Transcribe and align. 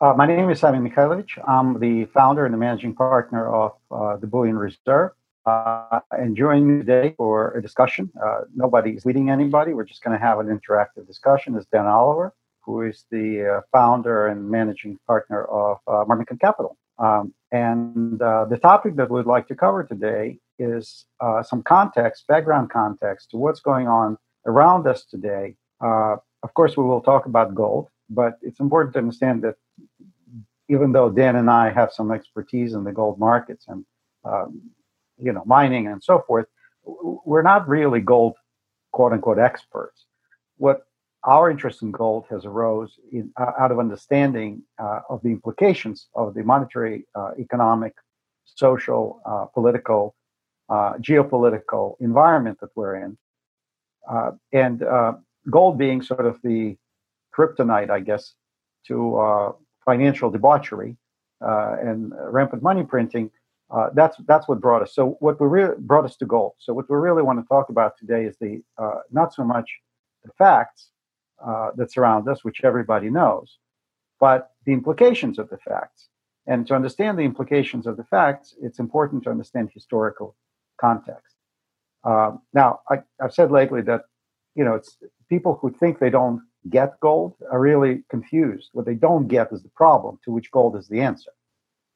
Uh, 0.00 0.14
my 0.16 0.26
name 0.26 0.48
is 0.48 0.60
Simon 0.60 0.88
Mikhailovich. 0.88 1.42
I'm 1.48 1.80
the 1.80 2.04
founder 2.14 2.44
and 2.44 2.54
the 2.54 2.58
managing 2.58 2.94
partner 2.94 3.52
of 3.52 3.72
uh, 3.90 4.16
the 4.16 4.28
Bullion 4.28 4.56
Reserve. 4.56 5.10
Uh, 5.44 5.98
and 6.12 6.36
joining 6.36 6.68
me 6.68 6.84
today 6.84 7.14
for 7.16 7.50
a 7.54 7.60
discussion. 7.60 8.08
Uh, 8.24 8.42
nobody 8.54 8.92
is 8.92 9.04
leading 9.04 9.28
anybody. 9.28 9.74
We're 9.74 9.82
just 9.82 10.04
going 10.04 10.16
to 10.16 10.24
have 10.24 10.38
an 10.38 10.46
interactive 10.46 11.04
discussion. 11.08 11.56
Is 11.56 11.66
Dan 11.72 11.86
Oliver, 11.86 12.32
who 12.60 12.82
is 12.82 13.06
the 13.10 13.56
uh, 13.56 13.60
founder 13.72 14.28
and 14.28 14.48
managing 14.48 15.00
partner 15.04 15.46
of 15.46 15.78
uh, 15.88 16.04
Capital. 16.40 16.76
Um, 17.00 17.34
and 17.50 18.20
the 18.20 18.58
topic 18.62 18.94
that 18.96 19.10
we'd 19.10 19.26
like 19.26 19.48
to 19.48 19.56
cover 19.56 19.82
today 19.82 20.38
is 20.60 21.06
some 21.42 21.64
context, 21.64 22.28
background 22.28 22.70
context 22.70 23.32
to 23.32 23.36
what's 23.36 23.60
going 23.60 23.88
on 23.88 24.16
around 24.46 24.86
us 24.86 25.04
today. 25.04 25.56
of 25.80 26.54
course, 26.54 26.76
we 26.76 26.84
will 26.84 27.00
talk 27.00 27.26
about 27.26 27.52
gold, 27.52 27.88
but 28.08 28.34
it's 28.42 28.60
important 28.60 28.92
to 28.92 29.00
understand 29.00 29.42
that 29.42 29.56
even 30.68 30.92
though 30.92 31.10
Dan 31.10 31.36
and 31.36 31.50
I 31.50 31.70
have 31.70 31.92
some 31.92 32.10
expertise 32.10 32.74
in 32.74 32.84
the 32.84 32.92
gold 32.92 33.18
markets 33.18 33.66
and 33.68 33.84
um, 34.24 34.60
you 35.18 35.32
know 35.32 35.42
mining 35.46 35.86
and 35.86 36.02
so 36.02 36.22
forth, 36.26 36.46
we're 36.84 37.42
not 37.42 37.68
really 37.68 38.00
gold 38.00 38.34
quote 38.92 39.12
unquote 39.12 39.38
experts. 39.38 40.06
What 40.56 40.82
our 41.24 41.50
interest 41.50 41.82
in 41.82 41.90
gold 41.90 42.26
has 42.30 42.44
arose 42.44 42.98
in, 43.12 43.30
uh, 43.36 43.52
out 43.58 43.72
of 43.72 43.78
understanding 43.78 44.62
uh, 44.78 45.00
of 45.10 45.20
the 45.22 45.30
implications 45.30 46.06
of 46.14 46.34
the 46.34 46.42
monetary, 46.42 47.06
uh, 47.14 47.32
economic, 47.38 47.94
social, 48.44 49.20
uh, 49.26 49.46
political, 49.46 50.14
uh, 50.68 50.94
geopolitical 50.94 51.96
environment 52.00 52.58
that 52.60 52.70
we're 52.76 52.96
in, 52.96 53.18
uh, 54.08 54.30
and 54.52 54.84
gold 55.50 55.78
being 55.78 56.02
sort 56.02 56.26
of 56.26 56.38
the 56.42 56.76
kryptonite, 57.36 57.90
I 57.90 58.00
guess, 58.00 58.34
to 58.86 59.54
financial 59.90 60.28
debauchery 60.36 60.92
and 61.88 62.12
rampant 62.36 62.62
money 62.62 62.84
printing 62.94 63.30
uh, 63.70 63.90
that's 63.94 64.16
that's 64.26 64.48
what 64.48 64.60
brought 64.60 64.82
us. 64.82 64.94
So 64.94 65.16
what 65.20 65.40
we 65.40 65.46
really 65.46 65.74
brought 65.78 66.04
us 66.04 66.16
to 66.16 66.26
gold. 66.26 66.52
So 66.58 66.72
what 66.72 66.88
we 66.88 66.96
really 66.96 67.22
want 67.22 67.38
to 67.38 67.46
talk 67.46 67.68
about 67.68 67.98
today 67.98 68.24
is 68.24 68.36
the 68.40 68.62
uh, 68.78 69.00
not 69.10 69.34
so 69.34 69.44
much 69.44 69.70
the 70.24 70.32
facts 70.38 70.90
uh, 71.44 71.70
that 71.76 71.92
surround 71.92 72.28
us, 72.28 72.44
which 72.44 72.62
everybody 72.64 73.10
knows, 73.10 73.58
but 74.18 74.52
the 74.64 74.72
implications 74.72 75.38
of 75.38 75.50
the 75.50 75.58
facts. 75.58 76.08
And 76.46 76.66
to 76.68 76.74
understand 76.74 77.18
the 77.18 77.24
implications 77.24 77.86
of 77.86 77.98
the 77.98 78.04
facts, 78.04 78.54
it's 78.62 78.78
important 78.78 79.22
to 79.24 79.30
understand 79.30 79.70
historical 79.72 80.34
context. 80.80 81.34
Um, 82.04 82.40
now, 82.54 82.80
I, 82.90 83.02
I've 83.22 83.34
said 83.34 83.50
lately 83.50 83.82
that 83.82 84.02
you 84.54 84.64
know 84.64 84.74
it's 84.74 84.96
people 85.28 85.58
who 85.60 85.70
think 85.70 85.98
they 85.98 86.10
don't 86.10 86.40
get 86.68 86.98
gold 87.00 87.34
are 87.50 87.60
really 87.60 88.04
confused. 88.10 88.70
What 88.72 88.86
they 88.86 88.94
don't 88.94 89.28
get 89.28 89.52
is 89.52 89.62
the 89.62 89.70
problem, 89.70 90.18
to 90.24 90.32
which 90.32 90.50
gold 90.50 90.76
is 90.76 90.88
the 90.88 91.00
answer. 91.00 91.32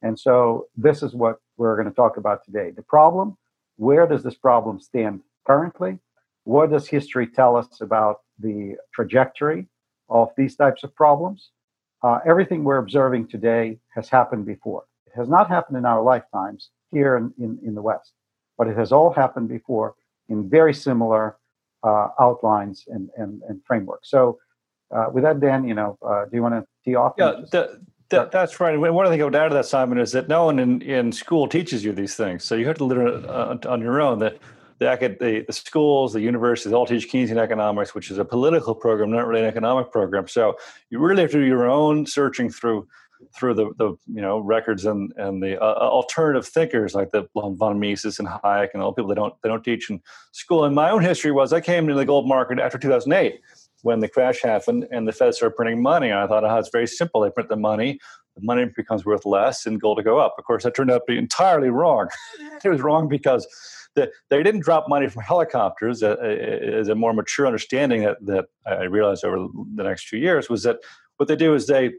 And 0.02 0.18
so 0.18 0.67
this 0.77 1.02
is 1.02 1.14
what 1.14 1.39
we're 1.56 1.77
going 1.77 1.89
to 1.89 1.95
talk 1.95 2.17
about 2.17 2.45
today. 2.45 2.70
The 2.70 2.83
problem, 2.83 3.36
where 3.77 4.06
does 4.06 4.23
this 4.23 4.34
problem 4.34 4.80
stand 4.80 5.20
currently? 5.46 5.98
What 6.45 6.70
does 6.70 6.89
history 6.89 7.27
tell 7.27 7.56
us 7.56 7.80
about 7.80 8.20
the 8.39 8.77
trajectory 8.92 9.67
of 10.08 10.30
these 10.36 10.56
types 10.56 10.83
of 10.83 10.94
problems? 10.94 11.50
Uh, 12.02 12.18
everything 12.27 12.64
we're 12.64 12.79
observing 12.79 13.29
today 13.29 13.79
has 13.94 14.08
happened 14.08 14.44
before. 14.44 14.84
It 15.06 15.12
has 15.14 15.29
not 15.29 15.48
happened 15.48 15.79
in 15.79 15.84
our 15.84 16.02
lifetimes 16.02 16.70
here 16.90 17.17
in, 17.17 17.33
in, 17.39 17.58
in 17.64 17.74
the 17.74 17.83
West, 17.83 18.12
but 18.58 18.67
it 18.67 18.77
has 18.77 18.90
all 18.90 19.12
happened 19.12 19.48
before 19.48 19.94
in 20.29 20.48
very 20.48 20.74
similar 20.74 21.36
uh, 21.84 22.08
outlines 22.20 22.84
and, 22.89 23.08
and, 23.17 23.42
and 23.48 23.61
frameworks. 23.64 24.11
So, 24.11 24.39
uh, 24.92 25.07
with 25.13 25.25
that, 25.25 25.41
Dan, 25.41 25.67
you 25.67 25.75
know, 25.75 25.98
uh, 26.07 26.25
do 26.25 26.30
you 26.36 26.42
want 26.42 26.55
to 26.55 26.64
tee 26.85 26.95
off? 26.95 27.14
Yeah, 27.19 27.41
the, 27.51 27.80
that, 28.11 28.30
that's 28.30 28.61
right. 28.61 28.77
One 28.79 29.07
thing 29.08 29.20
I 29.20 29.25
would 29.25 29.35
add 29.35 29.48
to 29.48 29.55
that, 29.55 29.67
Simon, 29.67 29.98
is 29.98 30.13
that 30.13 30.29
no 30.29 30.45
one 30.45 30.58
in, 30.58 30.83
in 30.83 31.13
school 31.13 31.48
teaches 31.48 31.85
you 31.85 31.92
these 31.92 32.14
things. 32.14 32.45
So 32.45 32.55
you 32.55 32.67
have 32.67 32.77
to 32.79 32.85
learn 32.85 33.25
uh, 33.25 33.57
on 33.67 33.80
your 33.80 34.01
own. 34.01 34.19
That 34.19 34.39
the, 34.79 35.17
the, 35.19 35.45
the 35.47 35.53
schools, 35.53 36.13
the 36.13 36.20
universities 36.20 36.73
all 36.73 36.86
teach 36.86 37.11
Keynesian 37.11 37.39
economics, 37.39 37.95
which 37.95 38.11
is 38.11 38.19
a 38.19 38.25
political 38.25 38.75
program, 38.75 39.11
not 39.11 39.27
really 39.27 39.41
an 39.41 39.47
economic 39.47 39.91
program. 39.91 40.29
So 40.29 40.57
you 40.91 40.98
really 40.98 41.23
have 41.23 41.30
to 41.33 41.39
do 41.41 41.47
your 41.47 41.69
own 41.69 42.07
searching 42.07 42.51
through 42.51 42.86
through 43.36 43.55
the, 43.55 43.70
the 43.79 43.97
you 44.13 44.20
know 44.20 44.41
records 44.41 44.85
and 44.85 45.13
and 45.17 45.41
the 45.41 45.57
uh, 45.57 45.64
uh 45.64 45.89
alternative 45.89 46.45
thinkers 46.45 46.92
like 46.92 47.13
the 47.13 47.24
von 47.36 47.79
Mises 47.79 48.19
and 48.19 48.27
Hayek 48.27 48.70
and 48.74 48.83
all 48.83 48.91
the 48.91 48.97
people 48.97 49.09
that 49.11 49.14
don't 49.14 49.35
they 49.42 49.48
don't 49.48 49.63
teach 49.63 49.91
in 49.91 50.01
school. 50.33 50.64
And 50.64 50.74
my 50.74 50.91
own 50.91 51.03
history 51.03 51.30
was 51.30 51.53
I 51.53 51.61
came 51.61 51.86
to 51.86 51.95
the 51.95 52.05
gold 52.05 52.27
market 52.27 52.59
after 52.59 52.79
2008 52.79 53.41
when 53.82 54.00
the 54.00 54.08
crash 54.08 54.42
happened 54.42 54.86
and 54.90 55.06
the 55.06 55.12
Fed 55.12 55.34
started 55.34 55.56
printing 55.56 55.82
money. 55.82 56.10
And 56.10 56.18
I 56.18 56.26
thought, 56.26 56.44
oh, 56.44 56.56
it's 56.56 56.70
very 56.70 56.86
simple. 56.86 57.20
They 57.20 57.30
print 57.30 57.48
the 57.48 57.56
money, 57.56 57.98
the 58.36 58.42
money 58.42 58.64
becomes 58.74 59.04
worth 59.04 59.26
less, 59.26 59.66
and 59.66 59.80
gold 59.80 59.98
to 59.98 60.02
go 60.02 60.18
up. 60.18 60.36
Of 60.38 60.44
course, 60.44 60.64
that 60.64 60.74
turned 60.74 60.90
out 60.90 61.02
to 61.06 61.12
be 61.12 61.18
entirely 61.18 61.68
wrong. 61.68 62.08
it 62.64 62.68
was 62.68 62.80
wrong 62.80 63.08
because 63.08 63.46
the, 63.94 64.10
they 64.30 64.42
didn't 64.42 64.62
drop 64.62 64.88
money 64.88 65.08
from 65.08 65.22
helicopters. 65.22 66.02
Uh, 66.02 66.16
as 66.16 66.88
a 66.88 66.94
more 66.94 67.12
mature 67.12 67.46
understanding 67.46 68.02
that, 68.02 68.16
that 68.24 68.46
I 68.66 68.84
realized 68.84 69.24
over 69.24 69.48
the 69.74 69.82
next 69.82 70.08
few 70.08 70.18
years 70.18 70.48
was 70.48 70.62
that 70.62 70.78
what 71.18 71.28
they 71.28 71.36
do 71.36 71.54
is 71.54 71.66
they 71.66 71.92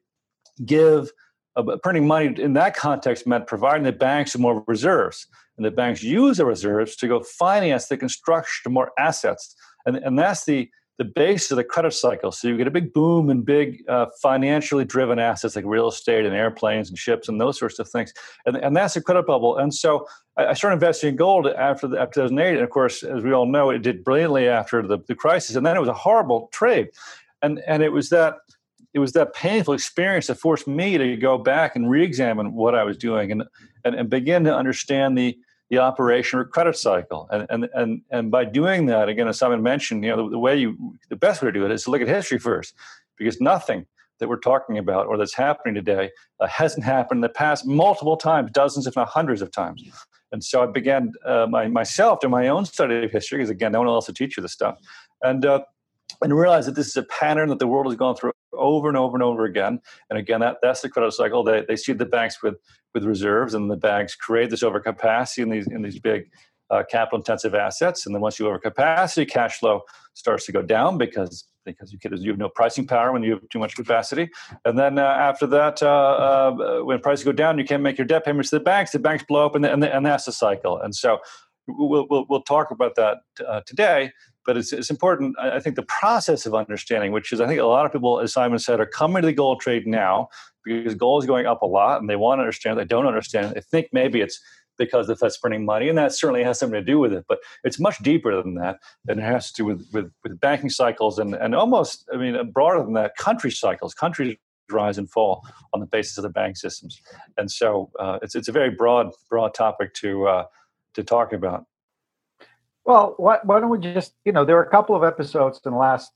give 0.65 1.11
uh, 1.55 1.63
printing 1.83 2.07
money 2.07 2.33
in 2.41 2.53
that 2.53 2.75
context 2.75 3.27
meant 3.27 3.47
providing 3.47 3.83
the 3.83 3.91
banks 3.91 4.33
with 4.33 4.41
more 4.41 4.63
reserves. 4.67 5.27
And 5.57 5.65
the 5.65 5.71
banks 5.71 6.01
use 6.01 6.37
the 6.37 6.45
reserves 6.45 6.95
to 6.95 7.07
go 7.07 7.21
finance 7.21 7.87
the 7.87 7.97
construction 7.97 8.69
of 8.69 8.73
more 8.73 8.91
assets. 8.97 9.55
And, 9.85 9.97
and 9.97 10.17
that's 10.17 10.45
the 10.45 10.69
the 10.97 11.05
base 11.05 11.49
of 11.49 11.57
the 11.57 11.63
credit 11.63 11.91
cycle. 11.91 12.31
So 12.31 12.47
you 12.47 12.57
get 12.57 12.67
a 12.67 12.71
big 12.71 12.93
boom 12.93 13.29
in 13.29 13.41
big 13.41 13.83
uh, 13.89 14.07
financially 14.21 14.85
driven 14.85 15.17
assets 15.17 15.55
like 15.55 15.65
real 15.65 15.87
estate 15.87 16.25
and 16.25 16.35
airplanes 16.35 16.89
and 16.89 16.97
ships 16.97 17.27
and 17.27 17.41
those 17.41 17.57
sorts 17.57 17.79
of 17.79 17.89
things. 17.89 18.13
And, 18.45 18.57
and 18.57 18.75
that's 18.75 18.95
a 18.95 19.01
credit 19.01 19.25
bubble. 19.25 19.57
And 19.57 19.73
so 19.73 20.07
I, 20.37 20.47
I 20.47 20.53
started 20.53 20.75
investing 20.75 21.09
in 21.09 21.15
gold 21.15 21.47
after, 21.47 21.87
the, 21.87 21.99
after 21.99 22.21
2008. 22.21 22.55
And 22.55 22.63
of 22.63 22.69
course, 22.69 23.01
as 23.01 23.23
we 23.23 23.33
all 23.33 23.47
know, 23.47 23.71
it 23.71 23.79
did 23.79 24.03
brilliantly 24.03 24.47
after 24.47 24.85
the, 24.85 24.99
the 25.07 25.15
crisis. 25.15 25.55
And 25.55 25.65
then 25.65 25.75
it 25.75 25.79
was 25.79 25.89
a 25.89 25.93
horrible 25.93 26.49
trade. 26.51 26.89
And, 27.41 27.59
and 27.67 27.81
it 27.81 27.91
was 27.91 28.09
that 28.09 28.35
it 28.93 28.99
was 28.99 29.13
that 29.13 29.33
painful 29.33 29.73
experience 29.73 30.27
that 30.27 30.35
forced 30.35 30.67
me 30.67 30.99
to 30.99 31.17
go 31.17 31.39
back 31.39 31.75
and 31.75 31.89
re-examine 31.89 32.53
what 32.53 32.75
I 32.75 32.83
was 32.83 32.95
doing 32.95 33.31
and, 33.31 33.43
and, 33.83 33.95
and 33.95 34.07
begin 34.07 34.43
to 34.43 34.55
understand 34.55 35.17
the, 35.17 35.35
the 35.69 35.77
operation 35.79 36.39
or 36.39 36.45
credit 36.45 36.77
cycle. 36.77 37.27
And, 37.31 37.47
and, 37.49 37.69
and, 37.73 38.01
and 38.11 38.31
by 38.31 38.45
doing 38.45 38.85
that, 38.87 39.09
again, 39.09 39.27
as 39.27 39.39
Simon 39.39 39.63
mentioned, 39.63 40.03
you 40.03 40.11
know, 40.11 40.23
the, 40.23 40.31
the, 40.31 40.39
way 40.39 40.57
you, 40.57 40.97
the 41.09 41.15
best 41.15 41.41
way 41.41 41.47
to 41.47 41.51
do 41.51 41.65
it 41.65 41.71
is 41.71 41.83
to 41.83 41.91
look 41.91 42.01
at 42.01 42.07
history 42.07 42.39
first, 42.39 42.75
because 43.17 43.41
nothing 43.41 43.85
that 44.19 44.29
we're 44.29 44.37
talking 44.39 44.77
about 44.77 45.07
or 45.07 45.17
that's 45.17 45.33
happening 45.33 45.73
today 45.73 46.11
uh, 46.39 46.47
hasn't 46.47 46.85
happened 46.85 47.17
in 47.17 47.21
the 47.21 47.29
past 47.29 47.65
multiple 47.65 48.17
times, 48.17 48.51
dozens, 48.51 48.87
if 48.87 48.95
not 48.95 49.07
hundreds 49.07 49.41
of 49.41 49.51
times. 49.51 49.83
And 50.31 50.43
so 50.43 50.63
I 50.63 50.65
began 50.67 51.11
uh, 51.25 51.47
my, 51.49 51.67
myself 51.67 52.19
to 52.19 52.29
my 52.29 52.47
own 52.47 52.65
study 52.65 53.05
of 53.05 53.11
history, 53.11 53.39
because 53.39 53.49
again, 53.49 53.71
no 53.71 53.79
one 53.79 53.87
else 53.87 54.07
will 54.07 54.15
teach 54.15 54.37
you 54.37 54.41
this 54.41 54.53
stuff. 54.53 54.77
And, 55.21 55.45
uh, 55.45 55.61
and 56.21 56.37
realize 56.37 56.65
that 56.65 56.75
this 56.75 56.87
is 56.87 56.97
a 56.97 57.03
pattern 57.03 57.49
that 57.49 57.59
the 57.59 57.67
world 57.67 57.87
has 57.87 57.95
gone 57.95 58.15
through 58.15 58.33
over 58.57 58.87
and 58.87 58.97
over 58.97 59.15
and 59.15 59.23
over 59.23 59.45
again. 59.45 59.79
And 60.09 60.19
again, 60.19 60.39
that, 60.41 60.57
that's 60.61 60.81
the 60.81 60.89
credit 60.89 61.13
cycle. 61.13 61.43
They, 61.43 61.63
they 61.67 61.75
see 61.75 61.93
the 61.93 62.05
banks 62.05 62.41
with, 62.41 62.55
with 62.93 63.03
reserves, 63.03 63.53
and 63.53 63.69
the 63.69 63.77
banks 63.77 64.15
create 64.15 64.49
this 64.49 64.63
overcapacity 64.63 65.43
in 65.43 65.49
these, 65.49 65.67
in 65.67 65.81
these 65.81 65.99
big 65.99 66.29
uh, 66.69 66.83
capital 66.89 67.19
intensive 67.19 67.55
assets. 67.55 68.05
And 68.05 68.15
then 68.15 68.21
once 68.21 68.39
you 68.39 68.45
overcapacity, 68.45 69.29
cash 69.29 69.59
flow 69.59 69.81
starts 70.13 70.45
to 70.45 70.51
go 70.51 70.61
down 70.61 70.97
because 70.97 71.45
because 71.65 71.93
you, 71.93 71.99
you 72.03 72.29
have 72.31 72.37
no 72.37 72.49
pricing 72.49 72.85
power 72.85 73.13
when 73.13 73.23
you 73.23 73.31
have 73.31 73.49
too 73.49 73.59
much 73.59 73.73
capacity. 73.75 74.29
And 74.65 74.77
then 74.77 74.99
uh, 74.99 75.03
after 75.03 75.47
that, 75.47 75.81
uh, 75.81 75.87
uh, 75.87 76.79
when 76.83 76.99
prices 76.99 77.23
go 77.23 77.31
down, 77.31 77.57
you 77.57 77.63
can't 77.63 77.81
make 77.81 77.97
your 77.97 78.05
debt 78.05 78.25
payments 78.25 78.49
to 78.49 78.57
the 78.57 78.63
banks. 78.63 78.91
The 78.91 78.99
banks 78.99 79.23
blow 79.23 79.45
up, 79.45 79.55
and, 79.55 79.65
and, 79.65 79.83
and 79.83 80.05
that's 80.05 80.25
the 80.25 80.33
cycle. 80.33 80.77
And 80.81 80.93
so 80.93 81.19
we'll, 81.67 82.05
we'll, 82.09 82.25
we'll 82.29 82.41
talk 82.41 82.71
about 82.71 82.95
that 82.95 83.19
uh, 83.47 83.61
today 83.65 84.11
but 84.45 84.57
it's, 84.57 84.73
it's 84.73 84.89
important. 84.89 85.35
I 85.39 85.59
think 85.59 85.75
the 85.75 85.83
process 85.83 86.45
of 86.45 86.53
understanding, 86.53 87.11
which 87.11 87.31
is 87.31 87.39
I 87.39 87.47
think 87.47 87.59
a 87.59 87.65
lot 87.65 87.85
of 87.85 87.91
people, 87.91 88.19
as 88.19 88.33
Simon 88.33 88.59
said, 88.59 88.79
are 88.79 88.85
coming 88.85 89.21
to 89.21 89.25
the 89.25 89.33
gold 89.33 89.61
trade 89.61 89.87
now 89.87 90.29
because 90.63 90.95
gold 90.95 91.23
is 91.23 91.27
going 91.27 91.45
up 91.45 91.61
a 91.61 91.65
lot 91.65 92.01
and 92.01 92.09
they 92.09 92.15
want 92.15 92.39
to 92.39 92.43
understand. 92.43 92.79
They 92.79 92.85
don't 92.85 93.07
understand. 93.07 93.55
They 93.55 93.61
think 93.61 93.89
maybe 93.91 94.21
it's 94.21 94.39
because 94.77 95.07
the 95.07 95.15
Fed's 95.15 95.37
printing 95.37 95.65
money, 95.65 95.89
and 95.89 95.97
that 95.97 96.13
certainly 96.13 96.43
has 96.43 96.59
something 96.59 96.79
to 96.79 96.83
do 96.83 96.99
with 96.99 97.13
it. 97.13 97.25
But 97.27 97.39
it's 97.63 97.79
much 97.79 97.99
deeper 97.99 98.41
than 98.41 98.55
that, 98.55 98.79
and 99.07 99.19
it 99.19 99.23
has 99.23 99.51
to 99.51 99.61
do 99.61 99.65
with, 99.65 99.87
with, 99.93 100.11
with 100.23 100.39
banking 100.39 100.69
cycles 100.69 101.19
and, 101.19 101.35
and 101.35 101.53
almost, 101.55 102.09
I 102.13 102.17
mean, 102.17 102.51
broader 102.51 102.83
than 102.83 102.93
that, 102.93 103.15
country 103.15 103.51
cycles. 103.51 103.93
Countries 103.93 104.35
rise 104.71 104.97
and 104.97 105.09
fall 105.09 105.45
on 105.73 105.79
the 105.79 105.85
basis 105.85 106.17
of 106.17 106.23
the 106.23 106.29
bank 106.29 106.57
systems, 106.57 107.01
and 107.37 107.51
so 107.51 107.91
uh, 107.99 108.19
it's 108.21 108.35
it's 108.35 108.47
a 108.47 108.51
very 108.51 108.71
broad 108.71 109.11
broad 109.29 109.53
topic 109.53 109.93
to 109.95 110.27
uh, 110.27 110.45
to 110.95 111.03
talk 111.03 111.33
about. 111.33 111.65
Well, 112.85 113.15
why, 113.17 113.39
why 113.43 113.59
don't 113.59 113.69
we 113.69 113.79
just 113.79 114.13
you 114.25 114.31
know 114.31 114.45
there 114.45 114.57
are 114.57 114.63
a 114.63 114.69
couple 114.69 114.95
of 114.95 115.03
episodes 115.03 115.61
in 115.65 115.71
the 115.71 115.77
last 115.77 116.11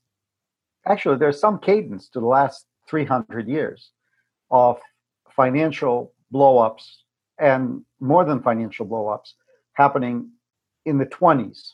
actually 0.86 1.16
there's 1.16 1.40
some 1.40 1.58
cadence 1.58 2.08
to 2.10 2.20
the 2.20 2.26
last 2.26 2.66
300 2.88 3.48
years 3.48 3.92
of 4.50 4.78
financial 5.30 6.12
blowups 6.32 6.84
and 7.38 7.84
more 8.00 8.24
than 8.24 8.42
financial 8.42 8.86
blowups 8.86 9.32
happening 9.74 10.30
in 10.84 10.98
the 10.98 11.06
20s 11.06 11.72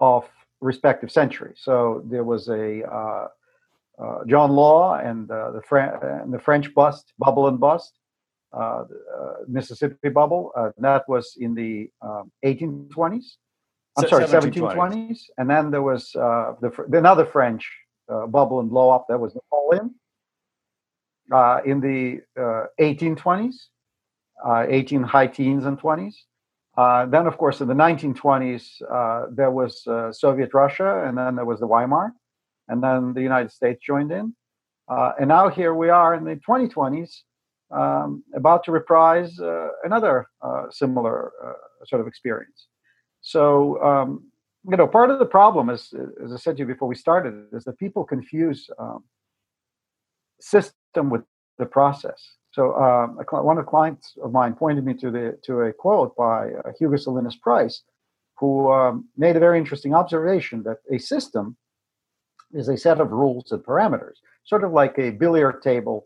of 0.00 0.28
respective 0.60 1.10
centuries. 1.10 1.58
So 1.62 2.02
there 2.06 2.24
was 2.24 2.48
a 2.48 2.82
uh, 2.84 3.28
uh, 3.98 4.24
John 4.26 4.50
Law 4.52 4.94
and, 4.94 5.30
uh, 5.30 5.52
the 5.52 5.62
Fran- 5.62 5.98
and 6.02 6.32
the 6.32 6.38
French 6.38 6.72
bust, 6.74 7.12
bubble 7.18 7.48
and 7.48 7.58
bust, 7.58 7.98
uh, 8.52 8.84
uh, 8.84 8.84
Mississippi 9.48 10.08
bubble. 10.08 10.52
Uh, 10.56 10.70
that 10.78 11.08
was 11.08 11.36
in 11.38 11.54
the 11.54 11.90
1820s. 12.44 13.36
I'm 13.96 14.08
sorry, 14.08 14.24
1720s. 14.24 15.20
And 15.38 15.48
then 15.48 15.70
there 15.70 15.82
was 15.82 16.14
uh, 16.14 16.54
the, 16.60 16.70
another 16.92 17.24
French 17.24 17.70
uh, 18.08 18.26
bubble 18.26 18.60
and 18.60 18.68
blow 18.68 18.90
up. 18.90 19.06
That 19.08 19.18
was 19.18 19.34
Napoleon 19.34 19.94
uh, 21.32 21.60
in 21.64 21.80
the 21.80 22.20
1820s. 22.80 23.54
Uh, 24.44 24.66
18 24.68 25.02
high 25.02 25.26
teens 25.26 25.64
and 25.64 25.80
20s. 25.80 26.14
Uh, 26.76 27.06
then, 27.06 27.26
of 27.26 27.38
course, 27.38 27.62
in 27.62 27.68
the 27.68 27.74
1920s, 27.74 28.82
uh, 28.82 29.26
there 29.32 29.50
was 29.50 29.82
Soviet 30.12 30.52
Russia, 30.52 31.04
and 31.06 31.16
then 31.16 31.36
there 31.36 31.46
was 31.46 31.58
the 31.58 31.66
Weimar, 31.66 32.12
and 32.68 32.82
then 32.82 33.14
the 33.14 33.22
United 33.22 33.50
States 33.50 33.82
joined 33.82 34.12
in. 34.12 34.36
and 34.88 35.28
now 35.28 35.48
here 35.48 35.74
we 35.74 35.88
are 35.88 36.14
in 36.14 36.24
the 36.24 36.36
2020s, 36.46 37.22
um, 37.70 38.22
about 38.34 38.62
to 38.64 38.72
reprise 38.72 39.38
another 39.84 40.26
similar 40.70 41.32
sort 41.86 42.02
of 42.02 42.06
experience. 42.06 42.66
So, 43.26 43.82
um, 43.82 44.22
you 44.70 44.76
know, 44.76 44.86
part 44.86 45.10
of 45.10 45.18
the 45.18 45.26
problem 45.26 45.68
is, 45.68 45.92
as 46.24 46.32
I 46.32 46.36
said 46.36 46.56
to 46.56 46.60
you 46.60 46.66
before 46.66 46.86
we 46.86 46.94
started, 46.94 47.48
is 47.52 47.64
that 47.64 47.76
people 47.76 48.04
confuse 48.04 48.70
um, 48.78 49.02
system 50.40 51.10
with 51.10 51.22
the 51.58 51.66
process. 51.66 52.20
So 52.52 52.76
um, 52.76 53.18
one 53.48 53.58
of 53.58 53.64
the 53.64 53.68
clients 53.68 54.14
of 54.22 54.30
mine 54.30 54.54
pointed 54.54 54.84
me 54.84 54.94
to 54.94 55.10
the 55.10 55.36
to 55.42 55.62
a 55.62 55.72
quote 55.72 56.14
by 56.14 56.52
uh, 56.52 56.70
Hugo 56.78 56.96
Salinas 56.96 57.34
Price, 57.34 57.82
who 58.38 58.70
um, 58.70 59.08
made 59.16 59.34
a 59.34 59.40
very 59.40 59.58
interesting 59.58 59.92
observation 59.92 60.62
that 60.62 60.78
a 60.92 60.98
system 60.98 61.56
is 62.52 62.68
a 62.68 62.76
set 62.76 63.00
of 63.00 63.10
rules 63.10 63.50
and 63.50 63.60
parameters, 63.64 64.18
sort 64.44 64.62
of 64.62 64.70
like 64.70 64.96
a 65.00 65.10
billiard 65.10 65.62
table, 65.62 66.04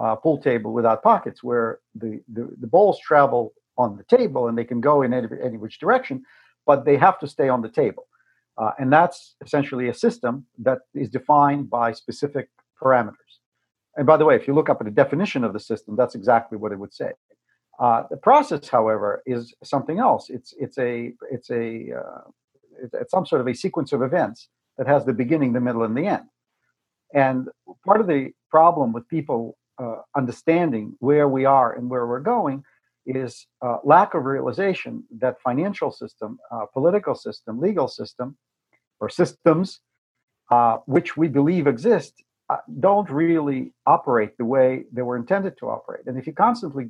uh, 0.00 0.14
pool 0.14 0.38
table 0.38 0.72
without 0.72 1.02
pockets, 1.02 1.42
where 1.42 1.80
the, 1.96 2.22
the, 2.32 2.48
the 2.60 2.68
balls 2.68 3.00
travel 3.00 3.52
on 3.76 3.96
the 3.96 4.04
table 4.04 4.46
and 4.46 4.56
they 4.56 4.68
can 4.72 4.80
go 4.80 5.02
in 5.02 5.12
any, 5.12 5.26
any 5.42 5.56
which 5.56 5.80
direction, 5.80 6.22
but 6.70 6.84
they 6.84 6.98
have 7.06 7.18
to 7.22 7.26
stay 7.36 7.48
on 7.54 7.60
the 7.66 7.72
table. 7.82 8.04
Uh, 8.60 8.72
and 8.78 8.88
that's 8.96 9.18
essentially 9.46 9.86
a 9.88 9.96
system 10.06 10.32
that 10.66 10.78
is 11.02 11.08
defined 11.18 11.64
by 11.78 11.88
specific 12.04 12.46
parameters. 12.80 13.32
And 13.96 14.06
by 14.10 14.16
the 14.18 14.26
way, 14.28 14.34
if 14.36 14.44
you 14.46 14.54
look 14.54 14.70
up 14.72 14.80
at 14.80 14.86
the 14.90 14.98
definition 15.02 15.42
of 15.44 15.52
the 15.56 15.62
system, 15.70 15.96
that's 16.00 16.14
exactly 16.20 16.56
what 16.62 16.70
it 16.74 16.78
would 16.82 16.94
say. 17.02 17.12
Uh, 17.84 18.00
the 18.12 18.20
process, 18.28 18.68
however, 18.78 19.08
is 19.34 19.42
something 19.74 19.98
else. 20.08 20.24
It's 20.36 20.50
it's 20.64 20.78
a 20.90 20.92
it's 21.34 21.50
a 21.62 21.64
uh, 22.00 22.24
it's 23.00 23.12
some 23.16 23.26
sort 23.30 23.40
of 23.40 23.48
a 23.48 23.54
sequence 23.64 23.90
of 23.96 24.00
events 24.10 24.40
that 24.78 24.86
has 24.92 25.02
the 25.04 25.16
beginning, 25.22 25.50
the 25.52 25.66
middle, 25.68 25.84
and 25.88 25.96
the 25.96 26.06
end. 26.16 26.26
And 27.26 27.38
part 27.88 28.00
of 28.02 28.06
the 28.06 28.22
problem 28.56 28.88
with 28.92 29.04
people 29.16 29.40
uh, 29.82 29.98
understanding 30.20 30.84
where 31.08 31.28
we 31.36 31.42
are 31.58 31.70
and 31.76 31.84
where 31.92 32.06
we're 32.10 32.26
going 32.36 32.56
is 33.10 33.46
uh, 33.62 33.78
lack 33.84 34.14
of 34.14 34.24
realization 34.24 35.04
that 35.18 35.40
financial 35.40 35.90
system, 35.90 36.38
uh, 36.50 36.66
political 36.72 37.14
system, 37.14 37.60
legal 37.60 37.88
system, 37.88 38.36
or 39.00 39.08
systems 39.08 39.80
uh, 40.50 40.78
which 40.86 41.16
we 41.16 41.28
believe 41.28 41.66
exist 41.66 42.24
uh, 42.48 42.56
don't 42.80 43.08
really 43.08 43.72
operate 43.86 44.36
the 44.36 44.44
way 44.44 44.84
they 44.92 45.02
were 45.02 45.16
intended 45.16 45.56
to 45.56 45.68
operate. 45.68 46.04
And 46.06 46.18
if 46.18 46.26
you 46.26 46.32
constantly 46.32 46.88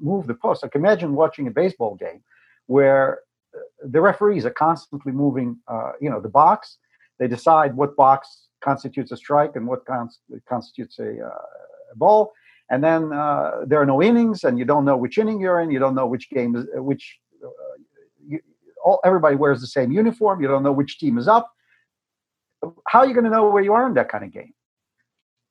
move 0.00 0.26
the 0.26 0.34
post, 0.34 0.62
like 0.62 0.74
imagine 0.74 1.14
watching 1.14 1.46
a 1.46 1.50
baseball 1.50 1.94
game 1.94 2.22
where 2.66 3.20
uh, 3.54 3.58
the 3.84 4.00
referees 4.00 4.46
are 4.46 4.50
constantly 4.50 5.12
moving, 5.12 5.58
uh, 5.68 5.92
you 6.00 6.08
know, 6.08 6.20
the 6.20 6.30
box. 6.30 6.78
They 7.18 7.28
decide 7.28 7.76
what 7.76 7.94
box 7.96 8.48
constitutes 8.64 9.12
a 9.12 9.16
strike 9.18 9.56
and 9.56 9.66
what 9.66 9.84
cons- 9.84 10.20
constitutes 10.48 10.98
a, 10.98 11.18
a, 11.20 11.96
ball. 11.96 12.32
And 12.72 12.82
then 12.82 13.12
uh, 13.12 13.50
there 13.66 13.80
are 13.82 13.86
no 13.86 14.02
innings, 14.02 14.42
and 14.44 14.58
you 14.58 14.64
don't 14.64 14.86
know 14.86 14.96
which 14.96 15.18
inning 15.18 15.38
you're 15.40 15.60
in. 15.60 15.70
You 15.70 15.78
don't 15.78 15.94
know 15.94 16.06
which 16.06 16.28
game 16.30 16.56
is 16.56 16.64
which. 16.74 17.18
You, 18.26 18.40
all, 18.84 18.98
everybody 19.04 19.36
wears 19.36 19.60
the 19.60 19.66
same 19.66 19.92
uniform. 19.92 20.42
You 20.42 20.48
don't 20.48 20.64
know 20.64 20.72
which 20.72 20.98
team 20.98 21.18
is 21.18 21.28
up. 21.28 21.52
How 22.88 23.00
are 23.00 23.06
you 23.06 23.14
going 23.14 23.24
to 23.24 23.30
know 23.30 23.50
where 23.50 23.62
you 23.62 23.74
are 23.74 23.86
in 23.86 23.94
that 23.94 24.08
kind 24.08 24.24
of 24.24 24.32
game? 24.32 24.54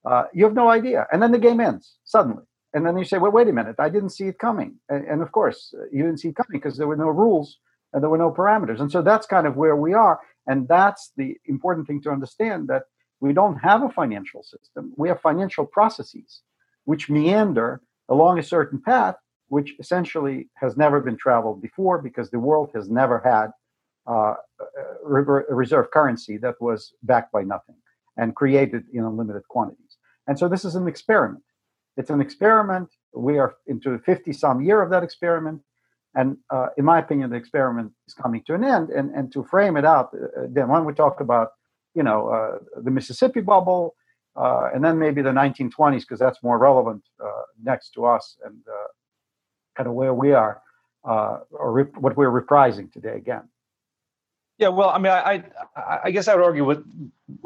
Uh, 0.04 0.24
you 0.34 0.44
have 0.46 0.54
no 0.54 0.68
idea. 0.70 1.08
And 1.12 1.22
then 1.22 1.32
the 1.32 1.40
game 1.48 1.60
ends 1.60 1.98
suddenly. 2.04 2.44
And 2.74 2.86
then 2.86 2.98
you 2.98 3.06
say, 3.06 3.18
well, 3.18 3.32
wait 3.32 3.48
a 3.50 3.54
minute, 3.54 3.76
I 3.80 3.90
didn't 3.90 4.12
see 4.12 4.28
it 4.28 4.40
coming. 4.40 4.80
And, 4.90 5.06
and 5.06 5.22
of 5.22 5.32
course, 5.32 5.74
uh, 5.78 5.84
you 5.92 6.04
didn't 6.04 6.20
see 6.22 6.30
it 6.30 6.36
coming 6.36 6.60
because 6.60 6.78
there 6.78 6.88
were 6.88 6.98
no 6.98 7.10
rules 7.10 7.60
and 7.94 8.02
there 8.02 8.10
were 8.10 8.18
no 8.18 8.32
parameters. 8.32 8.80
And 8.80 8.92
so 8.92 9.02
that's 9.02 9.28
kind 9.28 9.46
of 9.46 9.58
where 9.58 9.76
we 9.76 9.94
are. 9.94 10.20
And 10.48 10.68
that's 10.68 11.12
the 11.18 11.36
important 11.46 11.88
thing 11.88 12.02
to 12.04 12.10
understand 12.10 12.70
that 12.70 12.84
we 13.20 13.34
don't 13.34 13.58
have 13.58 13.84
a 13.84 13.90
financial 13.90 14.42
system. 14.42 14.94
We 14.98 15.10
have 15.10 15.22
financial 15.22 15.66
processes 15.66 16.42
which 16.86 17.10
meander 17.10 17.82
along 18.10 18.40
a 18.40 18.44
certain 18.44 18.82
path, 18.82 19.16
which 19.48 19.74
essentially 19.80 20.50
has 20.56 20.78
never 20.78 21.00
been 21.00 21.18
traveled 21.18 21.62
before 21.62 22.02
because 22.02 22.30
the 22.30 22.40
world 22.40 22.70
has 22.74 22.90
never 22.90 23.20
had 23.20 23.52
uh, 24.08 24.34
a 24.60 25.54
reserve 25.54 25.92
currency 25.92 26.38
that 26.38 26.56
was 26.60 26.94
backed 27.04 27.32
by 27.32 27.44
nothing 27.44 27.76
and 28.18 28.36
created 28.36 28.84
in 28.94 29.04
unlimited 29.04 29.44
quantities. 29.50 29.98
And 30.28 30.38
so 30.38 30.48
this 30.48 30.66
is 30.66 30.76
an 30.76 30.88
experiment. 30.88 31.44
It's 31.98 32.10
an 32.10 32.22
experiment. 32.22 32.90
We 33.14 33.38
are 33.40 33.56
into 33.68 33.98
50 34.00 34.34
some 34.34 34.62
year 34.62 34.82
of 34.82 34.90
that 34.92 35.04
experiment. 35.04 35.62
And 36.16 36.38
uh, 36.50 36.68
in 36.78 36.86
my 36.86 37.00
opinion, 37.00 37.30
the 37.30 37.38
experiment 37.38 37.92
is 38.08 38.14
coming 38.14 38.44
to 38.48 38.54
an 38.54 38.64
end. 38.64 38.90
And, 38.90 39.12
and 39.12 39.32
to 39.34 39.44
frame 39.44 39.78
it 39.78 39.86
out, 39.86 40.10
uh, 40.14 40.48
then 40.50 40.68
when 40.68 40.86
we 40.86 40.94
talk 40.94 41.22
about, 41.22 41.50
you 41.94 42.04
know, 42.04 42.30
uh, 42.30 42.82
the 42.82 42.92
Mississippi 42.92 43.42
bubble, 43.42 43.96
uh, 44.36 44.70
and 44.74 44.84
then 44.84 44.98
maybe 44.98 45.22
the 45.22 45.30
1920s, 45.30 46.02
because 46.02 46.20
that's 46.20 46.42
more 46.44 46.58
relevant 46.58 47.04
uh, 47.24 47.44
next 47.62 47.92
to 47.92 48.06
us 48.06 48.38
and 48.46 48.58
uh, 48.68 48.88
kind 49.76 49.88
of 49.88 49.94
where 49.94 50.14
we 50.14 50.34
are, 50.34 50.62
or 51.04 51.72
rep- 51.72 51.98
what 51.98 52.16
we're 52.16 52.32
reprising 52.32 52.92
today 52.92 53.16
again. 53.16 53.44
Yeah, 54.62 54.68
well, 54.68 54.90
I 54.90 55.00
mean, 55.00 55.12
I, 55.12 55.44
I, 55.76 56.00
I 56.04 56.12
guess 56.12 56.28
I 56.28 56.36
would 56.36 56.44
argue 56.44 56.64
with 56.64 56.84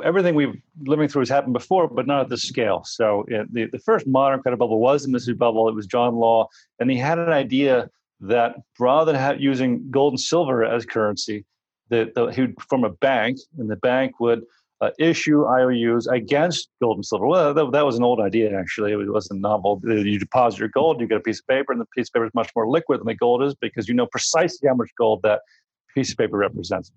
everything 0.03 0.35
we've 0.35 0.61
living 0.81 1.07
through 1.07 1.21
has 1.21 1.29
happened 1.29 1.53
before, 1.53 1.87
but 1.87 2.07
not 2.07 2.19
at 2.19 2.29
this 2.29 2.43
scale. 2.43 2.83
So 2.83 3.23
it, 3.29 3.53
the 3.53 3.67
the 3.67 3.79
first 3.79 4.05
modern 4.05 4.41
credit 4.41 4.57
bubble 4.57 4.79
was 4.79 5.03
the 5.03 5.09
Mississippi 5.09 5.37
bubble. 5.37 5.69
It 5.69 5.75
was 5.75 5.85
John 5.87 6.15
Law, 6.15 6.49
and 6.79 6.91
he 6.91 6.97
had 6.97 7.17
an 7.17 7.29
idea 7.29 7.89
that 8.19 8.57
rather 8.79 9.13
than 9.13 9.39
using 9.39 9.89
gold 9.89 10.13
and 10.13 10.19
silver 10.19 10.65
as 10.65 10.85
currency, 10.85 11.45
that 11.87 12.33
he 12.33 12.41
would 12.41 12.61
form 12.63 12.83
a 12.83 12.89
bank, 12.89 13.39
and 13.57 13.69
the 13.69 13.77
bank 13.77 14.19
would 14.19 14.43
uh, 14.81 14.89
issue 14.99 15.45
IOUs 15.45 16.07
against 16.07 16.69
gold 16.81 16.97
and 16.97 17.05
silver. 17.05 17.27
Well, 17.27 17.53
that, 17.53 17.71
that, 17.71 17.85
was 17.85 17.97
an 17.97 18.03
old 18.03 18.19
idea, 18.19 18.57
actually. 18.57 18.91
It 18.91 19.11
wasn't 19.11 19.41
novel. 19.41 19.81
You 19.83 20.19
deposit 20.19 20.59
your 20.59 20.69
gold, 20.69 20.99
you 20.99 21.07
get 21.07 21.17
a 21.17 21.21
piece 21.21 21.39
of 21.39 21.47
paper, 21.47 21.71
and 21.71 21.81
the 21.81 21.85
piece 21.95 22.09
of 22.09 22.13
paper 22.13 22.25
is 22.25 22.31
much 22.33 22.51
more 22.55 22.67
liquid 22.67 22.99
than 22.99 23.07
the 23.07 23.15
gold 23.15 23.43
is 23.43 23.55
because 23.55 23.87
you 23.87 23.93
know 23.93 24.07
precisely 24.07 24.67
how 24.67 24.75
much 24.75 24.89
gold 24.97 25.21
that 25.23 25.41
piece 25.93 26.11
of 26.11 26.17
paper 26.17 26.37
represents. 26.37 26.91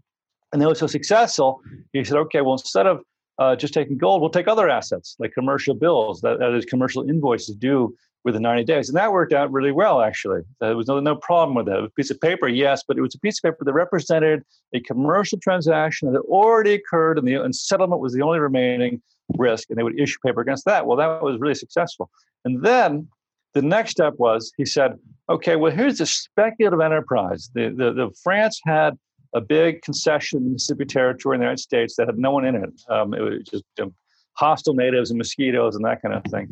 And 0.52 0.60
they 0.60 0.66
were 0.66 0.74
so 0.74 0.86
successful, 0.86 1.60
he 1.92 2.02
said, 2.04 2.16
okay, 2.16 2.40
well, 2.40 2.54
instead 2.54 2.86
of 2.86 3.02
uh, 3.38 3.54
just 3.54 3.74
taking 3.74 3.96
gold, 3.96 4.20
we'll 4.20 4.30
take 4.30 4.48
other 4.48 4.68
assets 4.68 5.14
like 5.18 5.32
commercial 5.32 5.74
bills, 5.74 6.20
that, 6.22 6.38
that 6.40 6.52
is, 6.54 6.64
commercial 6.64 7.08
invoices 7.08 7.54
due 7.54 7.94
within 8.24 8.42
90 8.42 8.64
days. 8.64 8.88
And 8.88 8.96
that 8.96 9.12
worked 9.12 9.32
out 9.32 9.50
really 9.52 9.72
well, 9.72 10.00
actually. 10.00 10.42
There 10.60 10.76
was 10.76 10.88
no, 10.88 11.00
no 11.00 11.16
problem 11.16 11.54
with 11.54 11.66
that. 11.66 11.78
It 11.78 11.84
a 11.84 11.90
piece 11.90 12.10
of 12.10 12.20
paper, 12.20 12.48
yes, 12.48 12.82
but 12.86 12.98
it 12.98 13.00
was 13.00 13.14
a 13.14 13.18
piece 13.20 13.38
of 13.38 13.42
paper 13.42 13.64
that 13.64 13.72
represented 13.72 14.42
a 14.74 14.80
commercial 14.80 15.38
transaction 15.38 16.08
that 16.08 16.18
had 16.18 16.28
already 16.28 16.74
occurred, 16.74 17.18
and, 17.18 17.26
the, 17.26 17.34
and 17.34 17.54
settlement 17.54 18.00
was 18.00 18.12
the 18.12 18.22
only 18.22 18.38
remaining 18.38 19.00
risk. 19.36 19.70
And 19.70 19.78
they 19.78 19.82
would 19.82 19.98
issue 19.98 20.18
paper 20.24 20.40
against 20.40 20.64
that. 20.64 20.86
Well, 20.86 20.96
that 20.98 21.22
was 21.22 21.40
really 21.40 21.54
successful. 21.54 22.10
And 22.44 22.64
then 22.64 23.08
the 23.54 23.62
next 23.62 23.92
step 23.92 24.14
was 24.18 24.52
he 24.56 24.64
said, 24.64 24.98
okay, 25.28 25.56
well, 25.56 25.72
here's 25.72 26.00
a 26.00 26.06
speculative 26.06 26.80
enterprise. 26.80 27.50
The, 27.54 27.70
the, 27.70 27.92
the 27.92 28.10
France 28.22 28.60
had 28.64 28.98
a 29.34 29.40
big 29.40 29.82
concession 29.82 30.38
in 30.38 30.52
Mississippi 30.52 30.86
Territory 30.86 31.36
in 31.36 31.40
the 31.40 31.44
United 31.44 31.60
States 31.60 31.96
that 31.96 32.06
had 32.06 32.18
no 32.18 32.30
one 32.30 32.44
in 32.44 32.56
it. 32.56 32.80
Um, 32.88 33.14
it 33.14 33.20
was 33.20 33.42
just 33.50 33.64
hostile 34.34 34.74
natives 34.74 35.10
and 35.10 35.18
mosquitoes 35.18 35.76
and 35.76 35.84
that 35.84 36.00
kind 36.00 36.14
of 36.14 36.24
thing. 36.24 36.48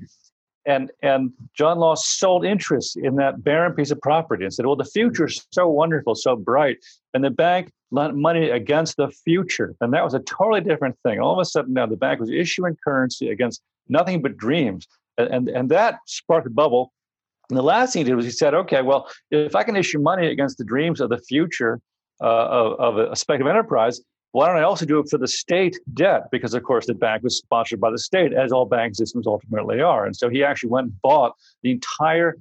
And 0.67 0.91
and 1.03 1.33
John 1.55 1.79
Law 1.79 1.95
sold 1.95 2.45
interest 2.45 2.97
in 2.97 3.17
that 3.17 3.43
barren 3.43 3.73
piece 3.73 3.91
of 3.91 4.01
property 4.01 4.45
and 4.45 4.53
said, 4.53 4.67
"Well, 4.67 4.77
the 4.77 4.85
future 4.85 5.27
is 5.27 5.47
so 5.53 5.69
wonderful, 5.69 6.15
so 6.15 6.37
bright," 6.37 6.79
and 7.15 7.25
the 7.25 7.31
bank 7.31 7.71
lent 7.93 8.17
money 8.17 8.51
against 8.51 8.97
the 8.97 9.09
future, 9.09 9.75
and 9.81 9.93
that 9.95 10.05
was 10.05 10.15
a 10.15 10.21
totally 10.21 10.61
different 10.61 10.97
thing. 11.05 11.21
All 11.21 11.33
of 11.33 11.39
a 11.39 11.45
sudden, 11.45 11.73
now 11.73 11.87
the 11.87 11.97
bank 11.97 12.21
was 12.21 12.31
issuing 12.31 12.77
currency 12.85 13.31
against 13.31 13.63
nothing 13.89 14.21
but 14.21 14.37
dreams, 14.37 14.87
and 15.17 15.29
and, 15.29 15.49
and 15.49 15.69
that 15.71 16.01
sparked 16.07 16.47
a 16.47 16.51
bubble. 16.51 16.93
And 17.49 17.57
the 17.57 17.63
last 17.63 17.93
thing 17.93 18.01
he 18.01 18.05
did 18.05 18.17
was 18.17 18.25
he 18.25 18.33
said, 18.33 18.55
"Okay, 18.55 18.83
well, 18.83 19.09
if 19.31 19.55
I 19.55 19.63
can 19.63 19.77
issue 19.77 20.01
money 20.01 20.27
against 20.27 20.59
the 20.59 20.65
dreams 20.65 21.01
of 21.01 21.11
the 21.11 21.19
future 21.19 21.81
uh, 22.21 22.47
of, 22.47 22.99
of 22.99 23.13
a 23.13 23.17
speculative 23.17 23.55
enterprise." 23.55 24.01
Why 24.37 24.49
don't 24.49 24.59
I 24.59 24.65
also 24.65 24.85
do 24.85 24.99
it 24.99 25.09
for 25.09 25.17
the 25.17 25.27
state 25.27 25.81
debt? 25.95 26.31
Because, 26.31 26.53
of 26.53 26.63
course, 26.63 26.85
the 26.85 26.93
bank 26.93 27.23
was 27.23 27.39
sponsored 27.39 27.81
by 27.81 27.91
the 27.91 27.99
state, 27.99 28.35
as 28.35 28.53
all 28.53 28.67
bank 28.67 28.95
systems 28.95 29.27
ultimately 29.27 29.81
are. 29.81 30.05
And 30.05 30.15
so 30.15 30.29
he 30.29 30.45
actually 30.45 30.69
went 30.69 30.89
and 30.89 31.01
bought 31.01 31.37
the 31.63 31.71
entire 31.71 32.37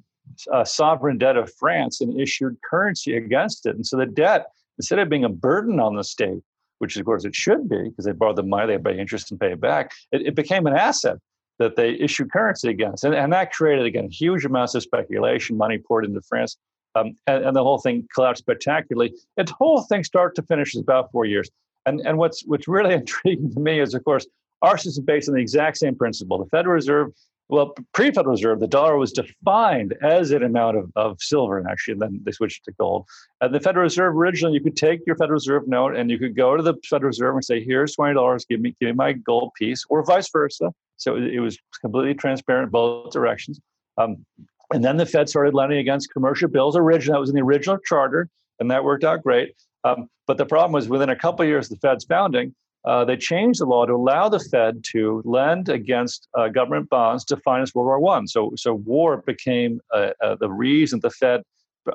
uh, 0.52 0.66
sovereign 0.66 1.18
debt 1.18 1.38
of 1.38 1.54
France 1.54 2.02
and 2.02 2.20
issued 2.20 2.58
currency 2.70 3.16
against 3.16 3.66
it. 3.66 3.78
And 3.78 3.88
so 3.88 3.96
the 3.96 4.08
debt, 4.08 4.48
instead 4.78 5.00
of 5.00 5.08
being 5.08 5.24
a 5.24 5.30
burden 5.30 5.80
on 5.80 5.96
the 5.96 6.04
state, 6.04 6.42
which 6.80 6.98
of 6.98 7.06
course 7.06 7.24
it 7.24 7.34
should 7.34 7.70
be, 7.70 7.84
because 7.84 8.04
they 8.04 8.12
borrowed 8.12 8.36
the 8.36 8.44
money, 8.44 8.75
they 8.75 8.78
pay 8.78 9.00
interest 9.00 9.32
and 9.32 9.40
pay 9.40 9.54
it 9.54 9.62
back, 9.62 9.94
it, 10.12 10.22
it 10.22 10.36
became 10.36 10.68
an 10.68 10.75
asset 10.75 11.16
that 11.60 11.78
they 11.78 11.92
issued 11.92 12.30
currency 12.30 12.68
against. 12.68 13.06
And, 13.06 13.16
and 13.16 13.32
that 13.32 13.54
created, 13.54 13.86
again, 13.86 14.10
huge 14.12 14.44
amounts 14.44 14.75
of 14.75 14.84
speculation, 14.84 15.56
money 15.56 15.78
poured 15.78 16.04
into 16.04 16.20
France. 16.20 16.58
Um, 16.94 17.16
and, 17.25 17.46
and, 17.46 17.56
the 17.56 17.64
whole 17.64 17.78
thing 17.78 18.06
collapsed 18.14 18.44
spectacularly. 18.44 19.14
The 19.38 19.50
whole 19.58 19.82
thing, 19.84 20.04
start 20.04 20.36
to 20.36 20.42
finish, 20.44 20.75
is 20.75 20.82
about 20.82 21.12
four 21.12 21.25
years. 21.25 21.50
And, 21.86 22.01
and 22.01 22.18
what's, 22.18 22.44
what's 22.46 22.68
really 22.68 22.94
intriguing 23.01 23.54
to 23.54 23.60
me 23.60 23.80
is, 23.80 23.94
of 23.94 24.04
course, 24.04 24.25
our 24.62 24.77
system 24.77 25.04
is 25.04 25.06
based 25.06 25.30
on 25.30 25.36
the 25.36 25.42
exact 25.42 25.77
same 25.77 25.96
principle. 25.96 26.38
The 26.39 26.50
Federal 26.50 26.74
Reserve, 26.74 27.12
well, 27.50 27.75
pre 27.94 28.12
Federal 28.12 28.34
Reserve, 28.34 28.60
the 28.60 28.68
dollar 28.68 28.98
was 28.98 29.12
defined 29.12 29.96
as 30.01 30.32
an 30.32 30.44
amount 30.44 30.77
of, 30.77 30.92
of 30.96 31.18
silver, 31.22 31.60
and 31.60 31.68
actually, 31.70 31.94
and 31.94 32.01
then 32.01 32.22
they 32.24 32.32
switched 32.32 32.65
to 32.65 32.72
gold. 32.80 33.06
At 33.42 33.51
the 33.51 33.60
Federal 33.60 33.84
Reserve, 33.84 34.15
originally, 34.15 34.56
you 34.56 34.63
could 34.63 34.75
take 34.75 35.01
your 35.06 35.15
Federal 35.15 35.36
Reserve 35.36 35.68
note 35.68 35.96
and 35.96 36.10
you 36.10 36.18
could 36.18 36.36
go 36.36 36.58
to 36.58 36.63
the 36.63 36.74
Federal 36.89 37.10
Reserve 37.10 37.36
and 37.36 37.46
say, 37.46 37.63
here's 37.63 37.96
$20, 37.96 38.48
give 38.48 38.60
me, 38.60 38.75
give 38.80 38.88
me 38.88 38.94
my 38.94 39.13
gold 39.13 39.51
piece, 39.58 39.84
or 39.89 40.04
vice 40.04 40.30
versa. 40.32 40.72
So 40.98 41.15
it, 41.15 41.36
it 41.36 41.39
was 41.39 41.58
completely 41.82 42.15
transparent 42.15 42.72
both 42.72 43.12
directions. 43.12 43.60
Um, 43.98 44.25
and 44.74 44.84
then 44.84 44.98
the 44.98 45.06
Fed 45.06 45.30
started 45.30 45.54
lending 45.54 45.77
against 45.77 46.12
commercial 46.12 46.50
bills. 46.50 46.75
Originally, 46.75 47.15
that 47.15 47.20
was 47.20 47.30
in 47.30 47.36
the 47.36 47.42
original 47.42 47.77
charter, 47.77 48.27
and 48.60 48.72
that 48.72 48.84
worked 48.84 49.04
out 49.04 49.22
great. 49.22 49.54
Um, 49.86 50.10
but 50.25 50.38
the 50.38 50.46
problem 50.46 50.74
was 50.74 50.89
within 50.89 51.10
a 51.10 51.15
couple 51.15 51.44
of 51.44 51.48
years 51.48 51.72
of 51.72 51.80
the 51.80 51.88
Fed's 51.88 52.06
founding, 52.06 52.56
uh, 52.86 53.06
they 53.06 53.18
changed 53.18 53.62
the 53.62 53.65
law 53.65 53.86
to 53.86 53.94
allow 53.94 54.30
the 54.30 54.39
Fed 54.39 54.84
to 54.92 55.22
lend 55.25 55.70
against 55.70 56.27
uh, 56.38 56.50
government 56.50 56.89
bonds 56.89 57.24
to 57.25 57.38
finance 57.38 57.74
World 57.74 57.88
War 57.88 58.00
One. 58.00 58.27
So, 58.27 58.51
so 58.58 58.74
war 58.74 59.24
became 59.25 59.80
uh, 59.94 60.12
uh 60.22 60.36
the 60.36 60.50
reason 60.50 61.00
the 61.00 61.10
Fed 61.10 61.42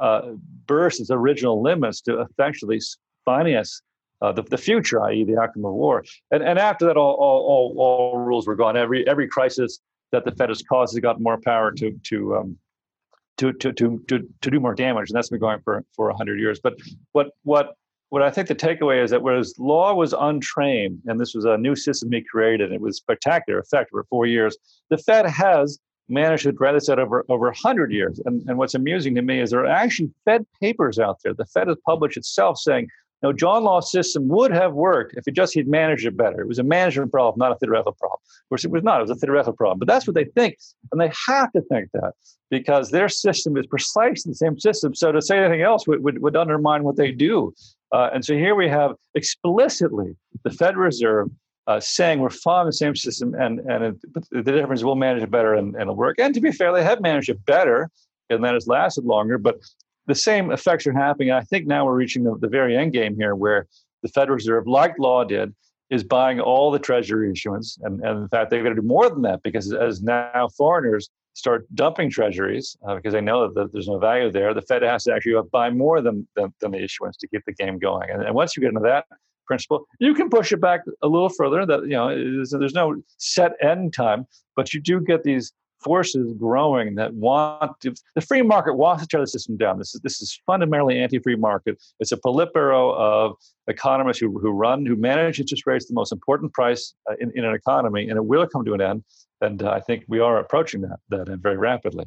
uh, 0.00 0.22
burst 0.66 1.00
its 1.00 1.10
original 1.10 1.62
limits 1.62 2.00
to 2.02 2.20
effectively 2.20 2.80
finance 3.24 3.82
uh, 4.22 4.32
the, 4.32 4.42
the 4.42 4.58
future, 4.58 5.02
i.e., 5.04 5.24
the 5.24 5.38
outcome 5.38 5.64
of 5.64 5.74
war. 5.74 6.04
And, 6.30 6.42
and 6.42 6.58
after 6.58 6.86
that, 6.86 6.96
all, 6.96 7.14
all, 7.14 7.40
all, 7.46 7.74
all 7.78 8.18
rules 8.18 8.46
were 8.46 8.56
gone. 8.56 8.76
Every 8.76 9.06
every 9.08 9.28
crisis 9.28 9.80
that 10.12 10.24
the 10.24 10.32
Fed 10.32 10.48
has 10.48 10.62
caused 10.62 10.94
has 10.94 11.00
got 11.00 11.20
more 11.20 11.38
power 11.40 11.72
to 11.72 11.92
to 12.10 12.36
um, 12.36 12.58
to, 13.40 13.54
to, 13.54 13.72
to, 13.72 14.04
to, 14.08 14.28
to 14.42 14.50
do 14.50 14.60
more 14.60 14.74
damage. 14.74 15.08
And 15.08 15.16
that's 15.16 15.30
been 15.30 15.40
going 15.40 15.60
for, 15.64 15.82
for 15.96 16.08
100 16.08 16.38
years. 16.38 16.60
But 16.62 16.74
what, 17.12 17.28
what, 17.42 17.74
what 18.10 18.22
I 18.22 18.30
think 18.30 18.48
the 18.48 18.54
takeaway 18.54 19.02
is 19.02 19.10
that 19.10 19.22
whereas 19.22 19.54
law 19.58 19.94
was 19.94 20.12
untrained, 20.12 21.00
and 21.06 21.18
this 21.18 21.34
was 21.34 21.44
a 21.44 21.56
new 21.56 21.74
system 21.74 22.12
he 22.12 22.22
created, 22.22 22.66
and 22.66 22.74
it 22.74 22.80
was 22.80 22.96
spectacular 22.96 23.58
effect 23.58 23.90
for 23.90 24.04
four 24.10 24.26
years, 24.26 24.56
the 24.90 24.98
Fed 24.98 25.26
has 25.26 25.78
managed 26.08 26.42
to 26.42 26.52
drag 26.52 26.74
this 26.74 26.88
out 26.88 26.98
over, 26.98 27.24
over 27.28 27.46
100 27.46 27.92
years. 27.92 28.20
And, 28.24 28.42
and 28.48 28.58
what's 28.58 28.74
amusing 28.74 29.14
to 29.14 29.22
me 29.22 29.40
is 29.40 29.50
there 29.50 29.60
are 29.60 29.66
actually 29.66 30.10
Fed 30.24 30.44
papers 30.60 30.98
out 30.98 31.18
there. 31.22 31.32
The 31.32 31.46
Fed 31.46 31.68
has 31.68 31.76
published 31.86 32.16
itself 32.16 32.58
saying 32.58 32.88
no, 33.22 33.32
John 33.34 33.64
Law's 33.64 33.92
system 33.92 34.28
would 34.28 34.50
have 34.50 34.72
worked 34.72 35.14
if 35.16 35.28
it 35.28 35.34
just 35.34 35.52
he'd 35.52 35.68
managed 35.68 36.06
it 36.06 36.16
better. 36.16 36.40
It 36.40 36.48
was 36.48 36.58
a 36.58 36.62
management 36.62 37.12
problem, 37.12 37.38
not 37.38 37.52
a 37.52 37.58
theoretical 37.58 37.92
problem. 37.92 38.18
Of 38.22 38.48
course, 38.48 38.64
it 38.64 38.70
was 38.70 38.82
not. 38.82 39.00
It 39.00 39.08
was 39.08 39.10
a 39.10 39.14
theoretical 39.16 39.52
problem. 39.52 39.78
But 39.78 39.88
that's 39.88 40.06
what 40.06 40.14
they 40.14 40.24
think, 40.24 40.56
and 40.90 41.00
they 41.00 41.12
have 41.28 41.52
to 41.52 41.60
think 41.62 41.90
that 41.92 42.12
because 42.50 42.90
their 42.90 43.08
system 43.08 43.56
is 43.56 43.66
precisely 43.66 44.30
the 44.30 44.36
same 44.36 44.58
system. 44.58 44.94
So 44.94 45.12
to 45.12 45.20
say 45.20 45.38
anything 45.38 45.60
else 45.60 45.86
would, 45.86 46.02
would, 46.02 46.22
would 46.22 46.36
undermine 46.36 46.82
what 46.82 46.96
they 46.96 47.12
do. 47.12 47.54
Uh, 47.92 48.10
and 48.12 48.24
so 48.24 48.34
here 48.34 48.54
we 48.54 48.68
have 48.68 48.92
explicitly 49.14 50.16
the 50.44 50.50
Federal 50.50 50.84
Reserve 50.84 51.28
uh, 51.66 51.80
saying 51.80 52.20
we're 52.20 52.30
following 52.30 52.66
the 52.66 52.72
same 52.72 52.96
system, 52.96 53.34
and 53.34 53.60
and 53.60 53.84
it, 53.84 53.96
the 54.30 54.42
difference 54.42 54.82
we'll 54.82 54.94
manage 54.96 55.22
it 55.22 55.30
better 55.30 55.54
and, 55.54 55.74
and 55.74 55.82
it'll 55.82 55.96
work. 55.96 56.18
And 56.18 56.34
to 56.34 56.40
be 56.40 56.52
fair, 56.52 56.72
they 56.72 56.82
have 56.82 57.00
managed 57.00 57.28
it 57.28 57.44
better, 57.44 57.90
and 58.28 58.42
that 58.44 58.54
has 58.54 58.66
lasted 58.66 59.04
longer. 59.04 59.38
But 59.38 59.60
the 60.06 60.14
same 60.14 60.50
effects 60.50 60.86
are 60.86 60.92
happening. 60.92 61.30
I 61.30 61.42
think 61.42 61.66
now 61.66 61.84
we're 61.84 61.94
reaching 61.94 62.24
the, 62.24 62.36
the 62.38 62.48
very 62.48 62.76
end 62.76 62.92
game 62.92 63.16
here 63.16 63.34
where 63.34 63.66
the 64.02 64.08
Federal 64.08 64.36
Reserve, 64.36 64.66
like 64.66 64.98
law 64.98 65.24
did, 65.24 65.54
is 65.90 66.04
buying 66.04 66.40
all 66.40 66.70
the 66.70 66.78
treasury 66.78 67.30
issuance. 67.30 67.78
And, 67.82 68.00
and 68.00 68.18
in 68.20 68.28
fact, 68.28 68.50
they're 68.50 68.62
going 68.62 68.74
to 68.74 68.80
do 68.80 68.86
more 68.86 69.10
than 69.10 69.22
that 69.22 69.42
because 69.42 69.72
as 69.72 70.02
now 70.02 70.48
foreigners 70.56 71.10
start 71.34 71.66
dumping 71.74 72.10
treasuries 72.10 72.76
uh, 72.86 72.94
because 72.96 73.12
they 73.12 73.20
know 73.20 73.52
that 73.52 73.72
there's 73.72 73.88
no 73.88 73.98
value 73.98 74.30
there, 74.30 74.52
the 74.52 74.62
Fed 74.62 74.82
has 74.82 75.04
to 75.04 75.14
actually 75.14 75.40
buy 75.52 75.70
more 75.70 76.00
than, 76.00 76.26
than, 76.36 76.52
than 76.60 76.72
the 76.72 76.82
issuance 76.82 77.16
to 77.18 77.28
keep 77.28 77.44
the 77.44 77.52
game 77.52 77.78
going. 77.78 78.10
And, 78.10 78.22
and, 78.22 78.34
once 78.34 78.56
you 78.56 78.60
get 78.60 78.68
into 78.68 78.80
that 78.80 79.06
principle, 79.46 79.86
you 79.98 80.14
can 80.14 80.28
push 80.28 80.52
it 80.52 80.60
back 80.60 80.80
a 81.02 81.08
little 81.08 81.28
further. 81.28 81.64
That 81.64 81.82
you 81.82 81.90
know, 81.90 82.08
there's 82.10 82.74
no 82.74 82.96
set 83.16 83.52
end 83.62 83.94
time, 83.94 84.26
but 84.56 84.74
you 84.74 84.80
do 84.80 85.00
get 85.00 85.22
these 85.22 85.52
forces 85.80 86.32
growing 86.38 86.94
that 86.96 87.14
want 87.14 87.72
to, 87.80 87.94
the 88.14 88.20
free 88.20 88.42
market 88.42 88.74
wants 88.74 89.02
to 89.02 89.08
tear 89.08 89.20
the 89.20 89.26
system 89.26 89.56
down. 89.56 89.78
This 89.78 89.94
is 89.94 90.00
this 90.02 90.20
is 90.20 90.40
fundamentally 90.46 90.98
anti-free 91.00 91.36
market. 91.36 91.82
It's 92.00 92.12
a 92.12 92.16
Politburo 92.16 92.94
of 92.96 93.36
economists 93.66 94.18
who, 94.18 94.38
who 94.38 94.50
run, 94.50 94.86
who 94.86 94.96
manage 94.96 95.40
interest 95.40 95.66
rates, 95.66 95.86
the 95.86 95.94
most 95.94 96.12
important 96.12 96.52
price 96.52 96.94
uh, 97.08 97.14
in, 97.20 97.32
in 97.34 97.44
an 97.44 97.54
economy, 97.54 98.08
and 98.08 98.16
it 98.16 98.24
will 98.24 98.46
come 98.46 98.64
to 98.64 98.74
an 98.74 98.80
end. 98.80 99.04
And 99.40 99.62
uh, 99.62 99.70
I 99.70 99.80
think 99.80 100.04
we 100.08 100.20
are 100.20 100.38
approaching 100.38 100.82
that 100.82 100.98
that 101.08 101.28
end 101.28 101.42
very 101.42 101.56
rapidly. 101.56 102.06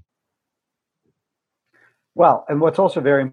Well, 2.16 2.46
and 2.48 2.62
what's 2.62 2.78
also 2.78 3.02
very 3.02 3.32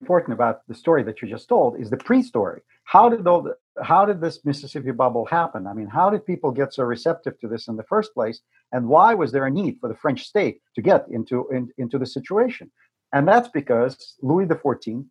important 0.00 0.32
about 0.32 0.66
the 0.66 0.74
story 0.74 1.04
that 1.04 1.22
you 1.22 1.28
just 1.28 1.48
told 1.48 1.80
is 1.80 1.88
the 1.88 1.96
pre-story. 1.96 2.62
How 2.84 3.08
did 3.08 3.26
all 3.26 3.42
the, 3.42 3.56
how 3.82 4.04
did 4.04 4.20
this 4.20 4.44
Mississippi 4.44 4.90
bubble 4.90 5.24
happen? 5.26 5.66
I 5.66 5.72
mean, 5.72 5.86
how 5.86 6.10
did 6.10 6.26
people 6.26 6.50
get 6.50 6.74
so 6.74 6.82
receptive 6.84 7.38
to 7.40 7.48
this 7.48 7.68
in 7.68 7.76
the 7.76 7.84
first 7.84 8.12
place? 8.14 8.40
And 8.72 8.88
why 8.88 9.14
was 9.14 9.32
there 9.32 9.46
a 9.46 9.50
need 9.50 9.78
for 9.80 9.88
the 9.88 9.94
French 9.94 10.24
state 10.24 10.60
to 10.74 10.82
get 10.82 11.06
into, 11.10 11.48
in, 11.50 11.70
into 11.78 11.98
the 11.98 12.06
situation? 12.06 12.70
And 13.12 13.26
that's 13.26 13.48
because 13.48 14.16
Louis 14.22 14.46
XIV, 14.46 15.04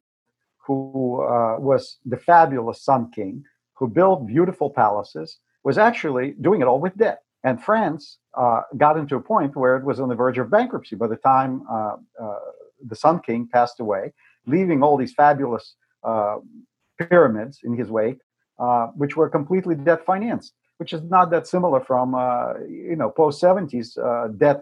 who 0.66 1.22
uh, 1.22 1.58
was 1.60 1.98
the 2.06 2.18
fabulous 2.18 2.84
Sun 2.84 3.12
King, 3.12 3.44
who 3.74 3.88
built 3.88 4.28
beautiful 4.28 4.70
palaces, 4.70 5.40
was 5.64 5.78
actually 5.78 6.36
doing 6.42 6.62
it 6.62 6.68
all 6.68 6.80
with 6.80 6.96
debt. 6.98 7.22
And 7.44 7.62
France 7.62 8.20
uh, 8.38 8.62
got 8.78 8.98
into 8.98 9.16
a 9.16 9.22
point 9.22 9.56
where 9.56 9.76
it 9.78 9.84
was 9.84 10.00
on 10.00 10.10
the 10.10 10.16
verge 10.16 10.38
of 10.38 10.52
bankruptcy 10.52 10.96
by 10.96 11.08
the 11.08 11.16
time 11.16 11.64
uh, 11.70 11.96
uh 12.22 12.40
the 12.88 12.96
Sun 12.96 13.20
King 13.20 13.48
passed 13.52 13.80
away, 13.80 14.12
leaving 14.48 14.82
all 14.82 14.98
these 14.98 15.14
fabulous 15.14 15.76
uh, 16.04 16.38
pyramids 17.10 17.60
in 17.64 17.78
his 17.78 17.90
wake 17.90 18.20
uh, 18.62 18.88
which 18.96 19.18
were 19.18 19.30
completely 19.30 19.76
debt 19.76 20.06
financed, 20.06 20.54
which 20.78 20.94
is 20.94 21.02
not 21.04 21.32
that 21.32 21.48
similar 21.48 21.82
from 21.82 22.14
uh, 22.14 22.54
you 22.70 22.96
know 22.96 23.10
post 23.10 23.42
70s 23.42 23.98
uh, 23.98 24.28
debt 24.38 24.62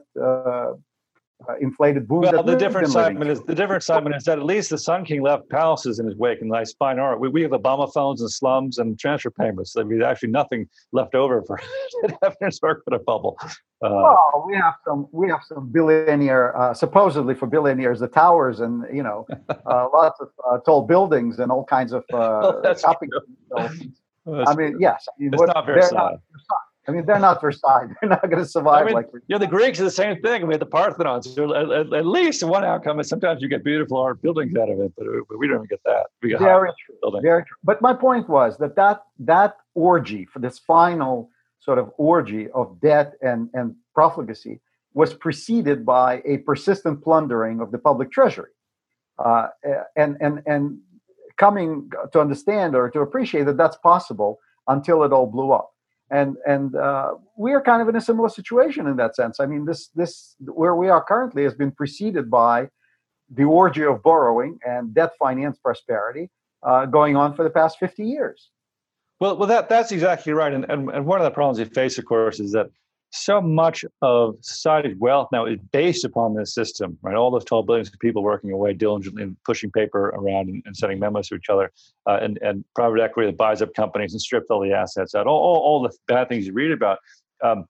uh, 1.47 1.55
inflated 1.61 2.07
boom. 2.07 2.21
Well, 2.21 2.43
the 2.43 2.55
different 2.55 2.89
Simon, 2.89 3.27
is 3.29 3.41
the 3.43 3.55
difference, 3.55 3.85
Simon, 3.85 4.13
is 4.13 4.23
that 4.25 4.39
at 4.39 4.45
least 4.45 4.69
the 4.69 4.77
Sun 4.77 5.05
King 5.05 5.21
left 5.21 5.49
palaces 5.49 5.99
in 5.99 6.05
his 6.05 6.15
wake 6.15 6.41
and 6.41 6.49
nice 6.49 6.73
fine 6.73 6.99
art. 6.99 7.19
We, 7.19 7.29
we 7.29 7.41
have 7.43 7.51
Obama 7.51 7.91
phones 7.91 8.21
and 8.21 8.29
slums 8.29 8.77
and 8.77 8.99
transfer 8.99 9.31
payments. 9.31 9.75
Mean, 9.75 10.01
actually 10.01 10.29
nothing 10.29 10.67
left 10.91 11.15
over 11.15 11.41
for 11.43 11.59
evidence 12.23 12.59
for 12.59 12.83
a 12.91 12.99
bubble. 12.99 13.37
Uh, 13.81 13.89
well, 13.89 14.43
we 14.45 14.55
have 14.55 14.73
some 14.85 15.07
we 15.11 15.29
have 15.29 15.39
some 15.47 15.69
billionaire, 15.71 16.57
uh, 16.57 16.73
supposedly 16.73 17.33
for 17.33 17.47
billionaires, 17.47 18.01
the 18.01 18.07
towers 18.07 18.59
and 18.59 18.83
you 18.93 19.03
know 19.03 19.25
uh, 19.49 19.87
lots 19.93 20.19
of 20.19 20.29
uh, 20.49 20.57
tall 20.59 20.81
buildings 20.81 21.39
and 21.39 21.51
all 21.51 21.63
kinds 21.63 21.93
of 21.93 22.03
uh, 22.13 22.59
well, 22.63 22.75
shopping. 22.75 23.09
I 23.47 24.55
mean, 24.55 24.75
yes, 24.79 25.07
I 25.07 25.11
mean, 25.17 25.33
it's 25.33 25.39
what, 25.39 25.47
not 25.55 25.65
very 25.65 25.81
sad. 25.81 26.17
I 26.89 26.91
mean, 26.91 27.05
they're 27.05 27.19
not 27.19 27.39
Versailles. 27.39 27.85
They're 28.01 28.09
not 28.09 28.23
going 28.23 28.43
to 28.43 28.49
survive 28.49 28.81
I 28.81 28.85
mean, 28.85 28.93
like. 28.95 29.09
Yeah, 29.27 29.37
the 29.37 29.45
Greeks 29.45 29.79
are 29.79 29.83
the 29.83 29.91
same 29.91 30.19
thing. 30.21 30.41
I 30.43 30.45
mean, 30.45 30.57
the 30.57 30.65
Parthenon. 30.65 31.21
So 31.21 31.55
at, 31.55 31.69
at, 31.69 31.93
at, 31.93 32.05
least 32.05 32.41
one 32.43 32.65
outcome 32.65 32.99
is 32.99 33.07
sometimes 33.07 33.43
you 33.43 33.47
get 33.47 33.63
beautiful 33.63 33.97
art 33.97 34.21
buildings 34.23 34.55
out 34.55 34.69
of 34.69 34.79
it, 34.79 34.91
but 34.97 35.05
we 35.37 35.47
don't 35.47 35.57
even 35.57 35.67
get 35.67 35.81
that. 35.85 36.07
We 36.23 36.29
get 36.29 36.39
very 36.39 36.71
true. 36.83 36.95
Buildings. 37.01 37.21
Very 37.21 37.43
true. 37.43 37.57
But 37.63 37.81
my 37.81 37.93
point 37.93 38.27
was 38.27 38.57
that 38.57 38.75
that 38.75 39.03
that 39.19 39.57
orgy 39.75 40.25
for 40.25 40.39
this 40.39 40.57
final 40.57 41.29
sort 41.59 41.77
of 41.77 41.91
orgy 41.97 42.49
of 42.51 42.79
debt 42.81 43.13
and 43.21 43.49
and 43.53 43.75
profligacy 43.93 44.59
was 44.95 45.13
preceded 45.13 45.85
by 45.85 46.23
a 46.25 46.37
persistent 46.39 47.03
plundering 47.03 47.61
of 47.61 47.71
the 47.71 47.77
public 47.77 48.11
treasury, 48.11 48.51
uh, 49.23 49.49
and 49.95 50.17
and 50.21 50.41
and 50.47 50.79
coming 51.37 51.89
to 52.11 52.19
understand 52.19 52.75
or 52.75 52.89
to 52.89 52.99
appreciate 52.99 53.45
that 53.45 53.57
that's 53.57 53.77
possible 53.77 54.39
until 54.67 55.03
it 55.03 55.13
all 55.13 55.27
blew 55.27 55.51
up. 55.51 55.71
And 56.11 56.37
and 56.47 56.75
uh, 56.75 57.13
we 57.37 57.53
are 57.53 57.61
kind 57.61 57.81
of 57.81 57.89
in 57.89 57.95
a 57.95 58.01
similar 58.01 58.29
situation 58.29 58.87
in 58.87 58.97
that 58.97 59.15
sense. 59.15 59.39
I 59.39 59.45
mean, 59.45 59.65
this 59.65 59.89
this 59.95 60.35
where 60.39 60.75
we 60.75 60.89
are 60.89 61.03
currently 61.03 61.43
has 61.43 61.53
been 61.53 61.71
preceded 61.71 62.29
by 62.29 62.69
the 63.29 63.43
orgy 63.43 63.83
of 63.83 64.01
borrowing 64.01 64.57
and 64.65 64.93
debt 64.93 65.11
finance 65.19 65.57
prosperity 65.59 66.29
uh, 66.63 66.85
going 66.85 67.15
on 67.15 67.35
for 67.35 67.43
the 67.43 67.49
past 67.49 67.77
50 67.77 68.03
years. 68.03 68.49
Well, 69.19 69.37
well, 69.37 69.47
that 69.47 69.69
that's 69.69 69.91
exactly 69.91 70.33
right. 70.33 70.53
And, 70.53 70.65
and 70.69 70.89
and 70.89 71.05
one 71.05 71.19
of 71.19 71.25
the 71.25 71.31
problems 71.31 71.59
we 71.59 71.65
face, 71.65 71.97
of 71.97 72.05
course, 72.05 72.39
is 72.39 72.53
that 72.53 72.69
so 73.11 73.41
much 73.41 73.83
of 74.01 74.35
society's 74.41 74.95
wealth 74.97 75.29
now 75.31 75.45
is 75.45 75.59
based 75.71 76.05
upon 76.05 76.35
this 76.35 76.53
system, 76.53 76.97
right? 77.01 77.15
All 77.15 77.31
those 77.31 77.45
12 77.45 77.65
billions 77.65 77.87
of 77.87 77.99
people 77.99 78.21
working 78.21 78.51
away 78.51 78.73
diligently 78.73 79.23
and 79.23 79.35
pushing 79.43 79.71
paper 79.71 80.09
around 80.09 80.49
and, 80.49 80.61
and 80.65 80.77
sending 80.77 80.99
memos 80.99 81.27
to 81.29 81.35
each 81.35 81.49
other, 81.49 81.71
uh, 82.07 82.19
and, 82.21 82.37
and 82.41 82.63
private 82.75 83.01
equity 83.01 83.27
that 83.27 83.37
buys 83.37 83.61
up 83.61 83.73
companies 83.73 84.13
and 84.13 84.21
strips 84.21 84.47
all 84.49 84.61
the 84.61 84.73
assets 84.73 85.15
out, 85.15 85.25
all, 85.25 85.39
all, 85.39 85.57
all 85.57 85.83
the 85.83 85.91
bad 86.07 86.29
things 86.29 86.45
you 86.45 86.53
read 86.53 86.71
about. 86.71 86.99
Um, 87.43 87.65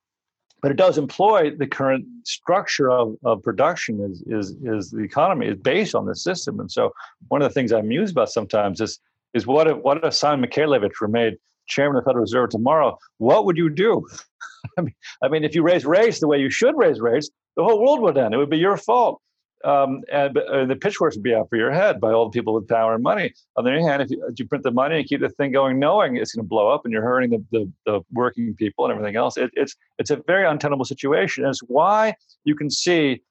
but 0.62 0.72
it 0.72 0.78
does 0.78 0.98
employ 0.98 1.56
the 1.56 1.68
current 1.68 2.06
structure 2.26 2.92
of, 2.92 3.16
of 3.24 3.42
production 3.42 4.02
is, 4.02 4.22
is, 4.28 4.58
is 4.64 4.92
the 4.92 5.04
economy 5.04 5.48
is 5.48 5.56
based 5.56 5.96
on 5.96 6.06
this 6.06 6.22
system. 6.22 6.60
And 6.60 6.70
so 6.70 6.92
one 7.30 7.42
of 7.42 7.50
the 7.50 7.54
things 7.54 7.72
I'm 7.72 7.86
amused 7.86 8.12
about 8.12 8.30
sometimes 8.30 8.82
is, 8.82 9.00
is 9.34 9.48
what 9.48 9.68
if, 9.68 9.78
what 9.78 10.04
if 10.04 10.14
Simon 10.14 10.50
Mikhailovich 10.50 11.00
were 11.00 11.08
made 11.08 11.38
chairman 11.70 11.98
of 11.98 12.04
the 12.04 12.10
Federal 12.10 12.24
Reserve 12.24 12.50
tomorrow? 12.50 12.98
What 13.18 13.46
would 13.46 13.58
you 13.58 13.70
do? 13.70 14.06
I 14.78 14.82
mean, 14.82 14.96
I 15.24 15.28
mean, 15.30 15.44
if 15.44 15.56
you 15.56 15.64
raise 15.64 15.86
rates 15.86 16.20
the 16.20 16.28
way 16.28 16.40
you 16.40 16.50
should 16.50 16.76
raise 16.78 17.00
rates, 17.00 17.30
the 17.56 17.64
whole 17.64 17.80
world 17.80 18.02
would 18.02 18.18
end. 18.18 18.34
It 18.34 18.38
would 18.38 18.50
be 18.50 18.58
your 18.58 18.78
fault. 18.78 19.22
Um, 19.66 20.04
and 20.12 20.38
uh, 20.38 20.66
the 20.66 20.76
pitchforks 20.76 21.18
would 21.18 21.24
be 21.24 21.36
out 21.36 21.50
for 21.50 21.58
your 21.58 21.72
head 21.72 22.00
by 22.00 22.12
all 22.12 22.30
the 22.30 22.32
people 22.32 22.54
with 22.54 22.68
power 22.68 22.94
and 22.94 23.04
money. 23.04 23.34
On 23.58 23.66
the 23.66 23.72
other 23.72 23.82
hand, 23.82 24.02
if 24.02 24.10
you, 24.10 24.26
if 24.30 24.40
you 24.40 24.48
print 24.48 24.64
the 24.64 24.72
money 24.72 25.00
and 25.00 25.06
keep 25.06 25.20
the 25.20 25.30
thing 25.30 25.52
going, 25.52 25.80
knowing 25.80 26.16
it's 26.16 26.34
going 26.34 26.46
to 26.46 26.48
blow 26.48 26.70
up 26.70 26.86
and 26.86 26.94
you're 26.94 27.04
hurting 27.04 27.32
the, 27.32 27.44
the, 27.52 27.72
the 27.86 28.02
working 28.14 28.56
people 28.56 28.86
and 28.86 28.94
everything 28.94 29.18
else, 29.18 29.36
it, 29.36 29.52
it's 29.56 29.76
it's 29.98 30.12
a 30.12 30.22
very 30.28 30.48
untenable 30.48 30.86
situation. 30.86 31.44
And 31.44 31.52
it's 31.52 31.60
why 31.68 32.16
you 32.46 32.56
can 32.56 32.70
see 32.70 33.22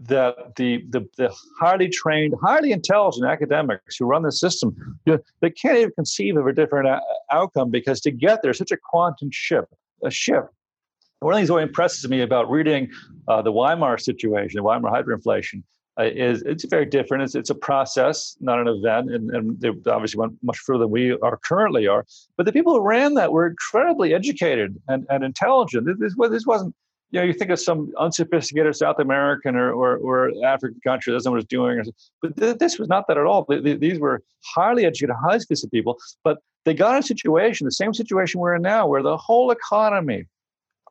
that 0.00 0.56
the, 0.56 0.84
the, 0.88 1.08
the 1.16 1.34
highly 1.58 1.88
trained, 1.88 2.34
highly 2.42 2.72
intelligent 2.72 3.26
academics 3.26 3.96
who 3.96 4.06
run 4.06 4.22
the 4.22 4.32
system, 4.32 4.98
they 5.06 5.50
can't 5.50 5.78
even 5.78 5.92
conceive 5.92 6.36
of 6.36 6.46
a 6.46 6.52
different 6.52 6.88
uh, 6.88 7.00
outcome 7.30 7.70
because 7.70 8.00
to 8.00 8.10
get 8.10 8.42
there, 8.42 8.52
such 8.54 8.70
a 8.70 8.76
quantum 8.76 9.30
shift, 9.30 9.72
a 10.02 10.10
shift 10.10 10.48
one 11.22 11.34
of 11.34 11.36
the 11.36 11.40
things 11.40 11.48
that 11.48 11.58
impresses 11.58 12.08
me 12.08 12.20
about 12.20 12.50
reading 12.50 12.90
uh, 13.28 13.42
the 13.42 13.52
Weimar 13.52 13.98
situation, 13.98 14.58
the 14.58 14.62
Weimar 14.62 14.90
hyperinflation, 14.90 15.62
uh, 15.98 16.04
is 16.04 16.42
it's 16.42 16.64
very 16.64 16.86
different. 16.86 17.22
It's, 17.22 17.34
it's 17.34 17.50
a 17.50 17.54
process, 17.54 18.36
not 18.40 18.58
an 18.58 18.66
event, 18.66 19.12
and, 19.12 19.30
and 19.30 19.60
they 19.60 19.68
obviously 19.90 20.18
went 20.18 20.32
much 20.42 20.58
further 20.58 20.84
than 20.84 20.90
we 20.90 21.12
are 21.12 21.36
currently 21.36 21.86
are. 21.86 22.04
But 22.36 22.46
the 22.46 22.52
people 22.52 22.72
who 22.72 22.80
ran 22.80 23.14
that 23.14 23.32
were 23.32 23.46
incredibly 23.46 24.14
educated 24.14 24.80
and, 24.88 25.06
and 25.10 25.22
intelligent. 25.22 25.86
This, 25.98 26.14
this 26.30 26.46
wasn't, 26.46 26.74
you 27.12 27.20
know, 27.20 27.26
you 27.26 27.34
think 27.34 27.50
of 27.50 27.60
some 27.60 27.92
unsophisticated 27.98 28.74
South 28.74 28.98
American 28.98 29.54
or, 29.54 29.70
or, 29.70 29.98
or 29.98 30.32
African 30.44 30.80
country 30.82 31.12
that 31.12 31.20
someone 31.20 31.36
was 31.36 31.44
doing, 31.44 31.78
or, 31.78 31.84
but 32.22 32.36
th- 32.36 32.56
this 32.56 32.78
was 32.78 32.88
not 32.88 33.06
that 33.06 33.18
at 33.18 33.26
all. 33.26 33.46
These 33.48 34.00
were 34.00 34.22
highly 34.54 34.86
educated, 34.86 35.14
highly 35.22 35.40
sophisticated 35.40 35.72
people, 35.72 35.98
but 36.24 36.38
they 36.64 36.72
got 36.72 36.98
a 36.98 37.02
situation, 37.02 37.66
the 37.66 37.70
same 37.72 37.92
situation 37.92 38.40
we're 38.40 38.54
in 38.54 38.62
now, 38.62 38.86
where 38.86 39.02
the 39.02 39.16
whole 39.16 39.50
economy 39.50 40.24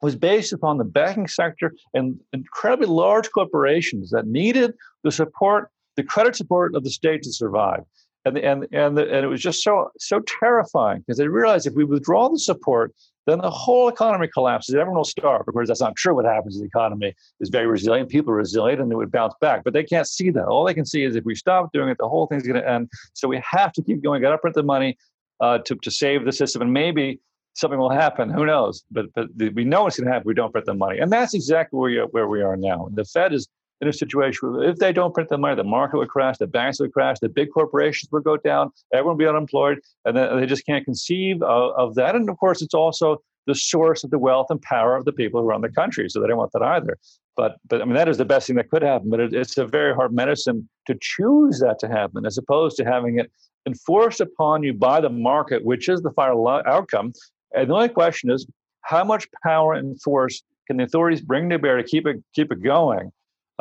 was 0.03 0.15
based 0.15 0.53
upon 0.53 0.77
the 0.77 0.83
banking 0.83 1.27
sector 1.27 1.73
and 1.93 2.19
incredibly 2.33 2.87
large 2.87 3.31
corporations 3.31 4.11
that 4.11 4.27
needed 4.27 4.73
the 5.03 5.11
support, 5.11 5.69
the 5.95 6.03
credit 6.03 6.35
support 6.35 6.75
of 6.75 6.83
the 6.83 6.89
state 6.91 7.23
to 7.23 7.33
survive. 7.33 7.81
And, 8.25 8.37
and, 8.37 8.67
and, 8.71 8.99
and 8.99 9.25
it 9.25 9.27
was 9.27 9.41
just 9.41 9.63
so, 9.63 9.89
so 9.97 10.21
terrifying 10.39 10.99
because 10.99 11.17
they 11.17 11.27
realized 11.27 11.65
if 11.65 11.73
we 11.73 11.83
withdraw 11.83 12.29
the 12.29 12.37
support, 12.37 12.93
then 13.27 13.39
the 13.39 13.51
whole 13.51 13.87
economy 13.87 14.27
collapses. 14.27 14.73
Everyone 14.75 14.97
will 14.97 15.03
starve. 15.03 15.47
Of 15.47 15.53
course, 15.53 15.67
that's 15.67 15.81
not 15.81 15.95
true. 15.95 16.15
What 16.15 16.25
happens 16.25 16.55
is 16.55 16.61
the 16.61 16.67
economy 16.67 17.13
is 17.39 17.49
very 17.49 17.67
resilient. 17.67 18.09
People 18.09 18.33
are 18.33 18.37
resilient 18.37 18.81
and 18.81 18.91
it 18.91 18.95
would 18.95 19.11
bounce 19.11 19.35
back. 19.39 19.63
But 19.63 19.73
they 19.73 19.83
can't 19.83 20.07
see 20.07 20.31
that. 20.31 20.45
All 20.45 20.65
they 20.65 20.73
can 20.73 20.85
see 20.85 21.03
is 21.03 21.15
if 21.15 21.23
we 21.23 21.35
stop 21.35 21.71
doing 21.71 21.89
it, 21.89 21.97
the 21.99 22.09
whole 22.09 22.25
thing's 22.27 22.43
going 22.43 22.61
to 22.61 22.67
end. 22.67 22.89
So 23.13 23.27
we 23.27 23.41
have 23.47 23.71
to 23.73 23.83
keep 23.83 24.01
going. 24.03 24.21
Got 24.21 24.31
to 24.31 24.37
print 24.39 24.55
the 24.55 24.63
money 24.63 24.97
uh, 25.39 25.59
to, 25.59 25.75
to 25.75 25.91
save 25.91 26.25
the 26.25 26.31
system. 26.31 26.63
And 26.63 26.73
maybe 26.73 27.19
something 27.53 27.79
will 27.79 27.89
happen. 27.91 28.29
Who 28.29 28.45
knows? 28.45 28.83
But 28.91 29.07
but 29.13 29.27
we 29.37 29.63
know 29.63 29.87
it's 29.87 29.97
going 29.97 30.07
to 30.07 30.13
happen. 30.13 30.27
We 30.27 30.33
don't 30.33 30.51
print 30.51 30.65
the 30.65 30.73
money, 30.73 30.99
and 30.99 31.11
that's 31.11 31.33
exactly 31.33 31.77
where 31.77 32.03
are, 32.03 32.07
where 32.07 32.27
we 32.27 32.41
are 32.41 32.55
now. 32.55 32.89
The 32.93 33.05
Fed 33.05 33.33
is 33.33 33.47
in 33.81 33.87
a 33.87 33.93
situation 33.93 34.51
where 34.51 34.69
if 34.69 34.77
they 34.77 34.93
don't 34.93 35.13
print 35.13 35.29
the 35.29 35.37
money, 35.37 35.55
the 35.55 35.63
market 35.63 35.97
would 35.97 36.09
crash, 36.09 36.37
the 36.37 36.47
banks 36.47 36.79
would 36.79 36.93
crash, 36.93 37.17
the 37.19 37.29
big 37.29 37.49
corporations 37.51 38.11
would 38.11 38.23
go 38.23 38.37
down, 38.37 38.71
everyone 38.93 39.17
would 39.17 39.23
be 39.23 39.27
unemployed, 39.27 39.79
and 40.05 40.15
they 40.15 40.45
just 40.45 40.65
can't 40.65 40.85
conceive 40.85 41.41
of, 41.41 41.73
of 41.75 41.95
that. 41.95 42.15
And 42.15 42.29
of 42.29 42.37
course, 42.37 42.61
it's 42.61 42.75
also 42.75 43.17
the 43.47 43.55
source 43.55 44.03
of 44.03 44.11
the 44.11 44.19
wealth 44.19 44.47
and 44.49 44.61
power 44.61 44.95
of 44.95 45.05
the 45.05 45.11
people 45.11 45.41
who 45.41 45.47
run 45.47 45.61
the 45.61 45.69
country. 45.69 46.07
So 46.09 46.21
they 46.21 46.27
don't 46.27 46.37
want 46.37 46.51
that 46.53 46.61
either. 46.61 46.97
But 47.35 47.57
but 47.67 47.81
I 47.81 47.85
mean 47.85 47.95
that 47.95 48.09
is 48.09 48.17
the 48.17 48.25
best 48.25 48.45
thing 48.47 48.57
that 48.57 48.69
could 48.69 48.83
happen. 48.83 49.09
But 49.09 49.19
it, 49.19 49.33
it's 49.33 49.57
a 49.57 49.65
very 49.65 49.95
hard 49.95 50.13
medicine 50.13 50.69
to 50.87 50.95
choose 51.01 51.59
that 51.59 51.79
to 51.79 51.87
happen, 51.87 52.25
as 52.25 52.37
opposed 52.37 52.77
to 52.77 52.85
having 52.85 53.17
it 53.19 53.31
enforced 53.65 54.21
upon 54.21 54.63
you 54.63 54.73
by 54.73 55.01
the 55.01 55.09
market, 55.09 55.65
which 55.65 55.89
is 55.89 56.01
the 56.01 56.11
final 56.11 56.47
outcome, 56.47 57.13
and 57.55 57.69
the 57.69 57.73
only 57.73 57.89
question 57.89 58.31
is, 58.31 58.45
how 58.81 59.03
much 59.03 59.27
power 59.43 59.73
and 59.73 60.01
force 60.01 60.43
can 60.67 60.77
the 60.77 60.83
authorities 60.83 61.21
bring 61.21 61.49
to 61.49 61.59
bear 61.59 61.77
to 61.77 61.83
keep 61.83 62.05
it 62.07 62.17
keep 62.33 62.51
it 62.51 62.61
going, 62.61 63.11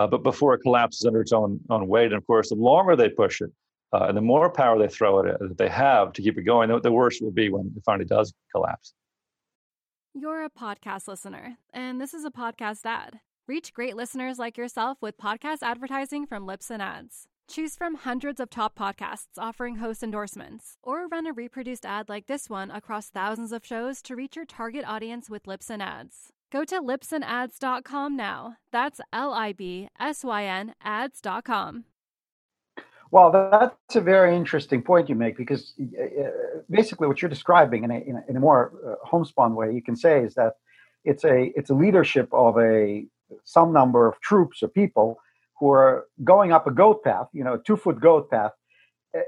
uh, 0.01 0.07
but 0.07 0.23
before 0.23 0.55
it 0.55 0.61
collapses 0.61 1.05
under 1.05 1.21
its 1.21 1.33
own 1.33 1.61
own 1.69 1.87
weight? 1.87 2.07
And 2.07 2.15
of 2.15 2.27
course, 2.27 2.49
the 2.49 2.55
longer 2.55 2.97
they 2.97 3.11
push 3.11 3.41
it, 3.43 3.51
uh, 3.93 4.07
and 4.09 4.17
the 4.17 4.23
more 4.23 4.51
power 4.51 4.79
they 4.79 4.89
throw 4.89 5.21
at 5.21 5.27
it 5.27 5.37
that 5.41 5.59
they 5.59 5.69
have 5.69 6.13
to 6.15 6.23
keep 6.23 6.39
it 6.39 6.43
going, 6.43 6.71
the, 6.71 6.81
the 6.81 6.93
worse 6.93 7.21
it 7.21 7.25
will 7.25 7.33
be 7.33 7.51
when 7.51 7.73
it 7.77 7.83
finally 7.85 8.07
does 8.07 8.33
collapse. 8.55 8.95
You're 10.15 10.45
a 10.45 10.51
podcast 10.51 11.07
listener, 11.07 11.59
and 11.73 12.01
this 12.01 12.15
is 12.15 12.25
a 12.25 12.31
podcast 12.31 12.81
ad. 12.85 13.21
Reach 13.47 13.75
great 13.75 13.95
listeners 13.95 14.39
like 14.39 14.57
yourself 14.57 14.99
with 15.03 15.19
podcast 15.19 15.59
advertising 15.63 16.27
from 16.27 16.47
Libsyn 16.47 16.81
Ads. 16.81 17.27
Choose 17.49 17.75
from 17.77 17.97
hundreds 17.97 18.41
of 18.41 18.49
top 18.49 18.79
podcasts 18.79 19.37
offering 19.37 19.77
host 19.77 20.03
endorsements, 20.03 20.79
or 20.83 21.09
run 21.09 21.27
a 21.27 21.33
reproduced 21.33 21.85
ad 21.85 22.09
like 22.09 22.27
this 22.27 22.49
one 22.49 22.71
across 22.71 23.11
thousands 23.11 23.53
of 23.53 23.67
shows 23.67 24.01
to 24.03 24.17
reach 24.17 24.37
your 24.37 24.45
target 24.47 24.85
audience 24.87 25.29
with 25.29 25.45
Libsyn 25.45 25.83
Ads. 25.83 26.33
Go 26.51 26.65
to 26.65 26.81
libsynads.com 26.81 28.17
now. 28.17 28.57
That's 28.73 29.01
L 29.13 29.33
I 29.33 29.53
B 29.53 29.89
S 29.99 30.25
Y 30.25 30.45
N 30.45 30.75
ads.com. 30.83 31.85
Well, 33.13 33.33
that's 33.33 33.97
a 33.97 34.01
very 34.01 34.37
interesting 34.37 34.83
point 34.83 35.09
you 35.09 35.17
make 35.17 35.37
because 35.37 35.75
uh, 35.81 36.05
basically 36.71 37.09
what 37.09 37.21
you're 37.21 37.29
describing 37.29 37.83
in 37.83 37.91
a, 37.91 37.99
in 37.99 38.17
a, 38.17 38.25
in 38.29 38.37
a 38.37 38.41
more 38.41 38.73
uh, 38.87 38.95
homespun 39.05 39.55
way, 39.55 39.73
you 39.73 39.83
can 39.83 39.97
say 39.97 40.25
is 40.25 40.35
that 40.35 40.55
it's 41.05 41.25
a 41.25 41.53
it's 41.57 41.71
a 41.71 41.75
leadership 41.75 42.29
of 42.33 42.59
a 42.59 43.05
some 43.45 43.73
number 43.73 44.07
of 44.07 44.21
troops 44.21 44.63
or 44.63 44.69
people 44.69 45.19
who 45.59 45.71
are 45.71 46.07
going 46.25 46.53
up 46.53 46.67
a 46.67 46.71
goat 46.71 47.03
path, 47.05 47.29
you 47.33 47.45
know, 47.45 47.55
a 47.55 47.59
two 47.59 47.77
foot 47.77 48.01
goat 48.01 48.31
path, 48.31 48.53
uh, 49.17 49.21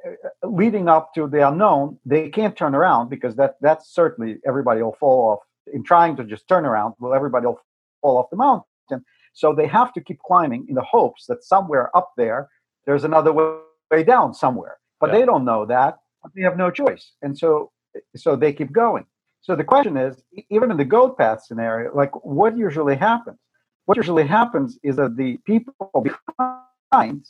leading 0.49 0.89
up 0.89 1.13
to 1.15 1.27
the 1.27 1.47
unknown, 1.47 1.99
they 2.07 2.29
can't 2.29 2.57
turn 2.57 2.75
around 2.75 3.09
because 3.09 3.37
that 3.37 3.57
that's 3.61 3.93
certainly 3.93 4.39
everybody 4.47 4.83
will 4.83 4.97
fall 4.99 5.33
off 5.33 5.41
in 5.73 5.83
trying 5.83 6.17
to 6.17 6.25
just 6.25 6.49
turn 6.49 6.65
around. 6.65 6.95
Well, 6.99 7.15
everybody 7.15 7.47
will 7.47 7.61
fall 8.01 8.19
off 8.19 8.31
the 8.31 8.37
mountain. 8.37 9.05
So 9.35 9.55
they 9.55 9.67
have 9.67 9.93
to 9.95 10.01
keep 10.01 10.19
climbing 10.21 10.67
in 10.69 10.75
the 10.75 10.83
hopes 10.83 11.27
that 11.27 11.43
somewhere 11.43 11.95
up 11.97 12.13
there 12.17 12.49
there's 12.85 13.05
another 13.05 13.33
way 13.33 14.03
down 14.05 14.35
somewhere. 14.35 14.79
But 15.01 15.11
yeah. 15.11 15.21
they 15.21 15.25
don't 15.27 15.45
know 15.45 15.65
that. 15.67 15.99
They 16.35 16.43
have 16.43 16.57
no 16.57 16.71
choice, 16.71 17.13
and 17.23 17.37
so 17.37 17.73
so 18.15 18.37
they 18.37 18.53
keep 18.53 18.71
going. 18.71 19.07
So 19.41 19.57
the 19.57 19.65
question 19.65 19.97
is, 19.97 20.23
even 20.51 20.71
in 20.71 20.77
the 20.77 20.85
goat 20.85 21.19
path 21.19 21.43
scenario, 21.43 21.93
like 21.95 22.13
what 22.25 22.57
usually 22.57 22.95
happens? 22.95 23.39
what 23.87 23.97
usually 23.97 24.27
happens 24.27 24.79
is 24.83 24.97
that 24.97 25.17
the 25.17 25.39
people 25.45 25.75
behind 26.03 27.27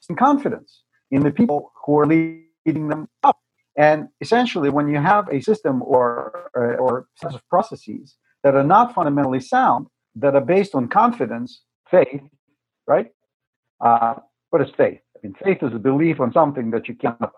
some 0.00 0.16
confidence 0.16 0.82
in 1.10 1.22
the 1.22 1.30
people 1.30 1.72
who 1.84 1.98
are 1.98 2.06
leading 2.06 2.88
them 2.88 3.08
up. 3.22 3.38
And 3.76 4.08
essentially, 4.20 4.70
when 4.70 4.88
you 4.88 4.98
have 4.98 5.28
a 5.28 5.40
system 5.40 5.82
or, 5.82 6.50
or, 6.54 6.76
or 6.76 7.06
set 7.16 7.34
of 7.34 7.46
processes 7.48 8.16
that 8.42 8.54
are 8.54 8.64
not 8.64 8.94
fundamentally 8.94 9.40
sound, 9.40 9.86
that 10.14 10.34
are 10.34 10.40
based 10.40 10.74
on 10.74 10.88
confidence, 10.88 11.62
faith, 11.90 12.22
right? 12.86 13.08
Uh, 13.80 14.14
what 14.50 14.62
is 14.62 14.68
faith? 14.76 15.00
I 15.14 15.18
mean, 15.22 15.34
faith 15.44 15.62
is 15.62 15.74
a 15.74 15.78
belief 15.78 16.20
on 16.20 16.32
something 16.32 16.70
that 16.70 16.88
you 16.88 16.94
cannot 16.94 17.32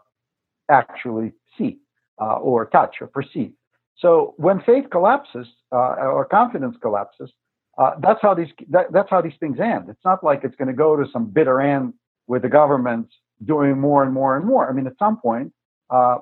actually 0.71 1.33
see 1.57 1.79
uh, 2.21 2.37
or 2.37 2.67
touch 2.67 2.97
or 3.01 3.09
perceive. 3.09 3.53
So 3.97 4.35
when 4.37 4.61
faith 4.61 4.91
collapses 4.91 5.49
uh, 5.73 5.97
or 6.17 6.25
confidence 6.25 6.77
collapses, 6.81 7.33
uh, 7.79 7.93
that's 8.01 8.21
how 8.23 8.35
these 8.35 8.49
that, 8.71 8.93
that's 8.93 9.11
how 9.11 9.21
these 9.21 9.37
things 9.41 9.59
end. 9.61 9.89
It's 9.89 10.05
not 10.05 10.23
like 10.23 10.45
it's 10.45 10.57
going 10.57 10.69
to 10.69 10.75
go 10.75 10.97
to 10.97 11.09
some 11.13 11.27
bitter 11.27 11.61
end 11.61 11.95
with 12.27 12.43
the 12.43 12.49
government 12.49 13.09
doing 13.45 13.81
more 13.81 14.03
and 14.03 14.13
more 14.13 14.37
and 14.37 14.45
more. 14.45 14.69
I 14.69 14.73
mean, 14.73 14.87
at 14.87 14.99
some 14.99 15.21
point, 15.21 15.53
uh, 15.91 16.19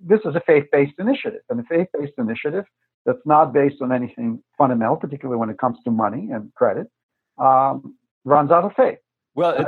this 0.00 0.20
is 0.24 0.34
a 0.34 0.42
faith-based 0.46 0.94
initiative, 0.98 1.40
and 1.48 1.60
a 1.60 1.64
faith-based 1.64 2.14
initiative 2.18 2.64
that's 3.06 3.24
not 3.24 3.52
based 3.52 3.80
on 3.80 3.92
anything 3.92 4.42
fundamental, 4.56 4.96
particularly 4.96 5.38
when 5.38 5.50
it 5.50 5.58
comes 5.58 5.78
to 5.84 5.90
money 5.90 6.30
and 6.32 6.52
credit, 6.54 6.88
um, 7.38 7.96
runs 8.24 8.50
out 8.50 8.64
of 8.64 8.72
faith. 8.74 8.98
Well, 9.34 9.54
it, 9.54 9.66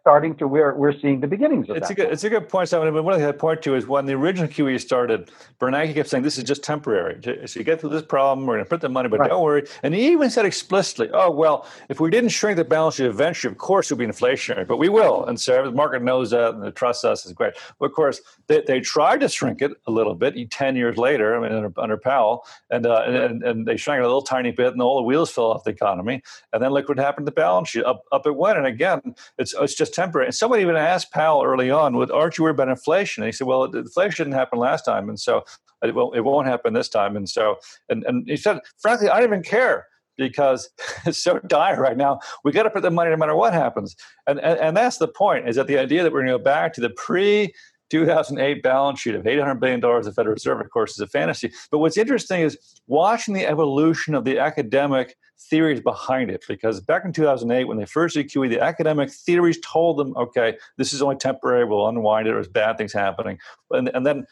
starting 0.00 0.34
to 0.36 0.48
we're 0.48 0.74
we're 0.74 0.98
seeing 0.98 1.20
the 1.20 1.26
beginnings 1.26 1.68
of 1.68 1.76
it's 1.76 1.88
that. 1.88 1.92
A 1.92 1.96
good, 1.96 2.12
it's 2.12 2.24
a 2.24 2.30
good 2.30 2.48
point, 2.48 2.68
Simon. 2.68 2.92
But 2.94 3.04
one 3.04 3.18
thing 3.18 3.26
I 3.26 3.32
point 3.32 3.62
to 3.62 3.74
is 3.74 3.86
when 3.86 4.06
the 4.06 4.14
original 4.14 4.48
QE 4.48 4.80
started, 4.80 5.30
Bernanke 5.60 5.94
kept 5.94 6.08
saying 6.08 6.22
this 6.22 6.38
is 6.38 6.44
just 6.44 6.62
temporary. 6.62 7.20
So 7.46 7.60
you 7.60 7.64
get 7.64 7.80
through 7.80 7.90
this 7.90 8.02
problem, 8.02 8.46
we're 8.46 8.54
going 8.54 8.64
to 8.64 8.68
print 8.68 8.82
the 8.82 8.88
money, 8.88 9.08
but 9.08 9.20
right. 9.20 9.28
don't 9.28 9.42
worry. 9.42 9.66
And 9.82 9.94
he 9.94 10.08
even 10.08 10.30
said 10.30 10.46
explicitly, 10.46 11.10
"Oh 11.12 11.30
well, 11.30 11.66
if 11.88 12.00
we 12.00 12.10
didn't 12.10 12.30
shrink 12.30 12.56
the 12.56 12.64
balance 12.64 12.96
sheet 12.96 13.06
eventually, 13.06 13.52
of 13.52 13.58
course 13.58 13.90
it'll 13.90 13.98
be 13.98 14.06
inflationary, 14.06 14.66
but 14.66 14.78
we 14.78 14.88
will." 14.88 15.24
And 15.26 15.38
so 15.40 15.64
the 15.64 15.72
market 15.72 16.02
knows 16.02 16.30
that 16.30 16.54
and 16.54 16.62
they 16.62 16.70
trust 16.70 17.04
us 17.04 17.26
is 17.26 17.32
great. 17.32 17.54
But 17.78 17.86
of 17.86 17.92
course, 17.92 18.20
they, 18.46 18.62
they 18.62 18.80
tried 18.80 19.20
to 19.20 19.28
shrink 19.28 19.62
it 19.62 19.72
a 19.86 19.90
little 19.90 20.14
bit. 20.14 20.34
Ten 20.50 20.76
years 20.76 20.96
later, 20.96 21.36
I 21.36 21.40
mean 21.40 21.52
under, 21.52 21.72
under 21.78 21.96
Powell, 21.96 22.44
and, 22.70 22.86
uh, 22.86 23.02
and 23.06 23.42
and 23.42 23.66
they 23.66 23.76
shrank 23.76 24.00
it 24.00 24.04
a 24.04 24.06
little 24.06 24.22
tiny 24.22 24.52
bit, 24.52 24.72
and 24.72 24.80
all 24.82 24.96
the 24.96 25.02
wheels 25.02 25.30
fell 25.30 25.52
off 25.52 25.64
the 25.64 25.70
economy. 25.70 26.22
And 26.52 26.62
then 26.62 26.70
look 26.70 26.88
what 26.88 26.98
happened 26.98 27.26
to 27.26 27.30
the 27.30 27.34
balance 27.34 27.68
sheet. 27.70 27.84
Up 27.84 28.04
up 28.12 28.26
it 28.26 28.34
went. 28.34 28.58
And 28.58 28.66
again, 28.66 29.14
it's 29.38 29.54
it's 29.58 29.74
just 29.74 29.87
temporary. 29.88 30.26
And 30.26 30.34
somebody 30.34 30.62
even 30.62 30.76
asked 30.76 31.12
Powell 31.12 31.44
early 31.44 31.70
on, 31.70 31.96
"With 31.96 32.10
aren't 32.10 32.38
you 32.38 32.44
worried 32.44 32.54
about 32.54 32.68
inflation?" 32.68 33.22
And 33.22 33.28
he 33.28 33.32
said, 33.32 33.46
"Well, 33.46 33.64
inflation 33.64 34.26
didn't 34.26 34.38
happen 34.38 34.58
last 34.58 34.84
time, 34.84 35.08
and 35.08 35.18
so 35.18 35.44
it 35.82 35.94
won't, 35.94 36.16
it 36.16 36.22
won't 36.22 36.46
happen 36.46 36.74
this 36.74 36.88
time." 36.88 37.16
And 37.16 37.28
so, 37.28 37.56
and 37.88 38.04
and 38.04 38.28
he 38.28 38.36
said, 38.36 38.60
"Frankly, 38.78 39.08
I 39.08 39.20
don't 39.20 39.28
even 39.28 39.42
care." 39.42 39.86
Because 40.16 40.68
it's 41.06 41.22
so 41.22 41.38
dire 41.46 41.80
right 41.80 41.96
now, 41.96 42.18
we 42.42 42.50
got 42.50 42.64
to 42.64 42.70
put 42.70 42.82
the 42.82 42.90
money 42.90 43.10
no 43.10 43.16
matter 43.16 43.36
what 43.36 43.52
happens, 43.52 43.94
and, 44.26 44.40
and 44.40 44.58
and 44.58 44.76
that's 44.76 44.98
the 44.98 45.08
point. 45.08 45.48
Is 45.48 45.56
that 45.56 45.68
the 45.68 45.78
idea 45.78 46.02
that 46.02 46.12
we're 46.12 46.20
going 46.20 46.32
to 46.32 46.38
go 46.38 46.44
back 46.44 46.72
to 46.74 46.80
the 46.80 46.90
pre 46.90 47.52
2008 47.90 48.62
balance 48.62 49.00
sheet 49.00 49.14
of 49.14 49.24
$800 49.24 49.60
billion 49.60 49.82
of 49.82 50.14
Federal 50.14 50.34
Reserve, 50.34 50.60
of 50.60 50.70
course, 50.70 50.92
is 50.92 51.00
a 51.00 51.06
fantasy. 51.06 51.50
But 51.70 51.78
what's 51.78 51.96
interesting 51.96 52.42
is 52.42 52.58
watching 52.86 53.34
the 53.34 53.46
evolution 53.46 54.14
of 54.14 54.24
the 54.24 54.38
academic 54.38 55.16
theories 55.38 55.80
behind 55.80 56.30
it. 56.30 56.44
Because 56.48 56.80
back 56.80 57.04
in 57.04 57.12
2008, 57.12 57.64
when 57.64 57.78
they 57.78 57.86
first 57.86 58.14
did 58.14 58.28
QE, 58.28 58.48
the 58.48 58.60
academic 58.60 59.10
theories 59.10 59.58
told 59.60 59.98
them, 59.98 60.16
okay, 60.16 60.56
this 60.76 60.92
is 60.92 61.02
only 61.02 61.16
temporary, 61.16 61.64
we'll 61.64 61.88
unwind 61.88 62.26
it, 62.26 62.32
there's 62.32 62.48
bad 62.48 62.78
things 62.78 62.92
happening. 62.92 63.38
And, 63.70 63.88
and 63.94 64.06
then 64.06 64.26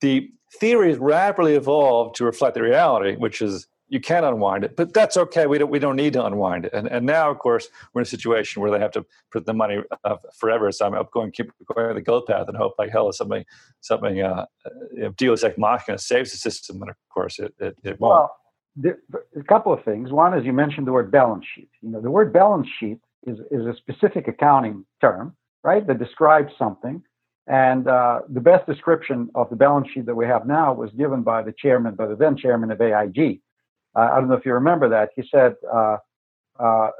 the 0.00 0.30
theories 0.58 0.98
rapidly 0.98 1.54
evolved 1.54 2.16
to 2.16 2.24
reflect 2.24 2.54
the 2.54 2.62
reality, 2.62 3.16
which 3.16 3.42
is 3.42 3.66
you 3.88 4.00
can 4.00 4.24
unwind 4.24 4.64
it, 4.64 4.76
but 4.76 4.92
that's 4.92 5.16
okay. 5.16 5.46
We 5.46 5.58
don't 5.58 5.70
we 5.70 5.78
don't 5.78 5.94
need 5.94 6.14
to 6.14 6.24
unwind 6.24 6.64
it. 6.64 6.72
And 6.72 6.88
and 6.88 7.06
now, 7.06 7.30
of 7.30 7.38
course, 7.38 7.68
we're 7.92 8.00
in 8.00 8.02
a 8.02 8.06
situation 8.06 8.60
where 8.60 8.70
they 8.70 8.80
have 8.80 8.90
to 8.92 9.06
put 9.30 9.46
the 9.46 9.54
money 9.54 9.78
uh, 10.02 10.16
forever. 10.36 10.72
So 10.72 10.86
I'm 10.86 11.06
going 11.12 11.30
keep 11.30 11.52
going 11.72 11.94
the 11.94 12.02
go 12.02 12.20
path 12.20 12.48
and 12.48 12.56
hope 12.56 12.74
like 12.78 12.90
hell 12.90 13.12
something 13.12 13.44
something 13.80 14.20
uh, 14.20 14.46
Deus 15.16 15.44
ex 15.44 15.56
machina 15.56 15.98
saves 15.98 16.32
the 16.32 16.36
system. 16.36 16.82
And 16.82 16.90
of 16.90 16.96
course, 17.10 17.38
it 17.38 17.54
it, 17.60 17.76
it 17.84 18.00
won't. 18.00 18.14
Well, 18.14 18.36
a 18.84 19.42
couple 19.44 19.72
of 19.72 19.82
things. 19.84 20.10
One 20.12 20.36
is 20.36 20.44
you 20.44 20.52
mentioned 20.52 20.86
the 20.86 20.92
word 20.92 21.10
balance 21.10 21.44
sheet. 21.54 21.70
You 21.80 21.90
know, 21.90 22.00
the 22.00 22.10
word 22.10 22.32
balance 22.32 22.68
sheet 22.78 22.98
is 23.26 23.38
is 23.50 23.66
a 23.66 23.74
specific 23.76 24.28
accounting 24.28 24.84
term, 25.00 25.34
right, 25.62 25.86
that 25.86 25.98
describes 25.98 26.52
something. 26.58 27.02
And 27.48 27.86
uh, 27.86 28.22
the 28.28 28.40
best 28.40 28.66
description 28.66 29.30
of 29.36 29.48
the 29.50 29.56
balance 29.56 29.88
sheet 29.92 30.06
that 30.06 30.14
we 30.14 30.26
have 30.26 30.46
now 30.46 30.74
was 30.74 30.90
given 30.92 31.22
by 31.22 31.42
the 31.42 31.54
chairman, 31.56 31.94
by 31.94 32.06
the 32.06 32.16
then 32.16 32.36
chairman 32.36 32.72
of 32.72 32.80
AIG, 32.80 33.40
uh, 33.96 34.10
I 34.12 34.20
don't 34.20 34.28
know 34.28 34.34
if 34.34 34.44
you 34.44 34.52
remember 34.52 34.88
that. 34.90 35.10
He 35.16 35.24
said 35.30 35.54
uh, 35.72 35.96
uh, 36.58 36.90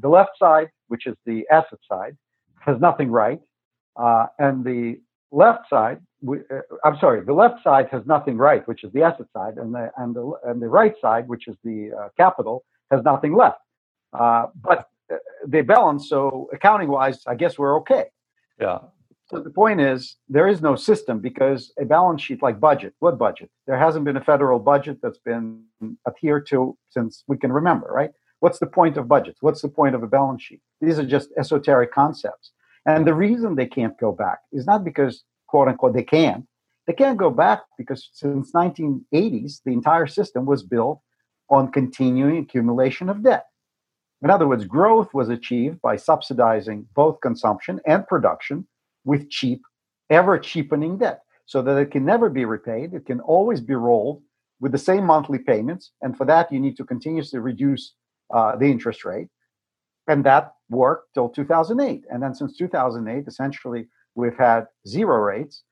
the 0.00 0.08
left 0.08 0.30
side, 0.38 0.68
which 0.88 1.06
is 1.06 1.14
the 1.26 1.44
asset 1.50 1.78
side, 1.88 2.16
has 2.60 2.80
nothing 2.80 3.10
right, 3.10 3.40
uh, 3.96 4.26
and 4.38 4.64
the 4.64 4.98
left 5.30 5.68
side, 5.68 6.00
we, 6.26 6.38
uh, 6.50 6.60
I'm 6.84 6.98
sorry, 6.98 7.24
the 7.24 7.32
left 7.32 7.62
side 7.62 7.88
has 7.90 8.02
nothing 8.06 8.36
right, 8.36 8.66
which 8.68 8.84
is 8.84 8.92
the 8.92 9.02
asset 9.02 9.26
side, 9.32 9.54
and 9.56 9.74
the 9.74 9.90
and 9.96 10.14
the 10.14 10.24
and 10.44 10.60
the 10.60 10.68
right 10.68 10.94
side, 11.00 11.28
which 11.28 11.48
is 11.48 11.56
the 11.64 11.92
uh, 11.98 12.08
capital, 12.16 12.64
has 12.90 13.02
nothing 13.02 13.34
left. 13.34 13.60
but 14.12 14.88
they 15.46 15.62
balance, 15.62 16.08
so 16.08 16.48
accounting-wise, 16.52 17.18
I 17.26 17.34
guess 17.34 17.58
we're 17.58 17.76
okay. 17.80 18.06
Yeah. 18.60 18.78
So 19.28 19.40
the 19.40 19.50
point 19.50 19.80
is, 19.80 20.16
there 20.28 20.46
is 20.46 20.62
no 20.62 20.76
system 20.76 21.18
because 21.18 21.72
a 21.80 21.84
balance 21.84 22.22
sheet 22.22 22.42
like 22.42 22.60
budget, 22.60 22.94
what 23.00 23.18
budget? 23.18 23.50
There 23.66 23.78
hasn't 23.78 24.04
been 24.04 24.16
a 24.16 24.24
federal 24.24 24.60
budget 24.60 24.98
that's 25.02 25.18
been 25.18 25.62
adhered 26.06 26.46
to 26.48 26.76
since 26.90 27.24
we 27.26 27.36
can 27.36 27.52
remember, 27.52 27.88
right? 27.88 28.10
What's 28.40 28.60
the 28.60 28.66
point 28.66 28.96
of 28.96 29.08
budgets? 29.08 29.38
What's 29.40 29.62
the 29.62 29.68
point 29.68 29.94
of 29.96 30.02
a 30.02 30.06
balance 30.06 30.42
sheet? 30.42 30.60
These 30.80 30.98
are 31.00 31.06
just 31.06 31.30
esoteric 31.36 31.92
concepts. 31.92 32.52
And 32.86 33.04
the 33.04 33.14
reason 33.14 33.56
they 33.56 33.66
can't 33.66 33.98
go 33.98 34.12
back 34.12 34.38
is 34.52 34.64
not 34.64 34.84
because, 34.84 35.24
quote 35.46 35.68
unquote, 35.68 35.94
they 35.94 36.02
can. 36.02 36.46
They 36.86 36.92
can't 36.92 37.18
go 37.18 37.30
back 37.30 37.62
because 37.76 38.08
since 38.12 38.52
1980s, 38.52 39.62
the 39.64 39.72
entire 39.72 40.06
system 40.06 40.46
was 40.46 40.62
built 40.62 41.00
on 41.50 41.72
continuing 41.72 42.38
accumulation 42.38 43.08
of 43.08 43.22
debt. 43.22 43.46
In 44.22 44.30
other 44.30 44.48
words, 44.48 44.64
growth 44.64 45.12
was 45.12 45.28
achieved 45.28 45.80
by 45.82 45.96
subsidizing 45.96 46.86
both 46.94 47.20
consumption 47.20 47.80
and 47.86 48.06
production 48.06 48.66
with 49.04 49.30
cheap, 49.30 49.62
ever 50.10 50.38
cheapening 50.38 50.98
debt 50.98 51.20
so 51.44 51.62
that 51.62 51.76
it 51.76 51.90
can 51.90 52.04
never 52.04 52.28
be 52.28 52.44
repaid. 52.44 52.94
It 52.94 53.06
can 53.06 53.20
always 53.20 53.60
be 53.60 53.74
rolled 53.74 54.22
with 54.60 54.72
the 54.72 54.78
same 54.78 55.04
monthly 55.04 55.38
payments. 55.38 55.92
And 56.02 56.16
for 56.16 56.24
that, 56.26 56.50
you 56.52 56.60
need 56.60 56.76
to 56.78 56.84
continuously 56.84 57.38
reduce 57.38 57.94
uh, 58.34 58.56
the 58.56 58.66
interest 58.66 59.04
rate. 59.04 59.28
And 60.08 60.24
that 60.24 60.52
worked 60.70 61.14
till 61.14 61.28
2008. 61.28 62.04
And 62.10 62.22
then 62.22 62.34
since 62.34 62.56
2008, 62.56 63.24
essentially, 63.26 63.86
we've 64.16 64.36
had 64.36 64.66
zero 64.86 65.18
rates. 65.18 65.62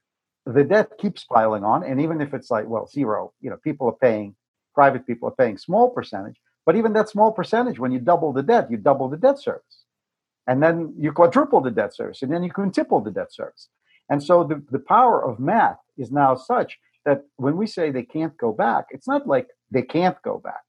The 0.46 0.62
debt 0.62 0.92
keeps 0.98 1.24
piling 1.24 1.64
on. 1.64 1.82
And 1.82 2.00
even 2.00 2.20
if 2.20 2.32
it's 2.34 2.50
like, 2.50 2.66
well, 2.68 2.86
zero, 2.86 3.32
you 3.40 3.50
know, 3.50 3.56
people 3.56 3.88
are 3.88 3.98
paying, 4.08 4.36
private 4.74 5.06
people 5.06 5.28
are 5.28 5.34
paying 5.34 5.58
small 5.58 5.90
percentage. 5.90 6.36
But 6.66 6.76
even 6.76 6.92
that 6.92 7.08
small 7.08 7.32
percentage, 7.32 7.78
when 7.78 7.92
you 7.92 7.98
double 7.98 8.32
the 8.32 8.42
debt, 8.42 8.70
you 8.70 8.76
double 8.76 9.08
the 9.08 9.16
debt 9.16 9.40
service 9.40 9.84
and 10.46 10.62
then 10.62 10.94
you 10.98 11.12
quadruple 11.12 11.60
the 11.60 11.70
debt 11.70 11.94
service, 11.94 12.22
and 12.22 12.32
then 12.32 12.42
you 12.42 12.50
quintuple 12.50 13.00
the 13.00 13.10
debt 13.10 13.32
service. 13.32 13.68
And 14.10 14.22
so 14.22 14.44
the, 14.44 14.62
the 14.70 14.78
power 14.78 15.24
of 15.24 15.40
math 15.40 15.78
is 15.96 16.10
now 16.10 16.34
such 16.34 16.78
that 17.04 17.22
when 17.36 17.56
we 17.56 17.66
say 17.66 17.90
they 17.90 18.02
can't 18.02 18.36
go 18.36 18.52
back, 18.52 18.86
it's 18.90 19.08
not 19.08 19.26
like 19.26 19.48
they 19.70 19.82
can't 19.82 20.20
go 20.22 20.38
back. 20.38 20.62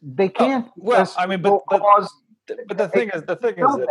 They 0.00 0.26
oh, 0.26 0.38
can't. 0.38 0.66
Oh, 0.68 0.72
well, 0.76 1.14
I 1.18 1.26
mean, 1.26 1.42
but, 1.42 1.62
but, 1.68 1.82
but 2.66 2.78
the 2.78 2.88
thing 2.88 3.10
is, 3.12 3.22
the 3.24 3.36
thing 3.36 3.54
is 3.58 3.76
that, 3.76 3.88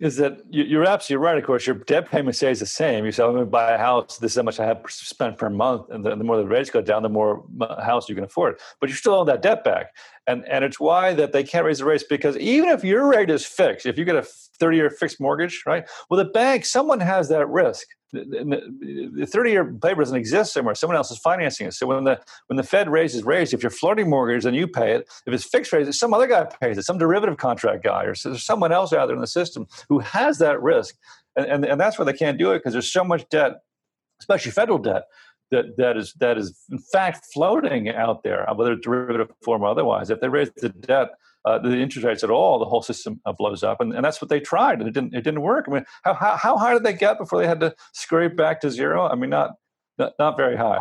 is 0.00 0.16
that 0.16 0.40
you're 0.48 0.84
absolutely 0.84 1.24
right. 1.24 1.38
Of 1.38 1.44
course, 1.44 1.66
your 1.66 1.76
debt 1.76 2.08
payment 2.08 2.36
stays 2.36 2.60
the 2.60 2.66
same. 2.66 3.04
You 3.04 3.10
say, 3.10 3.24
I'm 3.24 3.32
going 3.32 3.44
to 3.44 3.50
buy 3.50 3.72
a 3.72 3.78
house. 3.78 4.18
This 4.18 4.32
is 4.32 4.36
how 4.36 4.44
much 4.44 4.60
I 4.60 4.66
have 4.66 4.82
spent 4.88 5.38
per 5.38 5.50
month, 5.50 5.90
and 5.90 6.04
the, 6.04 6.14
the 6.14 6.22
more 6.22 6.36
the 6.36 6.46
rates 6.46 6.70
go 6.70 6.80
down, 6.80 7.02
the 7.02 7.08
more 7.08 7.44
house 7.82 8.08
you 8.08 8.14
can 8.14 8.24
afford. 8.24 8.60
But 8.80 8.90
you 8.90 8.94
still 8.94 9.14
owe 9.14 9.24
that 9.24 9.42
debt 9.42 9.64
back, 9.64 9.96
and 10.28 10.46
and 10.46 10.64
it's 10.64 10.78
why 10.78 11.14
that 11.14 11.32
they 11.32 11.42
can't 11.42 11.64
raise 11.64 11.78
the 11.78 11.84
rates 11.84 12.04
because 12.08 12.36
even 12.36 12.68
if 12.68 12.84
your 12.84 13.08
rate 13.08 13.30
is 13.30 13.44
fixed, 13.44 13.86
if 13.86 13.98
you 13.98 14.04
get 14.04 14.14
a 14.14 14.22
30 14.22 14.76
year 14.76 14.90
fixed 14.90 15.20
mortgage, 15.20 15.64
right? 15.66 15.88
Well, 16.08 16.18
the 16.18 16.30
bank, 16.30 16.64
someone 16.64 17.00
has 17.00 17.28
that 17.30 17.48
risk. 17.48 17.88
The 18.12 19.28
30 19.30 19.50
year 19.50 19.64
paper 19.64 20.00
doesn't 20.00 20.16
exist 20.16 20.52
somewhere. 20.52 20.74
Someone 20.74 20.96
else 20.96 21.10
is 21.10 21.18
financing 21.18 21.66
it. 21.66 21.74
So 21.74 21.86
when 21.86 22.04
the 22.04 22.20
when 22.46 22.56
the 22.56 22.62
Fed 22.62 22.88
raises 22.88 23.22
rates, 23.22 23.52
if 23.52 23.62
you're 23.62 23.70
floating 23.70 24.08
mortgage, 24.08 24.44
then 24.44 24.54
you 24.54 24.66
pay 24.66 24.94
it. 24.94 25.08
If 25.26 25.34
it's 25.34 25.44
fixed 25.44 25.72
rate, 25.72 25.92
some 25.94 26.14
other 26.14 26.26
guy 26.26 26.44
pays 26.44 26.78
it, 26.78 26.84
some 26.84 26.98
derivative 26.98 27.36
contract 27.36 27.84
guy, 27.84 28.04
or 28.04 28.14
there's 28.14 28.44
someone 28.44 28.72
else 28.72 28.92
out 28.92 29.06
there 29.06 29.14
in 29.14 29.20
the 29.20 29.26
system 29.26 29.66
who 29.88 29.98
has 29.98 30.38
that 30.38 30.62
risk. 30.62 30.96
And, 31.36 31.46
and, 31.46 31.64
and 31.64 31.80
that's 31.80 31.98
why 31.98 32.04
they 32.04 32.14
can't 32.14 32.38
do 32.38 32.52
it 32.52 32.58
because 32.58 32.72
there's 32.72 32.90
so 32.90 33.04
much 33.04 33.28
debt, 33.28 33.60
especially 34.20 34.52
federal 34.52 34.78
debt, 34.78 35.04
that, 35.50 35.76
that 35.76 35.96
is 35.96 36.14
that 36.14 36.38
is 36.38 36.58
in 36.70 36.78
fact 36.78 37.26
floating 37.32 37.88
out 37.88 38.22
there, 38.22 38.46
whether 38.54 38.72
it's 38.72 38.84
derivative 38.84 39.30
form 39.42 39.62
or 39.62 39.68
otherwise. 39.68 40.10
If 40.10 40.20
they 40.20 40.28
raise 40.28 40.50
the 40.56 40.68
debt, 40.70 41.10
uh, 41.48 41.58
the 41.58 41.76
interest 41.84 42.04
rates 42.04 42.22
at 42.22 42.30
all, 42.30 42.58
the 42.58 42.70
whole 42.72 42.82
system 42.82 43.12
uh, 43.26 43.32
blows 43.32 43.62
up, 43.62 43.80
and, 43.80 43.94
and 43.96 44.04
that's 44.04 44.20
what 44.22 44.28
they 44.28 44.40
tried, 44.40 44.76
and 44.80 44.88
it 44.88 44.92
didn't 44.92 45.14
it 45.14 45.22
didn't 45.28 45.42
work. 45.52 45.64
I 45.68 45.70
mean, 45.74 45.86
how, 46.04 46.14
how 46.14 46.36
how 46.36 46.54
high 46.62 46.74
did 46.74 46.84
they 46.84 46.92
get 46.92 47.18
before 47.18 47.38
they 47.40 47.46
had 47.46 47.60
to 47.60 47.74
scrape 47.92 48.36
back 48.36 48.60
to 48.62 48.70
zero? 48.70 48.98
I 49.12 49.14
mean, 49.14 49.30
not 49.30 49.48
not, 50.00 50.12
not 50.18 50.36
very 50.36 50.56
high. 50.56 50.80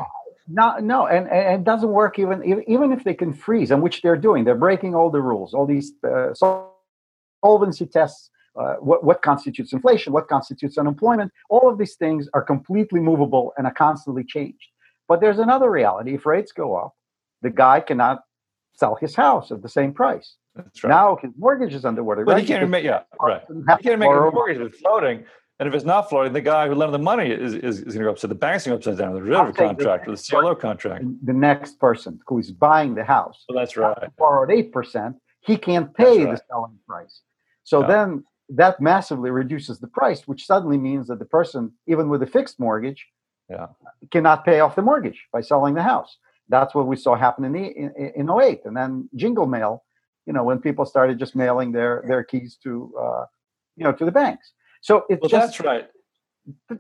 No, 0.60 0.77
no, 0.93 1.08
and, 1.08 1.23
and 1.30 1.62
it 1.62 1.65
doesn't 1.71 1.93
work 2.01 2.19
even 2.19 2.38
even 2.67 2.91
if 2.91 3.01
they 3.03 3.13
can 3.13 3.34
freeze, 3.34 3.69
and 3.71 3.82
which 3.82 4.01
they're 4.01 4.21
doing. 4.27 4.43
They're 4.45 4.63
breaking 4.67 4.93
all 4.95 5.10
the 5.17 5.21
rules, 5.21 5.53
all 5.53 5.65
these 5.65 5.93
uh, 6.03 6.34
solvency 7.43 7.86
tests. 7.86 8.30
Uh, 8.62 8.75
what, 8.89 9.03
what 9.03 9.21
constitutes 9.21 9.71
inflation? 9.71 10.12
What 10.17 10.27
constitutes 10.27 10.80
unemployment? 10.80 11.32
All 11.53 11.69
of 11.71 11.77
these 11.77 11.95
things 12.03 12.27
are 12.34 12.41
completely 12.53 12.99
movable 12.99 13.53
and 13.56 13.67
are 13.67 13.73
constantly 13.88 14.23
changed. 14.23 14.69
But 15.08 15.21
there's 15.21 15.38
another 15.47 15.69
reality. 15.69 16.15
If 16.15 16.25
rates 16.25 16.51
go 16.51 16.75
up, 16.75 16.93
the 17.43 17.51
guy 17.51 17.77
cannot 17.89 18.17
sell 18.73 18.95
his 18.95 19.15
house 19.15 19.51
at 19.51 19.62
the 19.62 19.69
same 19.69 19.93
price. 19.93 20.36
That's 20.58 20.84
right. 20.84 20.89
Now 20.89 21.17
his 21.22 21.32
mortgage 21.38 21.74
is 21.74 21.86
underwater. 21.86 22.26
But 22.26 22.34
right? 22.34 22.41
he 22.41 22.48
can't 22.48 22.70
make 22.70 22.84
yeah 22.84 23.04
right. 23.22 23.43
He 23.48 23.84
can't 23.84 24.00
make 24.00 24.10
a 24.10 24.32
mortgage 24.32 24.58
if 24.58 24.74
it's 24.74 24.80
floating. 24.80 25.24
And 25.60 25.67
if 25.67 25.74
it's 25.74 25.86
not 25.86 26.08
floating, 26.08 26.34
the 26.34 26.41
guy 26.41 26.67
who 26.67 26.76
lent 26.76 26.91
the 26.91 27.00
money 27.00 27.32
is, 27.32 27.56
is, 27.56 27.80
is 27.80 27.84
going 27.86 27.98
to 27.98 28.04
go 28.04 28.12
upside. 28.12 28.30
The 28.30 28.36
bank's 28.36 28.67
going 28.67 28.78
upside 28.78 28.98
down. 29.00 29.15
The 29.15 29.22
derivative 29.22 29.56
contract 29.56 30.08
or 30.08 30.15
the 30.15 30.22
CLO 30.22 30.54
contract. 30.54 31.04
The 31.24 31.34
next 31.34 31.80
person 31.80 32.20
who 32.28 32.38
is 32.38 32.52
buying 32.52 32.93
the 32.93 33.04
house. 33.04 33.43
So 33.50 33.56
that's 33.56 33.76
right. 33.76 34.15
Borrowed 34.17 34.52
eight 34.52 34.72
percent. 34.72 35.15
He 35.41 35.58
can't 35.58 35.93
pay 35.96 36.26
right. 36.26 36.36
the 36.36 36.41
selling 36.50 36.78
price. 36.88 37.22
So 37.63 37.82
yeah. 37.82 37.88
then 37.88 38.24
that 38.50 38.80
massively 38.80 39.32
reduces 39.32 39.80
the 39.80 39.88
price, 39.88 40.28
which 40.28 40.46
suddenly 40.46 40.78
means 40.78 41.08
that 41.08 41.20
the 41.20 41.26
person, 41.26 41.74
even 41.88 42.10
with 42.10 42.22
a 42.22 42.28
fixed 42.28 42.60
mortgage, 42.60 43.08
yeah. 43.50 43.67
cannot 44.12 44.46
pay 44.46 44.60
off 44.60 44.76
the 44.76 44.82
mortgage 44.82 45.26
by 45.34 45.41
selling 45.41 45.74
the 45.74 45.84
house. 45.84 46.17
That's 46.50 46.74
what 46.74 46.88
we 46.88 46.96
saw 46.96 47.15
happen 47.15 47.43
in 47.43 47.54
the 47.54 47.65
in, 47.65 48.12
in 48.15 48.30
08. 48.30 48.62
And 48.65 48.76
then 48.76 49.10
jingle 49.15 49.48
mail, 49.48 49.84
you 50.28 50.34
know, 50.34 50.44
when 50.44 50.60
people 50.60 50.86
started 50.86 51.18
just 51.18 51.36
mailing 51.36 51.72
their 51.72 52.04
their 52.08 52.24
keys 52.24 52.58
to 52.63 52.94
uh, 53.02 53.26
you 53.76 53.86
know 53.86 53.94
to 53.94 54.06
the 54.06 54.12
banks. 54.12 54.52
So 54.82 55.06
it's 55.10 55.22
well, 55.22 55.30
just 55.30 55.58
that's 55.58 55.60
right. 55.62 55.88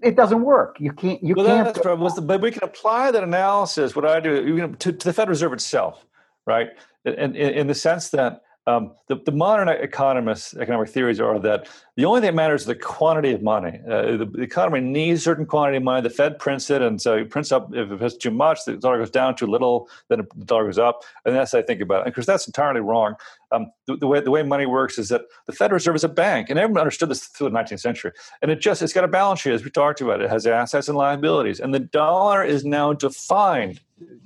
It 0.03 0.15
doesn't 0.15 0.43
work. 0.43 0.77
You 0.79 0.91
can't. 0.91 1.23
You 1.23 1.33
well, 1.35 1.45
can't. 1.45 1.73
That's 1.73 1.85
right. 1.85 2.27
But 2.27 2.41
we 2.41 2.51
can 2.51 2.63
apply 2.63 3.11
that 3.11 3.23
analysis. 3.23 3.95
What 3.95 4.05
I 4.05 4.19
do 4.19 4.67
to, 4.67 4.91
to 4.91 4.91
the 4.91 5.13
Federal 5.13 5.29
Reserve 5.29 5.53
itself, 5.53 6.05
right? 6.45 6.69
In, 7.05 7.13
in, 7.13 7.35
in 7.35 7.67
the 7.67 7.75
sense 7.75 8.09
that 8.09 8.41
um, 8.67 8.91
the, 9.07 9.15
the, 9.15 9.31
modern 9.31 9.69
economists, 9.69 10.53
economic 10.53 10.89
theories 10.89 11.21
are 11.21 11.39
that 11.39 11.69
the 11.95 12.03
only 12.03 12.19
thing 12.19 12.27
that 12.27 12.35
matters 12.35 12.61
is 12.61 12.67
the 12.67 12.75
quantity 12.75 13.31
of 13.31 13.41
money. 13.41 13.79
Uh, 13.89 14.17
the, 14.17 14.25
the, 14.25 14.41
economy 14.41 14.81
needs 14.81 15.21
a 15.21 15.23
certain 15.23 15.45
quantity 15.45 15.77
of 15.77 15.83
money. 15.83 16.01
The 16.01 16.09
Fed 16.09 16.37
prints 16.37 16.69
it, 16.69 16.81
and 16.81 17.01
so 17.01 17.15
it 17.15 17.29
prints 17.29 17.53
up. 17.53 17.73
If 17.73 17.89
it 17.89 18.01
has 18.01 18.17
too 18.17 18.29
much, 18.29 18.65
the 18.65 18.75
dollar 18.75 18.97
goes 18.97 19.09
down. 19.09 19.37
Too 19.37 19.47
little, 19.47 19.87
then 20.09 20.27
the 20.35 20.43
dollar 20.43 20.65
goes 20.65 20.77
up. 20.77 21.03
And 21.23 21.33
that's 21.33 21.53
how 21.53 21.59
I 21.59 21.61
think 21.61 21.79
about 21.79 22.01
it. 22.01 22.05
And 22.07 22.13
because 22.13 22.25
that's 22.25 22.45
entirely 22.45 22.81
wrong. 22.81 23.15
Um, 23.53 23.71
the, 23.85 23.95
the, 23.95 24.07
way 24.07 24.19
the 24.19 24.31
way 24.31 24.43
money 24.43 24.65
works 24.65 24.99
is 24.99 25.07
that 25.07 25.21
the 25.45 25.53
Federal 25.53 25.77
Reserve 25.77 25.95
is 25.95 26.03
a 26.03 26.09
bank, 26.09 26.49
and 26.49 26.59
everyone 26.59 26.81
understood 26.81 27.09
this 27.09 27.25
through 27.25 27.49
the 27.49 27.55
19th 27.57 27.79
century. 27.79 28.11
And 28.41 28.51
it 28.51 28.59
just 28.59 28.81
it's 28.81 28.91
got 28.91 29.05
a 29.05 29.07
balance 29.07 29.39
sheet, 29.39 29.53
as 29.53 29.63
we 29.63 29.69
talked 29.69 30.01
about. 30.01 30.19
It 30.19 30.29
has 30.29 30.45
assets 30.45 30.89
and 30.89 30.97
liabilities, 30.97 31.61
and 31.61 31.73
the 31.73 31.79
dollar 31.79 32.43
is 32.43 32.65
now 32.65 32.91
defined. 32.91 33.79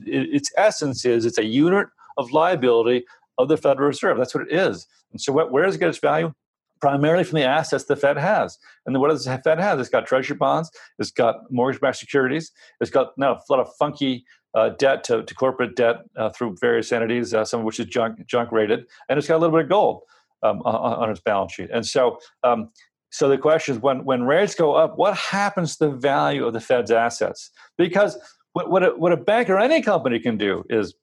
It, 0.04 0.34
its 0.34 0.51
essence 0.58 1.06
is 1.06 1.27
it's 1.27 1.38
a 1.38 1.45
unit 1.45 1.89
of 2.17 2.32
liability 2.32 3.06
of 3.43 3.49
the 3.49 3.58
Federal 3.58 3.88
Reserve. 3.88 4.17
That's 4.17 4.34
what 4.34 4.47
it 4.47 4.54
is. 4.54 4.88
And 5.12 5.21
so, 5.21 5.34
what, 5.34 5.51
where 5.51 5.65
does 5.65 5.75
it 5.75 5.80
get 5.80 5.89
its 5.89 5.99
value? 5.99 6.34
Primarily 6.80 7.23
from 7.23 7.38
the 7.38 7.43
assets 7.43 7.86
the 7.86 7.95
Fed 7.95 8.17
has. 8.17 8.58
And 8.86 8.99
what 8.99 9.10
does 9.10 9.25
the 9.25 9.38
Fed 9.43 9.60
have? 9.60 9.80
It's 9.80 9.89
got 9.89 10.08
treasury 10.08 10.38
bonds, 10.38 10.71
it's 10.97 11.12
got 11.12 11.51
mortgage-backed 11.51 11.97
securities, 11.97 12.51
it's 12.80 12.91
got 12.91 13.17
now 13.17 13.34
a 13.34 13.41
lot 13.49 13.60
of 13.60 13.69
funky 13.77 14.25
uh, 14.54 14.69
debt 14.69 15.04
to, 15.06 15.23
to, 15.23 15.34
corporate 15.34 15.75
debt 15.75 15.97
uh, 16.17 16.30
through 16.30 16.58
various 16.60 16.91
entities, 16.91 17.34
uh, 17.34 17.45
some 17.45 17.62
of 17.62 17.65
which 17.65 17.80
is 17.80 17.86
junk, 17.86 18.25
junk 18.27 18.51
rated, 18.51 18.86
and 19.08 19.17
it's 19.17 19.27
got 19.27 19.38
a 19.38 19.38
little 19.38 19.56
bit 19.56 19.65
of 19.65 19.69
gold 19.69 20.01
um, 20.43 20.62
on, 20.63 20.75
on, 20.75 21.10
its 21.10 21.21
balance 21.21 21.54
sheet. 21.54 21.69
And 21.71 21.86
so, 21.86 22.19
um, 22.43 22.69
so 23.12 23.30
the 23.30 23.38
question 23.38 23.75
is, 23.75 23.82
when 23.82 24.04
when 24.04 24.23
rates 24.23 24.56
go 24.56 24.73
up, 24.73 24.97
what 24.97 25.15
happens 25.15 25.77
to 25.77 25.88
the 25.88 25.95
value 25.95 26.45
of 26.45 26.54
the 26.54 26.62
Fed's 26.62 26.91
assets? 26.91 27.51
Because 27.77 28.17
what, 28.54 28.69
what 28.69 28.84
a, 28.84 28.89
what 28.89 29.12
a 29.12 29.17
bank 29.17 29.49
or 29.49 29.58
any 29.58 29.82
company 29.82 30.19
can 30.19 30.38
do 30.38 30.63
is 30.69 30.93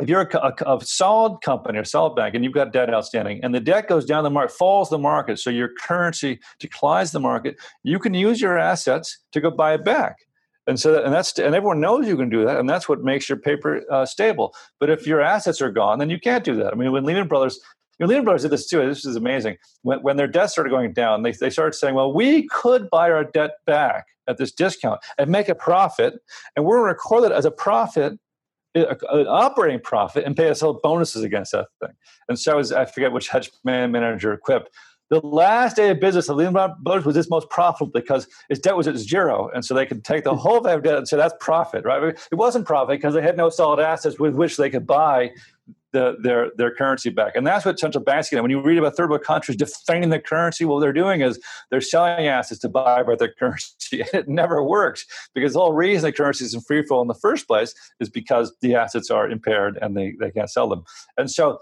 if 0.00 0.08
you're 0.08 0.22
a, 0.22 0.36
a, 0.36 0.76
a, 0.76 0.84
solid 0.84 1.40
company 1.40 1.78
or 1.78 1.84
solid 1.84 2.14
bank 2.14 2.34
and 2.34 2.44
you've 2.44 2.52
got 2.52 2.72
debt 2.72 2.92
outstanding 2.92 3.40
and 3.42 3.54
the 3.54 3.60
debt 3.60 3.88
goes 3.88 4.04
down 4.04 4.24
the 4.24 4.30
market 4.30 4.54
falls 4.54 4.90
the 4.90 4.98
market 4.98 5.38
so 5.38 5.50
your 5.50 5.70
currency 5.80 6.38
declines 6.58 7.12
the 7.12 7.20
market 7.20 7.56
you 7.82 7.98
can 7.98 8.14
use 8.14 8.40
your 8.40 8.58
assets 8.58 9.18
to 9.32 9.40
go 9.40 9.50
buy 9.50 9.74
it 9.74 9.84
back 9.84 10.16
and 10.66 10.80
so 10.80 10.92
that, 10.92 11.04
and 11.04 11.14
that's 11.14 11.38
and 11.38 11.54
everyone 11.54 11.80
knows 11.80 12.06
you 12.06 12.16
can 12.16 12.28
do 12.28 12.44
that 12.44 12.58
and 12.58 12.68
that's 12.68 12.88
what 12.88 13.02
makes 13.02 13.28
your 13.28 13.38
paper 13.38 13.82
uh, 13.90 14.04
stable 14.04 14.54
but 14.80 14.90
if 14.90 15.06
your 15.06 15.20
assets 15.20 15.60
are 15.60 15.70
gone 15.70 15.98
then 15.98 16.10
you 16.10 16.20
can't 16.20 16.44
do 16.44 16.54
that 16.56 16.72
i 16.72 16.76
mean 16.76 16.92
when 16.92 17.04
lehman 17.04 17.28
brothers 17.28 17.60
you 17.98 18.04
know, 18.04 18.10
Lehman 18.10 18.24
Brothers 18.24 18.42
did 18.42 18.50
this 18.50 18.66
too. 18.66 18.86
This 18.86 19.06
is 19.06 19.16
amazing. 19.16 19.56
When, 19.80 20.00
when 20.02 20.18
their 20.18 20.26
debt 20.26 20.50
started 20.50 20.68
going 20.68 20.92
down, 20.92 21.22
they, 21.22 21.32
they 21.32 21.48
started 21.48 21.72
saying, 21.72 21.94
well, 21.94 22.12
we 22.12 22.46
could 22.48 22.90
buy 22.90 23.10
our 23.10 23.24
debt 23.24 23.52
back 23.64 24.08
at 24.28 24.36
this 24.36 24.52
discount 24.52 25.00
and 25.16 25.30
make 25.30 25.48
a 25.48 25.54
profit, 25.54 26.14
and 26.54 26.66
we're 26.66 26.76
going 26.76 26.88
to 26.88 26.92
record 26.92 27.24
it 27.24 27.32
as 27.32 27.46
a 27.46 27.50
profit 27.50 28.18
an 28.84 29.26
operating 29.26 29.80
profit 29.80 30.24
and 30.24 30.36
pay 30.36 30.48
us 30.48 30.62
all 30.62 30.80
bonuses 30.82 31.22
against 31.22 31.52
that 31.52 31.68
thing. 31.80 31.92
And 32.28 32.38
so, 32.38 32.58
as 32.58 32.72
I 32.72 32.84
forget 32.84 33.12
which 33.12 33.28
hedge 33.28 33.50
manager 33.64 34.36
quipped, 34.36 34.70
the 35.08 35.20
last 35.20 35.76
day 35.76 35.90
of 35.90 36.00
business 36.00 36.28
of 36.28 36.36
Lehman 36.36 36.74
Brothers 36.80 37.04
was 37.04 37.16
its 37.16 37.30
most 37.30 37.48
profitable 37.48 37.92
because 37.92 38.26
its 38.50 38.58
debt 38.58 38.76
was 38.76 38.88
at 38.88 38.96
zero, 38.96 39.48
and 39.54 39.64
so 39.64 39.72
they 39.72 39.86
could 39.86 40.04
take 40.04 40.24
the 40.24 40.34
whole 40.34 40.60
value 40.60 40.78
of 40.78 40.84
debt 40.84 40.98
and 40.98 41.06
say 41.06 41.16
that's 41.16 41.34
profit, 41.38 41.84
right? 41.84 42.02
It 42.02 42.34
wasn't 42.34 42.66
profit 42.66 42.98
because 42.98 43.14
they 43.14 43.22
had 43.22 43.36
no 43.36 43.48
solid 43.48 43.80
assets 43.80 44.18
with 44.18 44.34
which 44.34 44.56
they 44.56 44.68
could 44.68 44.86
buy 44.86 45.30
the, 45.92 46.16
their 46.22 46.50
their 46.56 46.74
currency 46.74 47.10
back. 47.10 47.36
And 47.36 47.46
that's 47.46 47.64
what 47.64 47.78
central 47.78 48.02
banks 48.02 48.28
get. 48.28 48.42
When 48.42 48.50
you 48.50 48.60
read 48.60 48.78
about 48.78 48.96
third 48.96 49.10
world 49.10 49.24
countries 49.24 49.56
defending 49.56 50.10
the 50.10 50.18
currency, 50.18 50.64
what 50.64 50.80
they're 50.80 50.92
doing 50.92 51.20
is 51.20 51.40
they're 51.70 51.80
selling 51.80 52.26
assets 52.26 52.60
to 52.60 52.68
buy 52.68 53.02
back 53.02 53.18
their 53.18 53.32
currency. 53.38 54.02
it 54.12 54.28
never 54.28 54.62
works 54.62 55.06
because 55.34 55.52
the 55.52 55.60
whole 55.60 55.72
reason 55.72 56.02
the 56.08 56.12
currency 56.12 56.44
is 56.44 56.54
in 56.54 56.60
free 56.60 56.84
fall 56.84 57.02
in 57.02 57.08
the 57.08 57.14
first 57.14 57.46
place 57.46 57.74
is 58.00 58.08
because 58.08 58.54
the 58.60 58.74
assets 58.74 59.10
are 59.10 59.28
impaired 59.28 59.78
and 59.80 59.96
they, 59.96 60.14
they 60.20 60.30
can't 60.30 60.50
sell 60.50 60.68
them. 60.68 60.84
And 61.16 61.30
so 61.30 61.60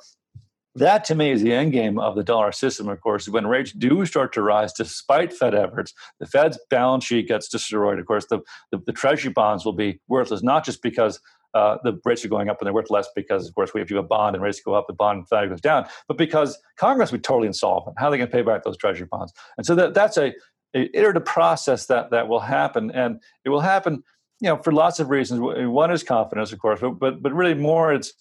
that 0.77 1.05
to 1.05 1.15
me 1.15 1.31
is 1.31 1.43
the 1.43 1.53
end 1.53 1.73
game 1.73 1.99
of 1.99 2.17
the 2.17 2.25
dollar 2.25 2.51
system, 2.51 2.89
of 2.89 3.01
course, 3.01 3.29
when 3.29 3.47
rates 3.47 3.73
do 3.73 4.05
start 4.07 4.33
to 4.33 4.43
rise 4.43 4.73
despite 4.73 5.33
Fed 5.33 5.55
efforts, 5.55 5.95
the 6.19 6.27
Fed's 6.27 6.59
balance 6.69 7.05
sheet 7.05 7.29
gets 7.29 7.49
destroyed. 7.49 8.01
Of 8.01 8.07
course, 8.07 8.27
the, 8.27 8.41
the, 8.73 8.79
the 8.79 8.93
treasury 8.93 9.33
bonds 9.33 9.65
will 9.65 9.73
be 9.73 10.01
worthless, 10.09 10.43
not 10.43 10.65
just 10.65 10.83
because 10.83 11.21
uh, 11.55 11.79
the 11.85 11.99
rates 12.05 12.25
are 12.25 12.29
going 12.29 12.49
up 12.49 12.61
and 12.61 12.67
they're 12.67 12.75
worth 12.75 12.90
less 12.90 13.09
because, 13.14 13.49
of 13.49 13.55
course, 13.55 13.73
we 13.73 13.81
have 13.81 13.88
to 13.88 13.97
have 13.97 14.05
a 14.05 14.09
bond 14.09 14.35
and 14.35 14.43
rates 14.43 14.61
go 14.61 14.75
up, 14.75 14.87
the 14.87 14.93
bond 14.93 15.29
value 15.29 15.49
goes 15.49 15.61
down, 15.61 15.87
but 16.09 16.19
because 16.19 16.59
Congress 16.77 17.12
would 17.12 17.25
totally 17.25 17.47
insolvent. 17.47 17.97
How 17.99 18.09
are 18.09 18.11
they 18.11 18.19
going 18.19 18.29
to 18.29 18.37
pay 18.37 18.43
back 18.43 18.64
those 18.64 18.77
treasury 18.77 19.07
bonds? 19.11 19.33
And 19.57 19.64
so 19.64 19.75
that, 19.77 19.95
that's 19.95 20.17
a, 20.17 20.33
a 20.75 20.90
iterative 20.97 21.25
process 21.25 21.87
that, 21.87 22.11
that 22.11 22.29
will 22.29 22.40
happen. 22.40 22.90
And 22.90 23.21
it 23.45 23.51
will 23.51 23.61
happen, 23.61 24.03
you 24.40 24.49
know, 24.49 24.57
for 24.57 24.73
lots 24.73 24.99
of 24.99 25.11
reasons. 25.11 25.40
One 25.40 25.93
is 25.93 26.03
confidence, 26.03 26.53
of 26.53 26.59
course, 26.59 26.81
but, 26.81 26.99
but, 26.99 27.23
but 27.23 27.33
really 27.33 27.55
more 27.55 27.95
it's 27.95 28.12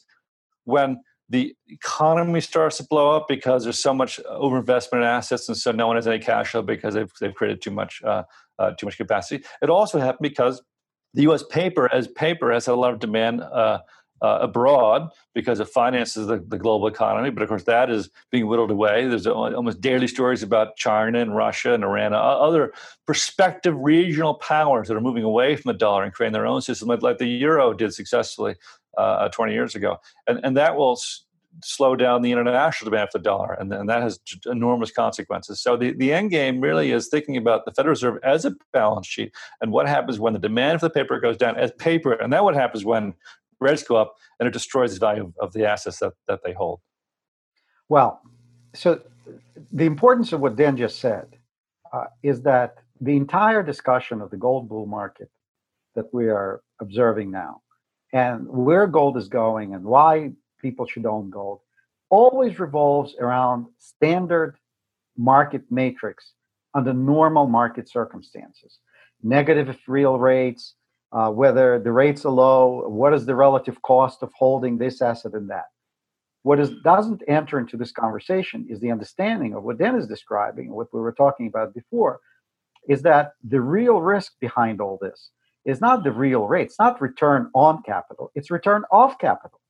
when 0.65 1.01
the 1.29 1.55
economy 1.67 2.41
starts 2.41 2.77
to 2.77 2.83
blow 2.83 3.15
up 3.15 3.27
because 3.27 3.63
there's 3.63 3.81
so 3.81 3.93
much 3.93 4.19
overinvestment 4.29 4.97
in 4.97 5.03
assets, 5.03 5.47
and 5.47 5.57
so 5.57 5.71
no 5.71 5.87
one 5.87 5.95
has 5.95 6.05
any 6.05 6.19
cash 6.19 6.51
flow 6.51 6.61
because 6.61 6.93
they've, 6.93 7.11
they've 7.19 7.33
created 7.33 7.61
too 7.61 7.71
much 7.71 8.01
uh, 8.03 8.23
uh, 8.59 8.71
too 8.77 8.85
much 8.85 8.97
capacity. 8.97 9.43
It 9.61 9.69
also 9.69 9.99
happened 9.99 10.19
because 10.21 10.61
the 11.13 11.23
U.S. 11.23 11.43
paper 11.43 11.91
as 11.93 12.07
paper 12.07 12.51
has 12.51 12.65
had 12.65 12.73
a 12.73 12.75
lot 12.75 12.93
of 12.93 12.99
demand 12.99 13.41
uh, 13.41 13.79
uh, 14.23 14.39
abroad 14.41 15.09
because 15.35 15.59
it 15.59 15.67
finances 15.67 16.27
the, 16.27 16.37
the, 16.47 16.57
global 16.57 16.87
economy. 16.87 17.29
But 17.29 17.43
of 17.43 17.49
course, 17.49 17.65
that 17.65 17.89
is 17.89 18.09
being 18.31 18.47
whittled 18.47 18.71
away. 18.71 19.05
There's 19.05 19.27
almost 19.27 19.81
daily 19.81 20.07
stories 20.07 20.43
about 20.43 20.77
China 20.77 21.19
and 21.19 21.35
Russia 21.35 21.73
and 21.73 21.83
Iran, 21.83 22.13
other 22.13 22.73
prospective 23.05 23.75
regional 23.77 24.35
powers 24.35 24.87
that 24.87 24.95
are 24.95 25.01
moving 25.01 25.23
away 25.23 25.57
from 25.57 25.73
the 25.73 25.77
dollar 25.77 26.03
and 26.03 26.13
creating 26.13 26.33
their 26.33 26.47
own 26.47 26.61
system, 26.61 26.87
like, 26.87 27.01
like 27.01 27.17
the 27.17 27.27
euro 27.27 27.73
did 27.73 27.93
successfully 27.93 28.55
uh, 28.97 29.27
20 29.27 29.51
years 29.51 29.75
ago. 29.75 29.97
And, 30.25 30.39
and 30.41 30.55
that 30.55 30.77
will 30.77 30.97
slow 31.63 31.95
down 31.95 32.21
the 32.21 32.31
international 32.31 32.89
demand 32.89 33.09
for 33.11 33.17
the 33.19 33.23
dollar, 33.23 33.53
and, 33.53 33.71
and 33.73 33.89
that 33.89 34.01
has 34.01 34.19
enormous 34.45 34.91
consequences. 34.91 35.61
So 35.61 35.77
the, 35.77 35.93
the 35.93 36.13
end 36.13 36.31
game 36.31 36.59
really 36.61 36.91
is 36.91 37.07
thinking 37.07 37.37
about 37.37 37.65
the 37.65 37.71
Federal 37.71 37.91
Reserve 37.91 38.19
as 38.23 38.45
a 38.45 38.55
balance 38.71 39.07
sheet 39.07 39.33
and 39.61 39.71
what 39.71 39.87
happens 39.87 40.19
when 40.19 40.33
the 40.33 40.39
demand 40.39 40.79
for 40.79 40.87
the 40.87 40.93
paper 40.93 41.19
goes 41.19 41.37
down 41.37 41.55
as 41.57 41.71
paper, 41.73 42.13
and 42.13 42.31
then 42.31 42.43
what 42.43 42.55
happens 42.55 42.83
when 42.83 43.13
rates 43.59 43.83
go 43.83 43.95
up 43.95 44.15
and 44.39 44.47
it 44.47 44.51
destroys 44.51 44.93
the 44.93 44.99
value 44.99 45.31
of, 45.39 45.53
the 45.53 45.65
assets 45.65 45.99
that, 45.99 46.13
that 46.27 46.41
they 46.43 46.53
hold. 46.53 46.79
Well, 47.89 48.21
so 48.73 49.01
the 49.71 49.85
importance 49.85 50.33
of 50.33 50.41
what 50.41 50.55
Dan 50.55 50.75
just 50.77 50.99
said 50.99 51.37
uh, 51.93 52.05
is 52.23 52.41
that 52.41 52.77
the 52.99 53.15
entire 53.15 53.63
discussion 53.63 54.21
of 54.21 54.31
the 54.31 54.37
gold 54.37 54.67
bull 54.67 54.85
market 54.85 55.29
that 55.95 56.13
we 56.13 56.27
are 56.27 56.61
observing 56.81 57.31
now 57.31 57.61
and 58.13 58.47
where 58.47 58.87
gold 58.87 59.17
is 59.17 59.27
going 59.27 59.73
and 59.73 59.83
why 59.83 60.31
people 60.63 60.87
should 60.87 61.05
own 61.05 61.29
gold 61.29 61.59
always 62.09 62.59
revolves 62.59 63.15
around 63.19 63.67
standard 63.77 64.55
market 65.17 65.63
matrix 65.69 66.33
under 66.73 66.93
normal 66.93 67.47
market 67.47 67.87
circumstances 67.89 68.79
negative 69.21 69.77
real 69.87 70.17
rates 70.17 70.75
uh, 71.11 71.29
whether 71.29 71.79
the 71.79 71.91
rates 71.91 72.25
are 72.25 72.31
low 72.31 72.87
what 72.87 73.13
is 73.13 73.25
the 73.25 73.35
relative 73.35 73.77
cost 73.83 74.23
of 74.23 74.31
holding 74.33 74.77
this 74.77 75.01
asset 75.01 75.33
and 75.33 75.49
that 75.49 75.67
what 76.43 76.59
is, 76.59 76.71
doesn't 76.83 77.23
enter 77.27 77.57
into 77.57 77.77
this 77.77 77.91
conversation 77.91 78.67
is 78.69 78.79
the 78.81 78.91
understanding 78.91 79.55
of 79.55 79.63
what 79.63 79.77
Dan 79.77 79.95
is 79.95 80.07
describing, 80.07 80.71
what 80.71 80.93
we 80.93 80.99
were 80.99 81.13
talking 81.13 81.47
about 81.47 81.73
before, 81.73 82.19
is 82.89 83.01
that 83.03 83.31
the 83.43 83.61
real 83.61 84.01
risk 84.01 84.33
behind 84.41 84.81
all 84.81 84.99
this 85.01 85.29
is 85.65 85.79
not 85.79 86.03
the 86.03 86.11
real 86.11 86.45
rate. 86.45 86.65
It's 86.67 86.79
not 86.79 87.01
return 87.01 87.49
on 87.55 87.81
capital. 87.83 88.29
It's 88.35 88.51
return 88.51 88.83
off 88.91 89.17
capital. 89.19 89.61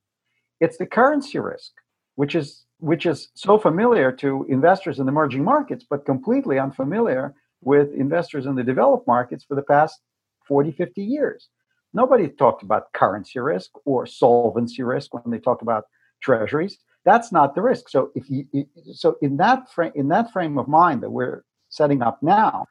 It's 0.64 0.78
the 0.78 0.86
currency 0.86 1.40
risk, 1.40 1.74
which 2.16 2.36
is 2.36 2.64
which 2.80 3.06
is 3.06 3.30
so 3.34 3.58
familiar 3.58 4.14
to 4.24 4.46
investors 4.50 4.98
in 5.00 5.10
emerging 5.10 5.44
markets, 5.44 5.86
but 5.90 6.06
completely 6.06 6.58
unfamiliar 6.58 7.34
with 7.62 7.94
investors 7.94 8.46
in 8.46 8.56
the 8.56 8.64
developed 8.64 9.06
markets 9.06 9.44
for 9.44 9.56
the 9.56 9.68
past 9.74 10.00
40, 10.48 10.72
50 10.72 11.02
years. 11.02 11.50
Nobody 11.94 12.30
talked 12.30 12.64
about 12.64 12.94
currency 12.94 13.40
risk 13.40 13.72
or 13.84 14.06
solvency 14.06 14.84
risk 14.84 15.14
when 15.14 15.30
they 15.32 15.40
talk 15.40 15.62
about 15.62 15.84
treasuries. 16.22 16.78
That's 17.04 17.30
not 17.34 17.56
the 17.56 17.62
risk. 17.62 17.90
So 17.90 18.12
if 18.16 18.30
you 18.30 18.46
so 18.94 19.18
in 19.22 19.36
that 19.38 19.70
frame 19.74 19.92
in 19.96 20.08
that 20.16 20.32
frame 20.32 20.58
of 20.58 20.70
mind 20.70 21.04
that 21.04 21.12
we're 21.12 21.44
setting 21.68 22.02
up 22.02 22.24
now, 22.24 22.68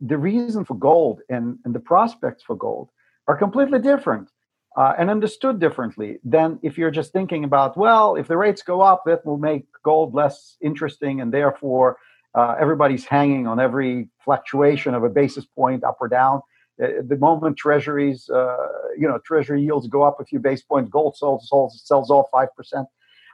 the 0.00 0.18
reason 0.18 0.64
for 0.64 0.74
gold 0.74 1.20
and, 1.28 1.58
and 1.64 1.72
the 1.72 1.86
prospects 1.92 2.42
for 2.42 2.56
gold 2.56 2.88
are 3.28 3.36
completely 3.36 3.78
different 3.78 4.28
uh, 4.76 4.94
and 4.98 5.10
understood 5.10 5.58
differently 5.58 6.18
than 6.24 6.58
if 6.62 6.78
you're 6.78 6.90
just 6.90 7.12
thinking 7.12 7.44
about, 7.44 7.76
well, 7.76 8.16
if 8.16 8.28
the 8.28 8.36
rates 8.36 8.62
go 8.62 8.80
up, 8.80 9.02
that 9.06 9.24
will 9.24 9.38
make 9.38 9.66
gold 9.82 10.14
less 10.14 10.56
interesting, 10.60 11.20
and 11.20 11.32
therefore 11.32 11.96
uh, 12.34 12.54
everybody's 12.60 13.04
hanging 13.04 13.46
on 13.46 13.58
every 13.58 14.08
fluctuation 14.24 14.94
of 14.94 15.02
a 15.04 15.08
basis 15.08 15.44
point 15.44 15.82
up 15.84 15.96
or 16.00 16.08
down. 16.08 16.40
Uh, 16.82 16.88
the 17.06 17.16
moment 17.16 17.56
treasuries, 17.56 18.28
uh, 18.30 18.56
you 18.96 19.08
know, 19.08 19.18
treasury 19.24 19.60
yields 19.62 19.88
go 19.88 20.02
up 20.02 20.20
a 20.20 20.24
few 20.24 20.38
basis 20.38 20.64
points, 20.64 20.90
gold 20.90 21.16
sells, 21.16 21.48
sells, 21.48 21.82
sells 21.84 22.10
off 22.10 22.26
five 22.30 22.54
percent. 22.56 22.86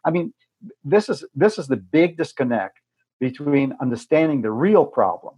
I 0.05 0.11
mean, 0.11 0.33
this 0.83 1.09
is 1.09 1.25
this 1.35 1.59
is 1.59 1.67
the 1.67 1.77
big 1.77 2.17
disconnect 2.17 2.79
between 3.21 3.75
understanding 3.81 4.41
the 4.41 4.51
real 4.51 4.87
problem 4.87 5.35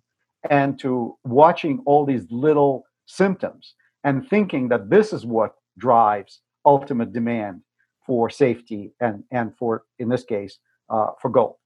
and 0.50 0.78
to 0.78 1.16
watching 1.24 1.82
all 1.84 2.04
these 2.04 2.26
little 2.30 2.84
symptoms 3.06 3.74
and 4.04 4.28
thinking 4.28 4.68
that 4.68 4.88
this 4.88 5.12
is 5.12 5.26
what 5.26 5.54
drives 5.78 6.40
ultimate 6.64 7.12
demand 7.12 7.62
for 8.04 8.30
safety 8.30 8.92
and 9.00 9.24
and 9.30 9.56
for 9.58 9.84
in 9.98 10.08
this 10.08 10.24
case 10.24 10.58
uh, 10.90 11.08
for 11.20 11.30
gold. 11.30 11.56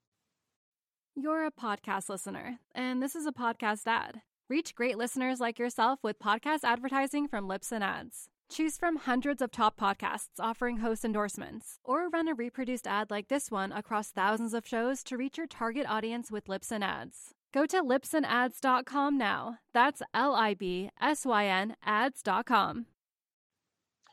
You're 1.17 1.47
a 1.47 1.51
podcast 1.51 2.09
listener, 2.09 2.59
and 2.75 3.03
this 3.03 3.15
is 3.15 3.27
a 3.27 3.33
podcast 3.33 3.83
ad. 3.87 4.23
Reach 4.49 4.75
great 4.75 4.97
listeners 4.97 5.39
like 5.41 5.59
yourself 5.59 5.99
with 6.03 6.19
podcast 6.19 6.61
advertising 6.65 7.29
from 7.29 7.49
Libsyn 7.49 7.83
Ads. 7.83 8.29
Choose 8.51 8.77
from 8.77 8.97
hundreds 8.97 9.41
of 9.43 9.53
top 9.53 9.79
podcasts 9.79 10.41
offering 10.41 10.79
host 10.79 11.05
endorsements, 11.05 11.79
or 11.85 12.09
run 12.09 12.27
a 12.27 12.35
reproduced 12.35 12.87
ad 12.87 13.11
like 13.11 13.29
this 13.29 13.51
one 13.51 13.71
across 13.71 14.11
thousands 14.11 14.55
of 14.55 14.67
shows 14.67 15.05
to 15.05 15.17
reach 15.17 15.39
your 15.39 15.47
target 15.47 15.87
audience 15.89 16.33
with 16.33 16.47
Libsyn 16.47 16.83
Ads. 16.83 17.35
Go 17.53 17.67
to 17.67 17.83
libsynads.com 17.83 19.19
now. 19.19 19.59
That's 19.73 20.03
L 20.15 20.35
I 20.35 20.55
B 20.55 20.91
S 21.01 21.27
Y 21.27 21.47
N 21.47 21.77
ads.com. 21.85 22.87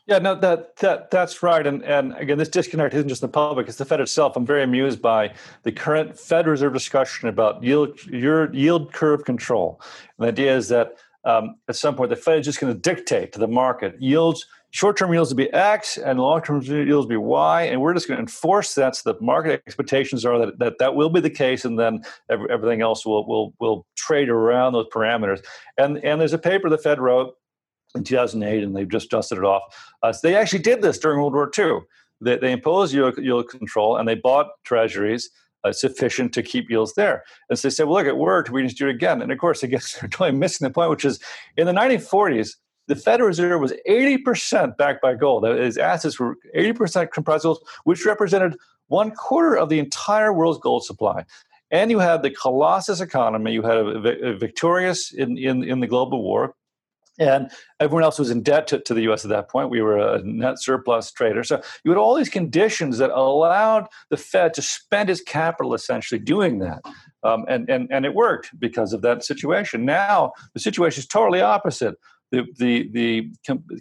Yeah, 0.08 0.20
no, 0.20 0.36
that 0.36 0.78
that 0.78 1.12
that's 1.12 1.44
right. 1.44 1.68
And 1.68 1.84
and 1.84 2.16
again, 2.16 2.38
this 2.38 2.48
disconnect 2.48 2.94
isn't 2.94 3.10
just 3.10 3.20
the 3.20 3.28
public; 3.28 3.68
it's 3.68 3.78
the 3.78 3.84
Fed 3.84 4.00
itself. 4.00 4.38
I'm 4.38 4.46
very 4.46 4.64
amused 4.64 5.02
by 5.02 5.34
the 5.64 5.72
current 5.72 6.18
Fed 6.18 6.48
Reserve 6.48 6.72
discussion 6.74 7.28
about 7.28 7.62
yield 7.62 8.02
your 8.06 8.54
yield 8.54 8.94
curve 8.94 9.26
control. 9.26 9.82
And 10.18 10.26
the 10.26 10.30
idea 10.30 10.56
is 10.56 10.70
that 10.70 10.96
um, 11.26 11.56
at 11.68 11.76
some 11.76 11.96
point 11.96 12.10
the 12.10 12.16
Fed 12.16 12.40
is 12.40 12.46
just 12.46 12.62
going 12.62 12.74
to 12.74 12.80
dictate 12.80 13.34
to 13.34 13.40
the 13.40 13.50
market 13.50 14.02
yields. 14.02 14.46
Short-term 14.72 15.12
yields 15.14 15.32
will 15.32 15.38
be 15.38 15.52
X 15.54 15.98
and 15.98 16.20
long-term 16.20 16.62
yields 16.62 17.06
will 17.06 17.08
be 17.08 17.18
Y, 17.18 17.64
and 17.64 17.82
we're 17.82 17.94
just 17.94 18.08
going 18.08 18.18
to 18.18 18.22
enforce 18.22 18.76
that. 18.76 18.96
So 18.96 19.12
the 19.12 19.20
market 19.22 19.62
expectations 19.66 20.24
are 20.24 20.40
that 20.46 20.60
that, 20.60 20.78
that 20.80 20.96
will 20.96 21.10
be 21.10 21.20
the 21.20 21.30
case, 21.30 21.66
and 21.66 21.78
then 21.78 22.02
every, 22.30 22.50
everything 22.50 22.82
else 22.82 23.06
will 23.06 23.28
will 23.28 23.54
will 23.60 23.86
trade 23.98 24.30
around 24.30 24.72
those 24.72 24.88
parameters. 24.88 25.44
And 25.78 25.98
and 26.06 26.22
there's 26.22 26.32
a 26.32 26.38
paper 26.38 26.70
the 26.70 26.78
Fed 26.78 27.00
wrote 27.02 27.36
in 27.98 28.04
2008, 28.04 28.64
and 28.64 28.76
they've 28.76 28.90
just 28.90 29.10
dusted 29.10 29.38
it 29.38 29.44
off. 29.44 29.64
Uh, 30.04 30.14
so 30.14 30.28
they 30.28 30.36
actually 30.36 30.60
did 30.60 30.82
this 30.82 30.98
during 30.98 31.20
World 31.20 31.34
War 31.34 31.52
II. 31.58 31.80
They, 32.22 32.38
they 32.38 32.52
imposed 32.52 32.94
yield, 32.94 33.18
yield 33.18 33.50
control, 33.50 33.98
and 33.98 34.08
they 34.08 34.16
bought 34.16 34.48
treasuries 34.64 35.30
uh, 35.64 35.72
sufficient 35.72 36.34
to 36.34 36.44
keep 36.44 36.70
yields 36.70 36.94
there. 36.94 37.24
And 37.50 37.58
so 37.58 37.68
they 37.68 37.74
said, 37.74 37.88
well, 37.88 37.96
look, 37.96 38.08
it 38.08 38.18
worked. 38.18 38.50
We 38.50 38.64
just 38.64 38.78
do 38.78 38.88
it 38.88 38.96
again. 38.96 39.22
And 39.22 39.32
of 39.32 39.38
course, 39.38 39.64
I 39.64 39.68
guess 39.68 39.94
they're 40.00 40.10
totally 40.10 40.38
missing 40.38 40.68
the 40.68 40.74
point, 40.74 40.90
which 40.90 41.06
is 41.06 41.20
in 41.58 41.66
the 41.66 41.74
1940s, 41.74 42.56
the 42.88 42.96
Federal 42.96 43.28
Reserve 43.28 43.60
was 43.60 43.74
80% 43.88 44.78
backed 44.78 45.02
by 45.02 45.14
gold. 45.14 45.46
Its 45.46 45.78
assets 45.78 46.20
were 46.20 46.38
80% 46.56 47.12
comprised 47.12 47.44
of 47.46 47.58
gold, 47.58 47.68
which 47.84 48.06
represented 48.06 48.56
one 48.88 49.12
quarter 49.12 49.58
of 49.58 49.68
the 49.68 49.80
entire 49.80 50.32
world's 50.32 50.60
gold 50.60 50.86
supply. 50.86 51.26
And 51.70 51.92
you 51.92 52.00
had 52.00 52.24
the 52.24 52.32
colossus 52.32 53.02
economy. 53.02 53.52
You 53.52 53.62
had 53.62 53.78
a, 53.78 54.30
a 54.30 54.38
victorious 54.38 55.12
in, 55.12 55.38
in, 55.38 55.64
in 55.64 55.82
the 55.82 55.88
global 55.88 56.24
war 56.24 56.56
and 57.20 57.50
everyone 57.80 58.04
else 58.04 58.20
was 58.20 58.30
in 58.30 58.44
debt 58.44 58.68
to, 58.68 58.80
to, 58.80 58.94
the 58.94 59.02
U.S. 59.04 59.26
at 59.26 59.30
that 59.30 59.50
point. 59.50 59.70
We 59.70 59.82
were 59.82 59.98
a 59.98 60.22
net 60.24 60.62
surplus 60.62 61.12
trader, 61.12 61.44
so 61.44 61.62
you 61.84 61.92
had 61.92 61.98
all 61.98 62.16
these 62.16 62.30
conditions 62.30 62.98
that 63.00 63.10
allowed 63.10 63.88
the 64.10 64.18
Fed 64.18 64.54
to 64.56 64.62
spend 64.62 65.10
its 65.10 65.22
capital 65.22 65.74
essentially 65.74 66.20
doing 66.20 66.60
that, 66.60 66.82
um, 67.24 67.46
and 67.48 67.70
and 67.70 67.88
and 67.92 68.06
it 68.06 68.14
worked 68.14 68.58
because 68.60 68.94
of 68.94 69.02
that 69.02 69.24
situation. 69.24 69.86
Now 69.86 70.34
the 70.54 70.60
situation 70.60 71.00
is 71.02 71.08
totally 71.08 71.42
opposite. 71.42 71.96
The 72.32 72.46
the 72.58 72.90
the 72.92 73.32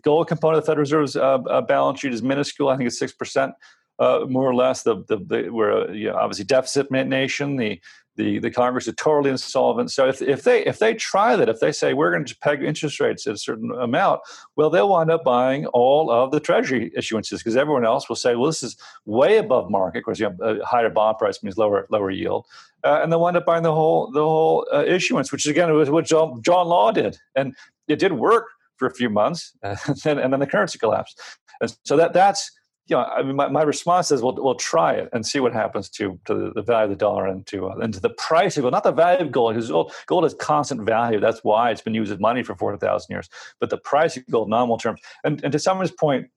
gold 0.02 0.28
component 0.28 0.58
of 0.58 0.64
the 0.64 0.66
Federal 0.66 0.82
Reserve's 0.82 1.16
uh, 1.16 1.38
uh, 1.38 1.60
balance 1.62 2.00
sheet 2.00 2.14
is 2.14 2.22
minuscule. 2.22 2.68
I 2.68 2.76
think 2.76 2.86
it's 2.86 2.98
six 2.98 3.12
percent. 3.12 3.52
Uh, 3.98 4.26
more 4.28 4.46
or 4.46 4.54
less, 4.54 4.82
the, 4.82 4.96
the, 5.08 5.16
the 5.26 5.48
we're 5.48 5.70
a, 5.70 5.94
you 5.94 6.10
know, 6.10 6.16
obviously 6.16 6.44
deficit 6.44 6.90
nation. 6.90 7.56
The 7.56 7.80
the, 8.16 8.38
the 8.38 8.50
Congress 8.50 8.88
is 8.88 8.94
totally 8.96 9.30
insolvent. 9.30 9.90
So 9.90 10.08
if, 10.08 10.20
if 10.22 10.42
they 10.42 10.64
if 10.64 10.78
they 10.78 10.94
try 10.94 11.36
that, 11.36 11.48
if 11.48 11.60
they 11.60 11.72
say 11.72 11.94
we're 11.94 12.10
going 12.10 12.24
to 12.24 12.36
peg 12.38 12.62
interest 12.62 12.98
rates 12.98 13.26
at 13.26 13.34
a 13.34 13.38
certain 13.38 13.70
amount, 13.72 14.20
well, 14.56 14.70
they'll 14.70 14.88
wind 14.88 15.10
up 15.10 15.24
buying 15.24 15.66
all 15.66 16.10
of 16.10 16.30
the 16.30 16.40
Treasury 16.40 16.90
issuances 16.96 17.38
because 17.38 17.56
everyone 17.56 17.84
else 17.84 18.08
will 18.08 18.16
say, 18.16 18.34
well, 18.34 18.46
this 18.46 18.62
is 18.62 18.76
way 19.04 19.36
above 19.36 19.70
market. 19.70 19.98
Of 19.98 20.04
course, 20.04 20.18
you 20.18 20.30
know, 20.30 20.44
a 20.44 20.64
higher 20.64 20.90
bond 20.90 21.18
price 21.18 21.42
means 21.42 21.56
lower 21.56 21.86
lower 21.90 22.10
yield, 22.10 22.46
uh, 22.84 23.00
and 23.02 23.12
they'll 23.12 23.20
wind 23.20 23.36
up 23.36 23.44
buying 23.44 23.62
the 23.62 23.74
whole 23.74 24.10
the 24.10 24.24
whole 24.24 24.66
uh, 24.72 24.84
issuance, 24.84 25.30
which 25.30 25.46
is 25.46 25.50
again 25.50 25.72
was 25.74 25.90
what 25.90 26.06
John, 26.06 26.42
John 26.42 26.68
Law 26.68 26.92
did, 26.92 27.18
and 27.34 27.54
it 27.88 27.98
did 27.98 28.12
work 28.12 28.46
for 28.76 28.86
a 28.86 28.94
few 28.94 29.10
months, 29.10 29.54
and 29.62 29.78
then, 30.04 30.18
and 30.18 30.32
then 30.32 30.40
the 30.40 30.46
currency 30.46 30.78
collapsed. 30.78 31.20
And 31.60 31.74
so 31.84 31.96
that 31.96 32.12
that's 32.12 32.50
you 32.88 32.96
know, 32.96 33.02
I 33.02 33.22
mean, 33.22 33.34
my, 33.34 33.48
my 33.48 33.62
response 33.62 34.12
is, 34.12 34.22
we'll, 34.22 34.36
we'll 34.36 34.54
try 34.54 34.92
it 34.92 35.08
and 35.12 35.26
see 35.26 35.40
what 35.40 35.52
happens 35.52 35.88
to, 35.90 36.18
to 36.26 36.52
the, 36.54 36.62
value 36.62 36.84
of 36.84 36.90
the 36.90 36.96
dollar 36.96 37.26
and 37.26 37.44
to, 37.46 37.68
uh, 37.68 37.76
and 37.76 37.92
to 37.92 38.00
the 38.00 38.10
price 38.10 38.56
of 38.56 38.62
gold, 38.62 38.72
not 38.72 38.84
the 38.84 38.92
value 38.92 39.24
of 39.24 39.32
gold, 39.32 39.54
because 39.54 39.70
gold, 39.70 39.92
gold 40.06 40.22
has 40.22 40.34
constant 40.34 40.82
value. 40.82 41.18
That's 41.18 41.42
why 41.42 41.70
it's 41.70 41.80
been 41.80 41.94
used 41.94 42.12
as 42.12 42.20
money 42.20 42.44
for 42.44 42.54
4,000 42.54 43.12
years. 43.12 43.28
But 43.58 43.70
the 43.70 43.78
price 43.78 44.16
of 44.16 44.24
gold, 44.30 44.48
nominal 44.48 44.78
terms. 44.78 45.00
And, 45.24 45.42
and 45.42 45.52
to 45.52 45.58
someone's 45.58 45.90
point, 45.90 46.28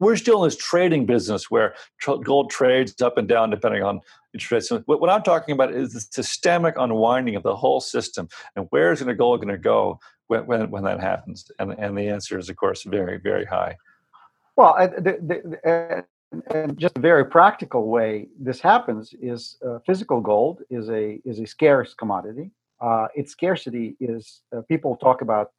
we're 0.00 0.16
still 0.16 0.42
in 0.42 0.48
this 0.48 0.56
trading 0.56 1.06
business 1.06 1.48
where 1.48 1.74
tr- 1.98 2.16
gold 2.16 2.50
trades 2.50 3.00
up 3.00 3.16
and 3.16 3.28
down 3.28 3.50
depending 3.50 3.84
on 3.84 4.00
interest 4.32 4.70
rates. 4.72 4.84
What, 4.86 5.00
what 5.00 5.10
I'm 5.10 5.22
talking 5.22 5.52
about 5.52 5.72
is 5.72 5.92
the 5.92 6.00
systemic 6.00 6.74
unwinding 6.76 7.36
of 7.36 7.44
the 7.44 7.54
whole 7.54 7.80
system. 7.80 8.28
And 8.56 8.66
where 8.70 8.90
is 8.90 8.98
the 8.98 9.14
gold 9.14 9.40
going 9.40 9.54
to 9.54 9.58
go 9.58 10.00
when, 10.26 10.44
when, 10.46 10.70
when 10.70 10.82
that 10.84 11.00
happens? 11.00 11.50
And, 11.60 11.72
and 11.78 11.96
the 11.96 12.08
answer 12.08 12.36
is, 12.36 12.48
of 12.48 12.56
course, 12.56 12.82
very, 12.82 13.18
very 13.18 13.44
high. 13.44 13.76
Well, 14.56 14.76
the, 14.78 15.18
the, 15.62 16.04
and 16.54 16.78
just 16.78 16.96
a 16.96 17.00
very 17.00 17.24
practical 17.24 17.88
way 17.88 18.28
this 18.38 18.60
happens 18.60 19.14
is 19.20 19.56
uh, 19.66 19.78
physical 19.86 20.20
gold 20.20 20.62
is 20.70 20.88
a 20.90 21.20
is 21.24 21.38
a 21.40 21.46
scarce 21.46 21.94
commodity. 21.94 22.50
Uh, 22.80 23.06
its 23.14 23.32
scarcity 23.32 23.96
is 24.00 24.42
uh, 24.56 24.60
people 24.68 24.96
talk 24.96 25.22
about 25.22 25.52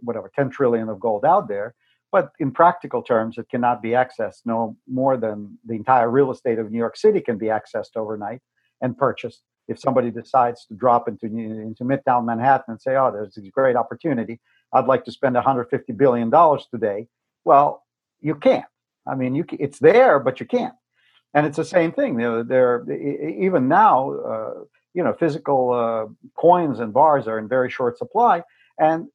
whatever 0.00 0.30
10 0.34 0.50
trillion 0.50 0.88
of 0.88 0.98
gold 0.98 1.24
out 1.24 1.48
there, 1.48 1.74
but 2.12 2.30
in 2.38 2.50
practical 2.50 3.02
terms, 3.02 3.38
it 3.38 3.48
cannot 3.50 3.82
be 3.82 3.90
accessed 3.90 4.42
no 4.44 4.76
more 4.88 5.16
than 5.16 5.58
the 5.66 5.74
entire 5.74 6.10
real 6.10 6.30
estate 6.30 6.58
of 6.58 6.70
New 6.70 6.78
York 6.78 6.96
City 6.96 7.20
can 7.20 7.38
be 7.38 7.46
accessed 7.46 7.96
overnight 7.96 8.40
and 8.80 8.96
purchased. 8.96 9.42
If 9.68 9.78
somebody 9.80 10.10
decides 10.10 10.64
to 10.66 10.74
drop 10.74 11.08
into 11.08 11.26
into 11.26 11.84
Midtown 11.84 12.24
Manhattan 12.24 12.72
and 12.72 12.80
say, 12.80 12.96
"Oh, 12.96 13.10
there's 13.10 13.36
a 13.36 13.50
great 13.50 13.76
opportunity," 13.76 14.40
I'd 14.72 14.86
like 14.86 15.04
to 15.06 15.12
spend 15.12 15.34
150 15.34 15.92
billion 15.92 16.30
dollars 16.30 16.66
today. 16.70 17.08
Well, 17.44 17.85
you 18.20 18.34
can't. 18.34 18.64
I 19.06 19.14
mean, 19.14 19.34
you 19.34 19.44
it's 19.52 19.78
there, 19.78 20.18
but 20.18 20.40
you 20.40 20.46
can't. 20.46 20.74
And 21.34 21.46
it's 21.46 21.56
the 21.56 21.64
same 21.64 21.92
thing. 21.92 22.14
You 22.14 22.26
know, 22.26 22.42
there 22.42 22.84
even 22.90 23.68
now, 23.68 24.12
uh, 24.12 24.54
you 24.94 25.04
know, 25.04 25.12
physical 25.12 25.72
uh, 25.72 26.06
coins 26.40 26.80
and 26.80 26.92
bars 26.92 27.28
are 27.28 27.38
in 27.38 27.48
very 27.48 27.70
short 27.70 27.98
supply, 27.98 28.42
and 28.78 29.06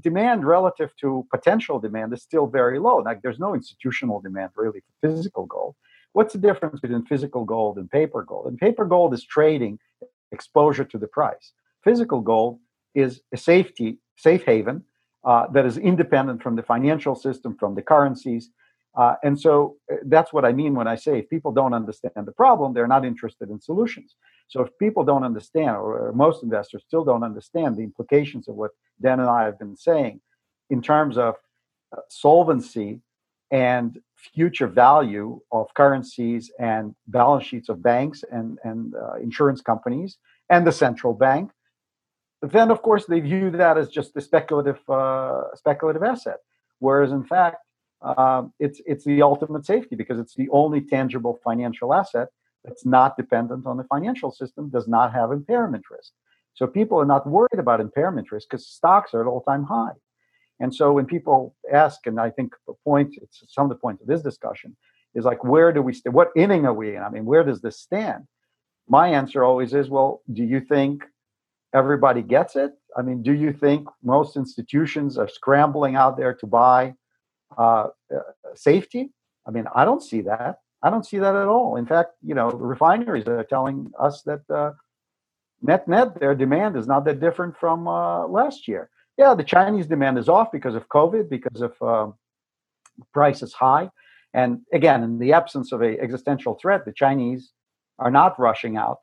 demand 0.00 0.44
relative 0.44 0.90
to 1.00 1.26
potential 1.30 1.78
demand 1.78 2.12
is 2.12 2.22
still 2.22 2.46
very 2.46 2.78
low. 2.78 2.98
Like 2.98 3.22
there's 3.22 3.38
no 3.38 3.54
institutional 3.54 4.20
demand 4.20 4.50
really 4.56 4.80
for 4.80 5.08
physical 5.08 5.46
gold. 5.46 5.74
What's 6.12 6.32
the 6.32 6.38
difference 6.38 6.80
between 6.80 7.04
physical 7.04 7.44
gold 7.44 7.76
and 7.76 7.90
paper 7.90 8.22
gold? 8.22 8.46
And 8.46 8.58
paper 8.58 8.84
gold 8.84 9.12
is 9.12 9.24
trading 9.24 9.78
exposure 10.32 10.84
to 10.84 10.98
the 10.98 11.06
price. 11.06 11.52
Physical 11.84 12.20
gold 12.20 12.58
is 12.94 13.20
a 13.32 13.36
safety 13.36 13.98
safe 14.16 14.44
haven 14.44 14.82
uh, 15.26 15.46
that 15.48 15.66
is 15.66 15.76
independent 15.76 16.42
from 16.42 16.56
the 16.56 16.62
financial 16.62 17.14
system, 17.14 17.56
from 17.56 17.74
the 17.74 17.82
currencies. 17.82 18.50
Uh, 18.96 19.14
and 19.24 19.38
so 19.38 19.76
uh, 19.92 19.96
that's 20.06 20.32
what 20.32 20.44
I 20.44 20.52
mean 20.52 20.74
when 20.74 20.88
I 20.88 20.94
say 20.94 21.18
if 21.18 21.28
people 21.28 21.52
don't 21.52 21.74
understand 21.74 22.24
the 22.24 22.32
problem, 22.32 22.72
they're 22.72 22.86
not 22.96 23.04
interested 23.04 23.50
in 23.50 23.60
solutions. 23.60 24.14
So 24.48 24.62
if 24.62 24.70
people 24.78 25.04
don't 25.04 25.24
understand, 25.24 25.76
or 25.76 26.12
most 26.14 26.42
investors 26.42 26.84
still 26.86 27.04
don't 27.04 27.24
understand 27.24 27.76
the 27.76 27.82
implications 27.82 28.48
of 28.48 28.54
what 28.54 28.70
Dan 29.02 29.20
and 29.20 29.28
I 29.28 29.42
have 29.44 29.58
been 29.58 29.76
saying 29.76 30.20
in 30.70 30.80
terms 30.80 31.18
of 31.18 31.34
uh, 31.92 32.00
solvency 32.08 33.00
and 33.50 33.98
future 34.14 34.66
value 34.66 35.40
of 35.52 35.72
currencies 35.74 36.50
and 36.58 36.94
balance 37.08 37.44
sheets 37.44 37.68
of 37.68 37.82
banks 37.82 38.24
and, 38.30 38.58
and 38.64 38.94
uh, 38.94 39.14
insurance 39.14 39.60
companies 39.60 40.18
and 40.50 40.66
the 40.66 40.72
central 40.72 41.12
bank, 41.12 41.50
then 42.42 42.70
of 42.70 42.82
course 42.82 43.06
they 43.06 43.20
view 43.20 43.50
that 43.50 43.78
as 43.78 43.88
just 43.88 44.16
a 44.16 44.20
speculative 44.20 44.80
uh, 44.88 45.42
speculative 45.54 46.02
asset. 46.02 46.38
Whereas 46.78 47.12
in 47.12 47.24
fact, 47.24 47.58
um, 48.02 48.52
it's 48.58 48.80
it's 48.86 49.04
the 49.04 49.22
ultimate 49.22 49.64
safety 49.64 49.96
because 49.96 50.18
it's 50.18 50.34
the 50.34 50.48
only 50.50 50.80
tangible 50.80 51.38
financial 51.42 51.94
asset 51.94 52.28
that's 52.64 52.84
not 52.84 53.16
dependent 53.16 53.66
on 53.66 53.76
the 53.76 53.84
financial 53.84 54.30
system, 54.30 54.68
does 54.68 54.88
not 54.88 55.12
have 55.12 55.32
impairment 55.32 55.84
risk. 55.90 56.12
So 56.54 56.66
people 56.66 56.98
are 56.98 57.06
not 57.06 57.26
worried 57.26 57.58
about 57.58 57.80
impairment 57.80 58.32
risk 58.32 58.48
because 58.50 58.66
stocks 58.66 59.14
are 59.14 59.20
at 59.20 59.26
all-time 59.26 59.64
high. 59.64 59.92
And 60.58 60.74
so 60.74 60.92
when 60.92 61.06
people 61.06 61.54
ask, 61.72 62.06
and 62.06 62.18
I 62.18 62.30
think 62.30 62.54
the 62.66 62.72
point, 62.82 63.14
it's 63.20 63.44
some 63.48 63.64
of 63.66 63.68
the 63.68 63.76
points 63.76 64.00
of 64.02 64.08
this 64.08 64.22
discussion, 64.22 64.76
is 65.14 65.24
like, 65.24 65.44
where 65.44 65.70
do 65.70 65.82
we 65.82 65.92
stand? 65.92 66.14
What 66.14 66.30
inning 66.34 66.64
are 66.66 66.72
we 66.72 66.96
in? 66.96 67.02
I 67.02 67.10
mean, 67.10 67.24
where 67.24 67.44
does 67.44 67.60
this 67.60 67.78
stand? 67.78 68.24
My 68.88 69.08
answer 69.08 69.44
always 69.44 69.74
is, 69.74 69.90
well, 69.90 70.22
do 70.32 70.42
you 70.44 70.60
think 70.60 71.04
everybody 71.74 72.22
gets 72.22 72.56
it? 72.56 72.72
I 72.96 73.02
mean, 73.02 73.22
do 73.22 73.32
you 73.32 73.52
think 73.52 73.88
most 74.02 74.36
institutions 74.36 75.18
are 75.18 75.28
scrambling 75.28 75.96
out 75.96 76.16
there 76.16 76.34
to 76.34 76.46
buy 76.46 76.94
uh, 77.58 77.88
safety? 78.54 79.12
I 79.46 79.50
mean, 79.50 79.66
I 79.74 79.84
don't 79.84 80.02
see 80.02 80.22
that. 80.22 80.60
I 80.82 80.90
don't 80.90 81.06
see 81.06 81.18
that 81.18 81.34
at 81.34 81.48
all. 81.48 81.76
In 81.76 81.86
fact, 81.86 82.12
you 82.22 82.34
know, 82.34 82.50
refineries 82.50 83.26
are 83.26 83.44
telling 83.44 83.90
us 83.98 84.22
that 84.22 84.42
uh, 84.50 84.72
net 85.62 85.88
net, 85.88 86.18
their 86.20 86.34
demand 86.34 86.76
is 86.76 86.86
not 86.86 87.04
that 87.06 87.20
different 87.20 87.56
from 87.56 87.88
uh, 87.88 88.26
last 88.26 88.68
year. 88.68 88.90
Yeah, 89.16 89.34
the 89.34 89.44
Chinese 89.44 89.86
demand 89.86 90.18
is 90.18 90.28
off 90.28 90.52
because 90.52 90.74
of 90.74 90.88
COVID, 90.88 91.28
because 91.30 91.62
of 91.62 91.72
uh, 91.80 92.08
prices 93.12 93.52
high, 93.54 93.90
and 94.34 94.60
again, 94.72 95.02
in 95.02 95.18
the 95.18 95.32
absence 95.32 95.72
of 95.72 95.82
a 95.82 95.98
existential 95.98 96.54
threat, 96.54 96.84
the 96.84 96.92
Chinese 96.92 97.52
are 97.98 98.10
not 98.10 98.38
rushing 98.38 98.76
out 98.76 98.98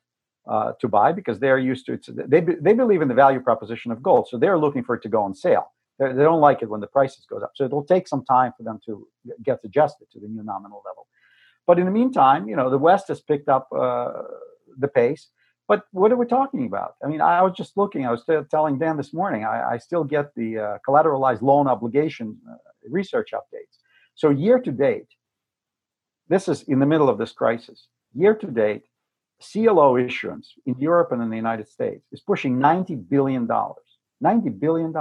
uh, 0.49 0.73
to 0.81 0.87
buy 0.87 1.11
because 1.11 1.39
they're 1.39 1.59
used 1.59 1.85
to 1.85 1.93
it. 1.93 2.05
They 2.29 2.41
they 2.41 2.73
believe 2.73 3.01
in 3.01 3.07
the 3.07 3.13
value 3.13 3.39
proposition 3.39 3.91
of 3.91 4.03
gold, 4.03 4.27
so 4.29 4.37
they're 4.37 4.57
looking 4.57 4.83
for 4.83 4.95
it 4.95 5.01
to 5.03 5.09
go 5.09 5.21
on 5.23 5.33
sale. 5.33 5.71
They're, 5.99 6.13
they 6.13 6.23
do 6.23 6.29
not 6.29 6.39
like 6.39 6.61
it 6.61 6.69
when 6.69 6.81
the 6.81 6.87
prices 6.87 7.25
goes 7.29 7.43
up, 7.43 7.51
so 7.55 7.65
it'll 7.65 7.85
take 7.85 8.07
some 8.07 8.25
time 8.25 8.51
for 8.57 8.63
them 8.63 8.79
to 8.85 9.07
get 9.43 9.59
adjusted 9.63 10.07
to 10.11 10.19
the 10.19 10.27
new 10.27 10.43
nominal 10.43 10.81
level. 10.85 11.07
But 11.65 11.79
in 11.79 11.85
the 11.85 11.91
meantime, 11.91 12.47
you 12.49 12.55
know, 12.55 12.69
the 12.69 12.77
West 12.77 13.07
has 13.07 13.21
picked 13.21 13.47
up 13.47 13.67
uh, 13.71 14.11
the 14.77 14.87
pace. 14.87 15.29
But 15.65 15.83
what 15.91 16.11
are 16.11 16.17
we 16.17 16.25
talking 16.25 16.65
about? 16.65 16.95
I 17.03 17.07
mean, 17.07 17.21
I 17.21 17.41
was 17.41 17.53
just 17.55 17.77
looking. 17.77 18.05
I 18.05 18.11
was 18.11 18.25
telling 18.51 18.79
Dan 18.79 18.97
this 18.97 19.13
morning. 19.13 19.45
I, 19.45 19.73
I 19.73 19.77
still 19.77 20.03
get 20.03 20.35
the 20.35 20.57
uh, 20.57 20.77
collateralized 20.87 21.41
loan 21.41 21.67
obligation 21.67 22.37
uh, 22.51 22.55
research 22.89 23.29
updates. 23.33 23.77
So 24.15 24.29
year 24.29 24.59
to 24.59 24.71
date, 24.71 25.07
this 26.27 26.47
is 26.49 26.63
in 26.63 26.79
the 26.79 26.85
middle 26.85 27.09
of 27.09 27.17
this 27.17 27.31
crisis. 27.31 27.87
Year 28.13 28.35
to 28.35 28.47
date, 28.47 28.83
CLO 29.41 29.97
issuance 29.97 30.53
in 30.65 30.75
Europe 30.79 31.11
and 31.11 31.21
in 31.21 31.29
the 31.29 31.35
United 31.35 31.67
States 31.67 32.05
is 32.11 32.21
pushing 32.21 32.57
$90 32.57 33.09
billion. 33.09 33.47
$90 33.47 34.59
billion. 34.59 34.93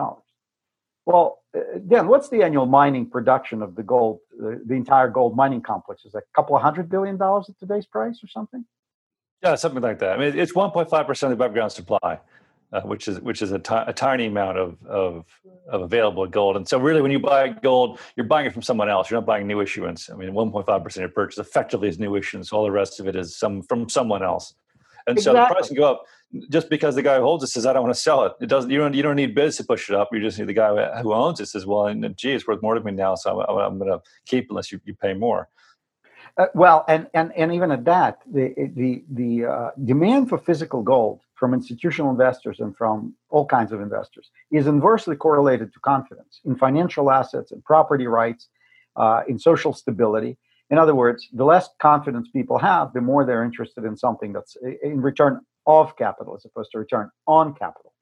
Well, 1.04 1.42
Dan, 1.88 2.06
uh, 2.06 2.08
what's 2.08 2.28
the 2.28 2.42
annual 2.42 2.66
mining 2.66 3.10
production 3.10 3.62
of 3.62 3.74
the 3.74 3.82
gold, 3.82 4.20
the, 4.38 4.62
the 4.64 4.74
entire 4.74 5.08
gold 5.08 5.36
mining 5.36 5.60
complex? 5.60 6.04
Is 6.04 6.14
a 6.14 6.22
couple 6.34 6.56
of 6.56 6.62
hundred 6.62 6.88
billion 6.88 7.16
dollars 7.16 7.48
at 7.48 7.58
today's 7.58 7.86
price 7.86 8.20
or 8.22 8.28
something? 8.28 8.64
Yeah, 9.42 9.56
something 9.56 9.82
like 9.82 9.98
that. 9.98 10.12
I 10.12 10.16
mean, 10.18 10.38
it's 10.38 10.52
1.5 10.52 11.06
percent 11.06 11.32
of 11.32 11.38
the 11.38 11.44
above 11.44 11.54
ground 11.54 11.72
supply, 11.72 12.20
uh, 12.72 12.80
which 12.82 13.08
is 13.08 13.20
which 13.20 13.42
is 13.42 13.52
a, 13.52 13.58
t- 13.58 13.74
a 13.74 13.92
tiny 13.92 14.26
amount 14.26 14.58
of, 14.58 14.76
of 14.86 15.24
of 15.68 15.82
available 15.82 16.26
gold. 16.26 16.56
And 16.56 16.66
so, 16.66 16.78
really, 16.78 17.02
when 17.02 17.10
you 17.10 17.18
buy 17.18 17.48
gold, 17.48 17.98
you're 18.16 18.26
buying 18.26 18.46
it 18.46 18.52
from 18.52 18.62
someone 18.62 18.88
else. 18.88 19.10
You're 19.10 19.20
not 19.20 19.26
buying 19.26 19.46
new 19.46 19.60
issuance. 19.60 20.08
I 20.10 20.14
mean, 20.14 20.30
1.5 20.30 20.82
percent 20.82 21.04
of 21.04 21.10
your 21.10 21.14
purchase 21.14 21.38
effectively 21.38 21.88
is 21.88 21.98
new 21.98 22.16
issuance. 22.16 22.52
All 22.52 22.64
the 22.64 22.70
rest 22.70 22.98
of 23.00 23.06
it 23.06 23.16
is 23.16 23.36
some 23.36 23.62
from 23.62 23.88
someone 23.88 24.22
else. 24.22 24.54
And 25.06 25.18
exactly. 25.18 25.38
so 25.38 25.42
the 25.42 25.54
price 25.54 25.68
can 25.68 25.76
go 25.76 25.92
up 25.92 26.04
just 26.50 26.70
because 26.70 26.94
the 26.94 27.02
guy 27.02 27.16
who 27.16 27.22
holds 27.22 27.44
it 27.44 27.48
says, 27.48 27.66
"I 27.66 27.72
don't 27.72 27.82
want 27.82 27.94
to 27.94 28.00
sell 28.00 28.24
it." 28.24 28.32
It 28.40 28.46
doesn't. 28.46 28.70
You 28.70 28.78
don't. 28.78 28.94
You 28.94 29.02
don't 29.02 29.16
need 29.16 29.34
bids 29.34 29.56
to 29.58 29.64
push 29.64 29.90
it 29.90 29.96
up. 29.96 30.08
You 30.12 30.20
just 30.20 30.38
need 30.38 30.48
the 30.48 30.54
guy 30.54 31.02
who 31.02 31.12
owns 31.12 31.40
it 31.40 31.46
says, 31.46 31.66
"Well, 31.66 31.86
and, 31.86 32.16
gee, 32.16 32.32
it's 32.32 32.46
worth 32.46 32.62
more 32.62 32.74
to 32.74 32.80
me 32.80 32.92
now, 32.92 33.14
so 33.16 33.42
I'm, 33.42 33.58
I'm 33.58 33.78
going 33.78 33.90
to 33.90 34.00
keep 34.26 34.46
unless 34.48 34.72
you, 34.72 34.80
you 34.84 34.94
pay 34.94 35.14
more." 35.14 35.48
Uh, 36.38 36.46
well, 36.54 36.84
and, 36.88 37.08
and 37.12 37.32
and 37.36 37.52
even 37.52 37.70
at 37.70 37.84
that, 37.84 38.20
the 38.26 38.54
the 38.74 39.04
the 39.10 39.44
uh, 39.44 39.70
demand 39.84 40.30
for 40.30 40.38
physical 40.38 40.82
gold 40.82 41.20
from 41.42 41.54
institutional 41.54 42.12
investors 42.12 42.60
and 42.60 42.76
from 42.76 43.12
all 43.28 43.44
kinds 43.44 43.72
of 43.72 43.80
investors 43.80 44.30
is 44.52 44.68
inversely 44.68 45.16
correlated 45.16 45.72
to 45.72 45.80
confidence 45.80 46.40
in 46.44 46.54
financial 46.54 47.10
assets 47.10 47.50
and 47.50 47.64
property 47.64 48.06
rights, 48.06 48.46
uh, 48.94 49.22
in 49.26 49.40
social 49.40 49.72
stability. 49.72 50.38
In 50.70 50.78
other 50.78 50.94
words, 50.94 51.28
the 51.32 51.44
less 51.44 51.68
confidence 51.80 52.28
people 52.32 52.58
have, 52.58 52.92
the 52.92 53.00
more 53.00 53.26
they're 53.26 53.42
interested 53.42 53.82
in 53.84 53.96
something 53.96 54.32
that's 54.32 54.56
in 54.84 55.00
return 55.00 55.40
of 55.66 55.96
capital 55.96 56.36
as 56.36 56.44
opposed 56.44 56.70
to 56.70 56.78
return 56.78 57.10
on 57.26 57.54
capital. 57.54 57.92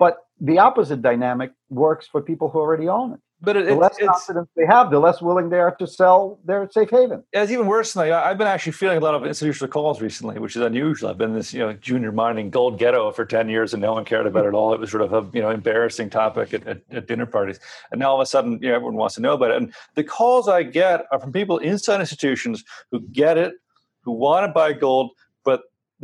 But 0.00 0.16
the 0.40 0.58
opposite 0.58 1.00
dynamic 1.00 1.52
works 1.70 2.08
for 2.08 2.20
people 2.22 2.48
who 2.48 2.58
already 2.58 2.88
own 2.88 3.12
it. 3.12 3.20
But 3.44 3.56
it, 3.56 3.66
the 3.66 3.74
less 3.74 3.96
confidence 3.98 4.48
they 4.56 4.66
have, 4.66 4.90
the 4.90 4.98
less 4.98 5.20
willing 5.20 5.50
they 5.50 5.58
are 5.58 5.74
to 5.76 5.86
sell 5.86 6.38
their 6.44 6.68
safe 6.70 6.90
haven. 6.90 7.22
It's 7.32 7.50
even 7.50 7.66
worse 7.66 7.92
than 7.92 8.08
that. 8.08 8.24
I've 8.24 8.38
been 8.38 8.46
actually 8.46 8.72
feeling 8.72 8.98
a 8.98 9.00
lot 9.00 9.14
of 9.14 9.24
institutional 9.26 9.68
calls 9.68 10.00
recently, 10.00 10.38
which 10.38 10.56
is 10.56 10.62
unusual. 10.62 11.10
I've 11.10 11.18
been 11.18 11.34
this, 11.34 11.52
you 11.52 11.60
know, 11.60 11.72
junior 11.74 12.12
mining 12.12 12.50
gold 12.50 12.78
ghetto 12.78 13.10
for 13.12 13.24
ten 13.24 13.48
years, 13.48 13.74
and 13.74 13.82
no 13.82 13.92
one 13.92 14.04
cared 14.04 14.26
about 14.26 14.44
it 14.44 14.48
at 14.48 14.54
all. 14.54 14.72
It 14.72 14.80
was 14.80 14.90
sort 14.90 15.02
of 15.02 15.12
a, 15.12 15.28
you 15.32 15.42
know, 15.42 15.50
embarrassing 15.50 16.10
topic 16.10 16.54
at, 16.54 16.66
at, 16.66 16.80
at 16.90 17.06
dinner 17.06 17.26
parties, 17.26 17.60
and 17.90 17.98
now 17.98 18.10
all 18.10 18.20
of 18.20 18.22
a 18.22 18.26
sudden, 18.26 18.58
you 18.62 18.68
know, 18.68 18.74
everyone 18.74 18.96
wants 18.96 19.14
to 19.16 19.20
know 19.20 19.34
about 19.34 19.50
it. 19.50 19.56
And 19.58 19.74
the 19.94 20.04
calls 20.04 20.48
I 20.48 20.62
get 20.62 21.04
are 21.12 21.20
from 21.20 21.32
people 21.32 21.58
inside 21.58 22.00
institutions 22.00 22.64
who 22.90 23.00
get 23.00 23.38
it, 23.38 23.54
who 24.02 24.12
want 24.12 24.46
to 24.46 24.52
buy 24.52 24.72
gold, 24.72 25.10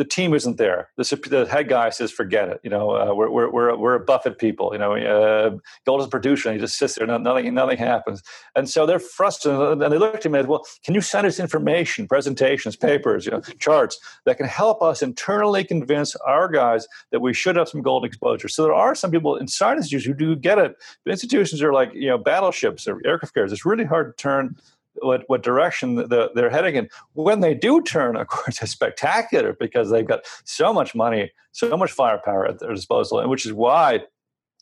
the 0.00 0.06
team 0.06 0.32
isn't 0.32 0.56
there. 0.56 0.88
The, 0.96 1.04
the, 1.28 1.44
head 1.44 1.68
guy 1.68 1.90
says, 1.90 2.10
"Forget 2.10 2.48
it." 2.48 2.58
You 2.64 2.70
know, 2.70 2.92
uh, 2.92 3.14
we're, 3.14 3.28
we're 3.28 3.50
we're 3.50 3.76
we're 3.76 3.94
a 3.96 4.00
Buffett 4.00 4.38
people. 4.38 4.70
You 4.72 4.78
know, 4.78 4.94
uh, 4.94 5.50
gold 5.84 6.00
is 6.00 6.46
and 6.46 6.54
he 6.54 6.58
just 6.58 6.78
sits 6.78 6.94
there, 6.94 7.06
nothing 7.06 7.52
nothing 7.52 7.76
happens. 7.76 8.22
And 8.56 8.66
so 8.66 8.86
they're 8.86 8.98
frustrated, 8.98 9.82
and 9.82 9.92
they 9.92 9.98
look 9.98 10.18
to 10.22 10.30
me 10.30 10.38
as 10.38 10.46
well. 10.46 10.64
Can 10.86 10.94
you 10.94 11.02
send 11.02 11.26
us 11.26 11.38
information, 11.38 12.08
presentations, 12.08 12.76
papers, 12.76 13.26
you 13.26 13.32
know, 13.32 13.42
charts 13.58 14.00
that 14.24 14.38
can 14.38 14.46
help 14.46 14.80
us 14.80 15.02
internally 15.02 15.64
convince 15.64 16.16
our 16.16 16.48
guys 16.48 16.88
that 17.12 17.20
we 17.20 17.34
should 17.34 17.56
have 17.56 17.68
some 17.68 17.82
gold 17.82 18.06
exposure? 18.06 18.48
So 18.48 18.62
there 18.62 18.72
are 18.72 18.94
some 18.94 19.10
people 19.10 19.36
inside 19.36 19.76
institutions 19.76 20.06
who 20.06 20.14
do 20.14 20.34
get 20.34 20.56
it, 20.56 20.76
but 21.04 21.10
institutions 21.10 21.62
are 21.62 21.74
like 21.74 21.90
you 21.92 22.08
know 22.08 22.16
battleships 22.16 22.88
or 22.88 23.02
aircraft 23.04 23.34
carriers. 23.34 23.52
It's 23.52 23.66
really 23.66 23.84
hard 23.84 24.16
to 24.16 24.22
turn 24.22 24.56
what 24.94 25.24
what 25.28 25.42
direction 25.42 25.96
the, 25.96 26.30
they're 26.34 26.50
heading 26.50 26.76
in. 26.76 26.88
When 27.14 27.40
they 27.40 27.54
do 27.54 27.82
turn, 27.82 28.16
of 28.16 28.26
course, 28.28 28.62
it's 28.62 28.72
spectacular 28.72 29.56
because 29.58 29.90
they've 29.90 30.06
got 30.06 30.20
so 30.44 30.72
much 30.72 30.94
money, 30.94 31.32
so 31.52 31.76
much 31.76 31.92
firepower 31.92 32.46
at 32.46 32.60
their 32.60 32.74
disposal, 32.74 33.20
and 33.20 33.30
which 33.30 33.46
is 33.46 33.52
why 33.52 34.00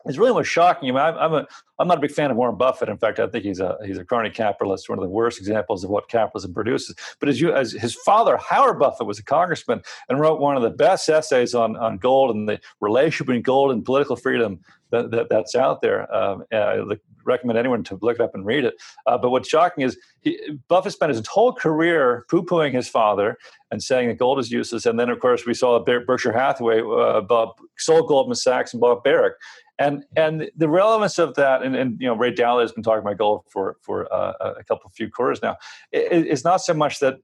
it's 0.06 0.18
really 0.18 0.32
what's 0.32 0.48
shocking. 0.48 0.90
I 0.90 0.92
mean, 0.92 1.18
I'm, 1.18 1.34
a, 1.34 1.46
I'm 1.78 1.88
not 1.88 1.98
a 1.98 2.00
big 2.00 2.12
fan 2.12 2.30
of 2.30 2.36
Warren 2.36 2.56
Buffett. 2.56 2.88
In 2.88 2.98
fact, 2.98 3.18
I 3.18 3.26
think 3.26 3.44
he's 3.44 3.60
a 3.60 3.76
he's 3.84 3.98
a 3.98 4.04
crony 4.04 4.30
capitalist, 4.30 4.88
one 4.88 4.98
of 4.98 5.02
the 5.02 5.10
worst 5.10 5.38
examples 5.38 5.84
of 5.84 5.90
what 5.90 6.08
capitalism 6.08 6.54
produces. 6.54 6.94
But 7.20 7.28
as 7.28 7.40
you 7.40 7.52
as 7.52 7.72
his 7.72 7.94
father, 7.94 8.36
Howard 8.36 8.78
Buffett, 8.78 9.06
was 9.06 9.18
a 9.18 9.24
congressman 9.24 9.82
and 10.08 10.20
wrote 10.20 10.40
one 10.40 10.56
of 10.56 10.62
the 10.62 10.70
best 10.70 11.08
essays 11.08 11.54
on 11.54 11.76
on 11.76 11.98
gold 11.98 12.34
and 12.34 12.48
the 12.48 12.60
relationship 12.80 13.26
between 13.26 13.42
gold 13.42 13.72
and 13.72 13.84
political 13.84 14.16
freedom 14.16 14.60
that, 14.90 15.10
that 15.10 15.28
that's 15.28 15.54
out 15.54 15.82
there. 15.82 16.12
Um, 16.14 16.44
I 16.52 16.82
recommend 17.24 17.58
anyone 17.58 17.84
to 17.84 17.98
look 18.00 18.16
it 18.16 18.22
up 18.22 18.34
and 18.34 18.46
read 18.46 18.64
it. 18.64 18.74
Uh, 19.06 19.18
but 19.18 19.30
what's 19.30 19.48
shocking 19.48 19.84
is 19.84 19.98
he, 20.22 20.38
Buffett 20.68 20.94
spent 20.94 21.10
his 21.14 21.26
whole 21.26 21.52
career 21.52 22.24
poo-pooing 22.30 22.72
his 22.72 22.88
father 22.88 23.36
and 23.70 23.82
saying 23.82 24.08
that 24.08 24.18
gold 24.18 24.38
is 24.38 24.50
useless. 24.50 24.86
And 24.86 24.98
then, 24.98 25.10
of 25.10 25.20
course, 25.20 25.44
we 25.44 25.52
saw 25.52 25.78
Berkshire 25.78 26.32
Hathaway 26.32 26.80
uh, 26.80 27.46
sold 27.76 28.08
Goldman 28.08 28.34
Sachs 28.34 28.72
and 28.72 28.80
bought 28.80 29.04
Barrick. 29.04 29.34
And 29.78 30.04
and 30.16 30.50
the 30.56 30.68
relevance 30.68 31.18
of 31.18 31.34
that, 31.34 31.62
and, 31.62 31.76
and 31.76 32.00
you 32.00 32.08
know, 32.08 32.16
Ray 32.16 32.32
Dalio 32.32 32.62
has 32.62 32.72
been 32.72 32.82
talking 32.82 33.00
about 33.00 33.18
gold 33.18 33.44
for 33.48 33.76
for 33.80 34.12
uh, 34.12 34.54
a 34.58 34.64
couple 34.64 34.86
of 34.86 34.92
few 34.92 35.10
quarters 35.10 35.40
now. 35.42 35.56
It, 35.92 36.26
it's 36.26 36.44
not 36.44 36.58
so 36.58 36.74
much 36.74 36.98
that 37.00 37.18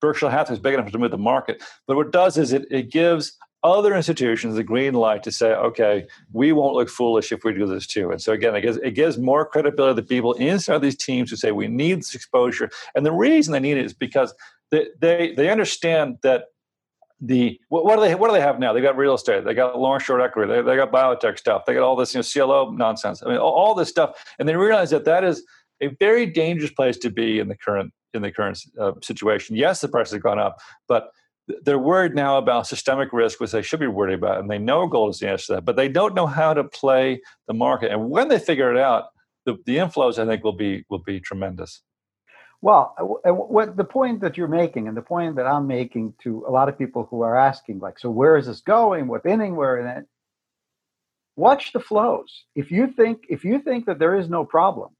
Berkshire 0.00 0.30
Hathaway 0.30 0.56
is 0.56 0.62
big 0.62 0.74
enough 0.74 0.90
to 0.90 0.98
move 0.98 1.10
the 1.10 1.18
market, 1.18 1.62
but 1.86 1.96
what 1.96 2.06
it 2.06 2.12
does 2.12 2.36
is 2.36 2.52
it, 2.52 2.66
it 2.70 2.90
gives 2.90 3.36
other 3.62 3.94
institutions 3.94 4.54
the 4.54 4.64
green 4.64 4.94
light 4.94 5.22
to 5.22 5.30
say, 5.30 5.52
okay, 5.52 6.06
we 6.32 6.50
won't 6.52 6.74
look 6.74 6.88
foolish 6.88 7.30
if 7.30 7.44
we 7.44 7.52
do 7.52 7.66
this 7.66 7.86
too. 7.86 8.10
And 8.10 8.20
so 8.20 8.32
again, 8.32 8.56
it 8.56 8.62
gives, 8.62 8.78
it 8.78 8.92
gives 8.92 9.18
more 9.18 9.44
credibility 9.44 10.00
to 10.00 10.06
people 10.06 10.32
inside 10.34 10.78
these 10.78 10.96
teams 10.96 11.30
who 11.30 11.36
say 11.36 11.52
we 11.52 11.68
need 11.68 11.98
this 11.98 12.14
exposure. 12.14 12.70
And 12.94 13.04
the 13.04 13.12
reason 13.12 13.52
they 13.52 13.60
need 13.60 13.76
it 13.76 13.84
is 13.84 13.92
because 13.92 14.34
they 14.70 14.86
they, 14.98 15.34
they 15.36 15.50
understand 15.50 16.18
that 16.22 16.46
the 17.20 17.60
what, 17.68 17.84
what, 17.84 17.96
do 17.96 18.02
they 18.02 18.14
what 18.14 18.28
do 18.28 18.34
they 18.34 18.40
have 18.40 18.58
now? 18.58 18.72
They 18.72 18.80
got 18.80 18.96
real 18.96 19.14
estate, 19.14 19.44
they 19.44 19.54
got 19.54 19.78
long 19.78 20.00
short 20.00 20.22
equity, 20.22 20.52
they, 20.52 20.62
they 20.62 20.76
got 20.76 20.90
biotech 20.90 21.38
stuff, 21.38 21.64
they 21.66 21.74
got 21.74 21.82
all 21.82 21.96
this 21.96 22.14
you 22.14 22.20
know 22.20 22.46
CLO 22.46 22.70
nonsense. 22.70 23.22
I 23.22 23.28
mean, 23.28 23.38
all, 23.38 23.52
all 23.52 23.74
this 23.74 23.88
stuff, 23.88 24.24
and 24.38 24.48
they 24.48 24.56
realize 24.56 24.90
that 24.90 25.04
that 25.04 25.24
is 25.24 25.44
a 25.80 25.88
very 25.98 26.26
dangerous 26.26 26.70
place 26.70 26.96
to 26.98 27.10
be 27.10 27.38
in 27.38 27.48
the 27.48 27.56
current 27.56 27.92
in 28.14 28.22
the 28.22 28.32
current 28.32 28.58
uh, 28.78 28.92
situation. 29.02 29.56
Yes, 29.56 29.80
the 29.80 29.88
prices 29.88 30.14
have 30.14 30.22
gone 30.22 30.38
up, 30.38 30.58
but 30.88 31.10
they're 31.62 31.78
worried 31.78 32.14
now 32.14 32.38
about 32.38 32.66
systemic 32.66 33.12
risk, 33.12 33.40
which 33.40 33.52
they 33.52 33.62
should 33.62 33.80
be 33.80 33.86
worried 33.86 34.14
about, 34.14 34.40
and 34.40 34.50
they 34.50 34.58
know 34.58 34.86
gold 34.86 35.10
is 35.10 35.20
the 35.20 35.28
answer 35.28 35.46
to 35.46 35.52
that, 35.54 35.64
but 35.64 35.76
they 35.76 35.88
don't 35.88 36.14
know 36.14 36.26
how 36.26 36.54
to 36.54 36.64
play 36.64 37.20
the 37.46 37.54
market. 37.54 37.90
And 37.90 38.10
when 38.10 38.28
they 38.28 38.38
figure 38.38 38.70
it 38.72 38.78
out, 38.78 39.06
the, 39.46 39.56
the 39.66 39.76
inflows 39.76 40.18
I 40.18 40.26
think 40.26 40.44
will 40.44 40.52
be 40.52 40.84
will 40.88 40.98
be 40.98 41.20
tremendous. 41.20 41.82
Well, 42.62 42.94
what 43.24 43.76
the 43.76 43.84
point 43.84 44.20
that 44.20 44.36
you're 44.36 44.48
making, 44.48 44.86
and 44.86 44.96
the 44.96 45.02
point 45.02 45.36
that 45.36 45.46
I'm 45.46 45.66
making 45.66 46.14
to 46.22 46.44
a 46.46 46.50
lot 46.50 46.68
of 46.68 46.76
people 46.76 47.06
who 47.10 47.22
are 47.22 47.34
asking, 47.34 47.78
like, 47.80 47.98
so 47.98 48.10
where 48.10 48.36
is 48.36 48.46
this 48.46 48.60
going? 48.60 49.06
What 49.08 49.24
inning 49.24 49.56
we're 49.56 49.78
in 49.78 49.86
it? 49.86 50.06
Watch 51.36 51.72
the 51.72 51.80
flows. 51.80 52.44
If 52.54 52.70
you 52.70 52.88
think 52.88 53.24
if 53.30 53.44
you 53.44 53.60
think 53.60 53.86
that 53.86 53.98
there 53.98 54.14
is 54.14 54.28
no 54.28 54.44
problem, 54.44 54.90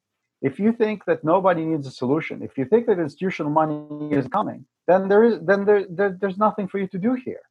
if 0.40 0.58
you 0.58 0.72
think 0.72 1.04
that 1.04 1.22
nobody 1.22 1.62
needs 1.66 1.86
a 1.86 1.90
solution, 1.90 2.42
if 2.42 2.56
you 2.56 2.64
think 2.64 2.86
that 2.86 2.98
institutional 2.98 3.52
money 3.52 4.08
is 4.10 4.26
coming, 4.28 4.64
then 4.86 5.08
there 5.08 5.22
is 5.22 5.38
then 5.42 5.66
there, 5.66 5.84
there 5.88 6.16
there's 6.18 6.38
nothing 6.38 6.66
for 6.66 6.78
you 6.78 6.86
to 6.88 6.98
do 6.98 7.12
here. 7.12 7.42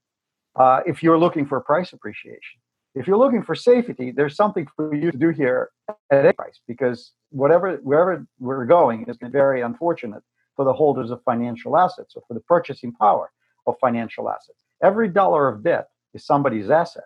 Uh, 0.55 0.79
if 0.87 1.03
you're 1.03 1.19
looking 1.19 1.45
for 1.45 1.61
price 1.61 1.93
appreciation, 1.93 2.59
if 2.95 3.07
you're 3.07 3.17
looking 3.17 3.43
for 3.43 3.55
safety, 3.55 4.11
there's 4.11 4.35
something 4.35 4.67
for 4.75 4.93
you 4.93 5.11
to 5.11 5.17
do 5.17 5.29
here 5.29 5.69
at 6.11 6.25
any 6.25 6.33
price 6.33 6.59
because 6.67 7.13
whatever 7.29 7.75
wherever 7.83 8.25
we're 8.39 8.65
going 8.65 9.05
is 9.07 9.17
very 9.21 9.61
unfortunate 9.61 10.23
for 10.55 10.65
the 10.65 10.73
holders 10.73 11.11
of 11.11 11.21
financial 11.23 11.77
assets 11.77 12.13
or 12.15 12.23
for 12.27 12.33
the 12.33 12.39
purchasing 12.41 12.91
power 12.93 13.31
of 13.67 13.75
financial 13.79 14.29
assets. 14.29 14.65
Every 14.83 15.07
dollar 15.07 15.47
of 15.47 15.63
debt 15.63 15.89
is 16.13 16.25
somebody's 16.25 16.69
asset. 16.69 17.05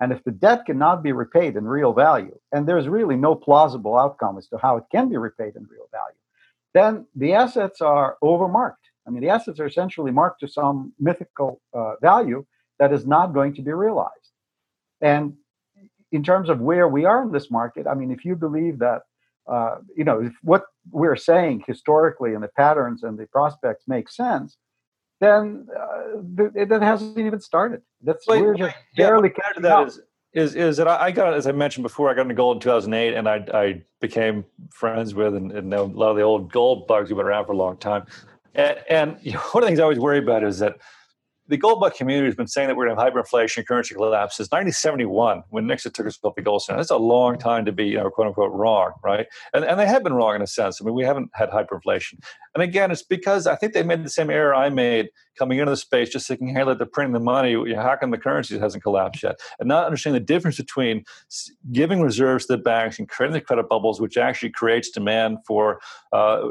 And 0.00 0.12
if 0.12 0.22
the 0.24 0.32
debt 0.32 0.66
cannot 0.66 1.02
be 1.02 1.12
repaid 1.12 1.56
in 1.56 1.64
real 1.64 1.92
value, 1.92 2.38
and 2.52 2.66
there's 2.66 2.88
really 2.88 3.16
no 3.16 3.34
plausible 3.34 3.96
outcome 3.96 4.38
as 4.38 4.48
to 4.48 4.58
how 4.58 4.76
it 4.76 4.84
can 4.90 5.08
be 5.08 5.16
repaid 5.16 5.56
in 5.56 5.66
real 5.70 5.88
value, 5.90 6.18
then 6.74 7.06
the 7.14 7.32
assets 7.32 7.80
are 7.80 8.16
overmarked. 8.22 8.84
I 9.06 9.10
mean, 9.10 9.22
the 9.22 9.30
assets 9.30 9.60
are 9.60 9.66
essentially 9.66 10.10
marked 10.10 10.40
to 10.40 10.48
some 10.48 10.92
mythical 10.98 11.60
uh, 11.72 11.94
value 12.00 12.44
that 12.78 12.92
is 12.92 13.06
not 13.06 13.32
going 13.32 13.54
to 13.54 13.62
be 13.62 13.72
realized. 13.72 14.30
And 15.00 15.34
in 16.12 16.22
terms 16.22 16.48
of 16.48 16.60
where 16.60 16.88
we 16.88 17.04
are 17.04 17.22
in 17.22 17.32
this 17.32 17.50
market, 17.50 17.86
I 17.86 17.94
mean, 17.94 18.10
if 18.10 18.24
you 18.24 18.36
believe 18.36 18.78
that, 18.78 19.02
uh, 19.50 19.76
you 19.96 20.04
know, 20.04 20.20
if 20.22 20.32
what 20.42 20.64
we're 20.90 21.16
saying 21.16 21.64
historically 21.66 22.34
and 22.34 22.42
the 22.42 22.48
patterns 22.56 23.02
and 23.02 23.18
the 23.18 23.26
prospects 23.26 23.84
make 23.86 24.08
sense, 24.08 24.56
then 25.20 25.66
uh, 25.76 26.20
that 26.66 26.82
hasn't 26.82 27.18
even 27.18 27.40
started. 27.40 27.82
That's 28.02 28.26
well, 28.26 28.42
we're 28.42 28.54
just 28.54 28.76
yeah, 28.96 29.06
barely 29.08 29.30
catching 29.30 29.62
that 29.62 29.72
up. 29.72 29.88
Is, 29.88 30.00
is 30.32 30.54
is 30.56 30.76
that 30.78 30.88
I 30.88 31.10
got 31.12 31.34
as 31.34 31.46
I 31.46 31.52
mentioned 31.52 31.84
before 31.84 32.10
I 32.10 32.14
got 32.14 32.22
into 32.22 32.34
gold 32.34 32.56
in 32.56 32.60
2008 32.60 33.14
and 33.14 33.28
I 33.28 33.44
I 33.54 33.82
became 34.00 34.44
friends 34.70 35.14
with 35.14 35.36
and, 35.36 35.52
and 35.52 35.70
know 35.70 35.84
a 35.84 35.86
lot 35.86 36.10
of 36.10 36.16
the 36.16 36.22
old 36.22 36.50
gold 36.50 36.88
bugs 36.88 37.08
who've 37.08 37.16
been 37.16 37.26
around 37.26 37.46
for 37.46 37.52
a 37.52 37.56
long 37.56 37.76
time 37.76 38.04
and, 38.54 38.78
and 38.88 39.18
you 39.22 39.32
know, 39.32 39.40
one 39.52 39.62
of 39.62 39.66
the 39.66 39.68
things 39.68 39.80
I 39.80 39.82
always 39.82 39.98
worry 39.98 40.18
about 40.18 40.44
is 40.44 40.58
that 40.60 40.76
the 41.48 41.56
gold 41.56 41.80
bug 41.80 41.94
community 41.94 42.26
has 42.26 42.34
been 42.34 42.46
saying 42.46 42.68
that 42.68 42.76
we're 42.76 42.86
going 42.86 42.96
to 42.96 43.02
have 43.02 43.12
hyperinflation, 43.12 43.66
currency 43.66 43.94
collapse 43.94 44.36
since 44.36 44.46
1971 44.46 45.42
when 45.50 45.66
Nixon 45.66 45.92
took 45.92 46.06
us 46.06 46.18
off 46.22 46.34
the 46.34 46.42
gold 46.42 46.62
standard. 46.62 46.80
That's 46.80 46.90
a 46.90 46.96
long 46.96 47.38
time 47.38 47.66
to 47.66 47.72
be, 47.72 47.84
you 47.84 47.98
know, 47.98 48.08
quote 48.10 48.28
unquote, 48.28 48.52
wrong, 48.52 48.92
right? 49.02 49.26
And, 49.52 49.64
and 49.64 49.78
they 49.78 49.86
have 49.86 50.02
been 50.02 50.14
wrong 50.14 50.34
in 50.36 50.42
a 50.42 50.46
sense. 50.46 50.80
I 50.80 50.84
mean, 50.84 50.94
we 50.94 51.04
haven't 51.04 51.30
had 51.34 51.50
hyperinflation. 51.50 52.20
And 52.54 52.62
again, 52.62 52.90
it's 52.90 53.02
because 53.02 53.46
I 53.46 53.56
think 53.56 53.74
they 53.74 53.82
made 53.82 54.04
the 54.04 54.10
same 54.10 54.30
error 54.30 54.54
I 54.54 54.70
made 54.70 55.10
coming 55.38 55.58
into 55.58 55.70
the 55.70 55.76
space, 55.76 56.08
just 56.10 56.26
thinking, 56.26 56.48
hey, 56.48 56.64
let 56.64 56.78
the 56.78 56.86
printing 56.86 57.12
the 57.12 57.20
money, 57.20 57.74
how 57.74 57.96
come 57.96 58.10
the 58.10 58.18
currency 58.18 58.58
hasn't 58.58 58.82
collapsed 58.82 59.22
yet? 59.22 59.40
And 59.58 59.68
not 59.68 59.86
understanding 59.86 60.20
the 60.20 60.26
difference 60.26 60.56
between 60.56 61.04
giving 61.72 62.00
reserves 62.00 62.46
to 62.46 62.56
the 62.56 62.62
banks 62.62 62.98
and 62.98 63.08
creating 63.08 63.34
the 63.34 63.40
credit 63.40 63.68
bubbles, 63.68 64.00
which 64.00 64.16
actually 64.16 64.50
creates 64.50 64.90
demand 64.90 65.38
for 65.46 65.80
uh, 66.12 66.48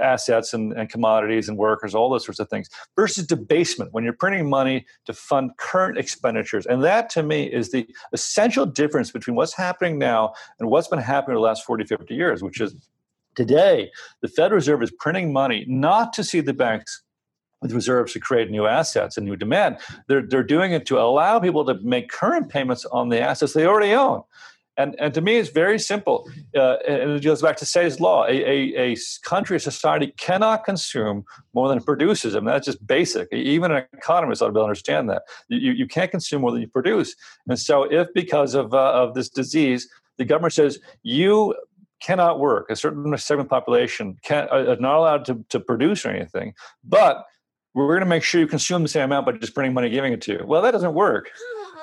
assets 0.00 0.54
and, 0.54 0.72
and 0.72 0.88
commodities 0.88 1.48
and 1.48 1.58
workers, 1.58 1.94
all 1.94 2.10
those 2.10 2.24
sorts 2.24 2.40
of 2.40 2.48
things, 2.48 2.68
versus 2.96 3.26
debasement, 3.26 3.92
when 3.92 4.04
you're 4.04 4.12
printing 4.12 4.48
money 4.48 4.86
to 5.06 5.12
fund 5.12 5.50
current 5.58 5.98
expenditures. 5.98 6.66
And 6.66 6.82
that, 6.84 7.10
to 7.10 7.22
me, 7.22 7.44
is 7.44 7.70
the 7.70 7.86
essential 8.12 8.66
difference 8.66 9.10
between 9.10 9.36
what's 9.36 9.54
happening 9.54 9.98
now 9.98 10.34
and 10.58 10.70
what's 10.70 10.88
been 10.88 10.98
happening 10.98 11.36
in 11.36 11.42
the 11.42 11.46
last 11.46 11.64
40, 11.64 11.84
50 11.84 12.14
years, 12.14 12.42
which 12.42 12.60
is 12.60 12.74
Today, 13.36 13.90
the 14.22 14.28
Federal 14.28 14.56
Reserve 14.56 14.82
is 14.82 14.90
printing 14.90 15.32
money 15.32 15.64
not 15.68 16.12
to 16.14 16.24
see 16.24 16.40
the 16.40 16.52
banks 16.52 17.02
with 17.62 17.72
reserves 17.72 18.12
to 18.14 18.20
create 18.20 18.50
new 18.50 18.66
assets 18.66 19.16
and 19.16 19.26
new 19.26 19.36
demand. 19.36 19.78
They're, 20.08 20.22
they're 20.22 20.42
doing 20.42 20.72
it 20.72 20.86
to 20.86 20.98
allow 20.98 21.38
people 21.40 21.64
to 21.66 21.74
make 21.82 22.10
current 22.10 22.48
payments 22.48 22.84
on 22.86 23.08
the 23.08 23.20
assets 23.20 23.52
they 23.52 23.66
already 23.66 23.92
own. 23.92 24.22
And, 24.76 24.96
and 24.98 25.12
to 25.12 25.20
me, 25.20 25.36
it's 25.36 25.50
very 25.50 25.78
simple. 25.78 26.26
Uh, 26.56 26.76
and 26.88 27.10
it 27.10 27.22
goes 27.22 27.42
back 27.42 27.56
to 27.58 27.66
Say's 27.66 28.00
law. 28.00 28.24
A, 28.24 28.32
a, 28.32 28.92
a 28.92 28.96
country, 29.24 29.56
a 29.56 29.60
society 29.60 30.14
cannot 30.16 30.64
consume 30.64 31.24
more 31.52 31.68
than 31.68 31.78
it 31.78 31.84
produces. 31.84 32.34
I 32.34 32.38
mean, 32.38 32.46
that's 32.46 32.64
just 32.64 32.86
basic. 32.86 33.30
Even 33.30 33.72
an 33.72 33.84
economist 33.92 34.40
ought 34.40 34.46
to 34.46 34.52
be 34.52 34.58
able 34.58 34.62
to 34.62 34.68
understand 34.70 35.10
that. 35.10 35.22
You, 35.48 35.72
you 35.72 35.86
can't 35.86 36.10
consume 36.10 36.40
more 36.40 36.52
than 36.52 36.62
you 36.62 36.68
produce. 36.68 37.14
And 37.46 37.58
so, 37.58 37.82
if 37.82 38.08
because 38.14 38.54
of, 38.54 38.72
uh, 38.72 38.92
of 38.92 39.12
this 39.12 39.28
disease, 39.28 39.86
the 40.16 40.24
government 40.24 40.54
says 40.54 40.78
you 41.02 41.54
cannot 42.00 42.40
work, 42.40 42.70
a 42.70 42.76
certain 42.76 43.04
segment 43.18 43.46
of 43.46 43.50
population 43.50 44.16
can, 44.22 44.48
uh, 44.50 44.76
not 44.80 44.96
allowed 44.96 45.24
to, 45.26 45.44
to 45.50 45.60
produce 45.60 46.06
or 46.06 46.10
anything, 46.10 46.54
but 46.84 47.26
we're 47.74 47.86
going 47.88 48.00
to 48.00 48.06
make 48.06 48.22
sure 48.22 48.40
you 48.40 48.46
consume 48.46 48.82
the 48.82 48.88
same 48.88 49.04
amount 49.04 49.26
by 49.26 49.32
just 49.32 49.54
printing 49.54 49.74
money 49.74 49.88
giving 49.90 50.12
it 50.12 50.20
to 50.22 50.32
you. 50.32 50.44
Well, 50.44 50.62
that 50.62 50.72
doesn't 50.72 50.94
work. 50.94 51.30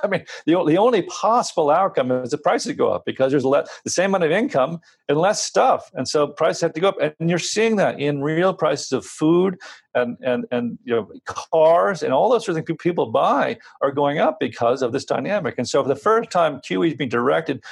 I 0.04 0.08
mean, 0.08 0.26
the, 0.46 0.64
the 0.66 0.78
only 0.78 1.04
possible 1.04 1.70
outcome 1.70 2.12
is 2.12 2.32
the 2.32 2.38
prices 2.38 2.76
go 2.76 2.90
up 2.90 3.06
because 3.06 3.32
there's 3.32 3.46
less, 3.46 3.70
the 3.84 3.90
same 3.90 4.12
amount 4.12 4.26
of 4.26 4.32
income 4.32 4.80
and 5.10 5.18
less 5.18 5.44
stuff. 5.44 5.90
And 5.94 6.08
so 6.08 6.28
prices 6.28 6.62
have 6.62 6.74
to 6.74 6.82
go 6.82 6.90
up. 6.90 6.98
And 7.20 7.30
you're 7.30 7.40
seeing 7.40 7.76
that 7.78 8.00
in 8.00 8.22
real 8.22 8.54
prices 8.54 8.92
of 8.92 9.06
food 9.06 9.58
and 9.98 10.18
and 10.22 10.46
and 10.52 10.78
you 10.84 10.96
know 10.96 11.10
cars 11.26 12.04
and 12.04 12.14
all 12.14 12.30
those 12.30 12.46
sort 12.46 12.58
of 12.58 12.66
things 12.66 12.78
people 12.80 13.08
buy 13.12 13.58
are 13.82 13.92
going 13.92 14.20
up 14.20 14.40
because 14.40 14.82
of 14.82 14.92
this 14.92 15.06
dynamic. 15.06 15.56
And 15.58 15.68
so 15.68 15.82
for 15.82 15.90
the 15.90 15.96
first 15.96 16.30
time, 16.30 16.60
QE 16.60 16.90
is 16.90 16.94
being 16.94 17.10
directed 17.10 17.64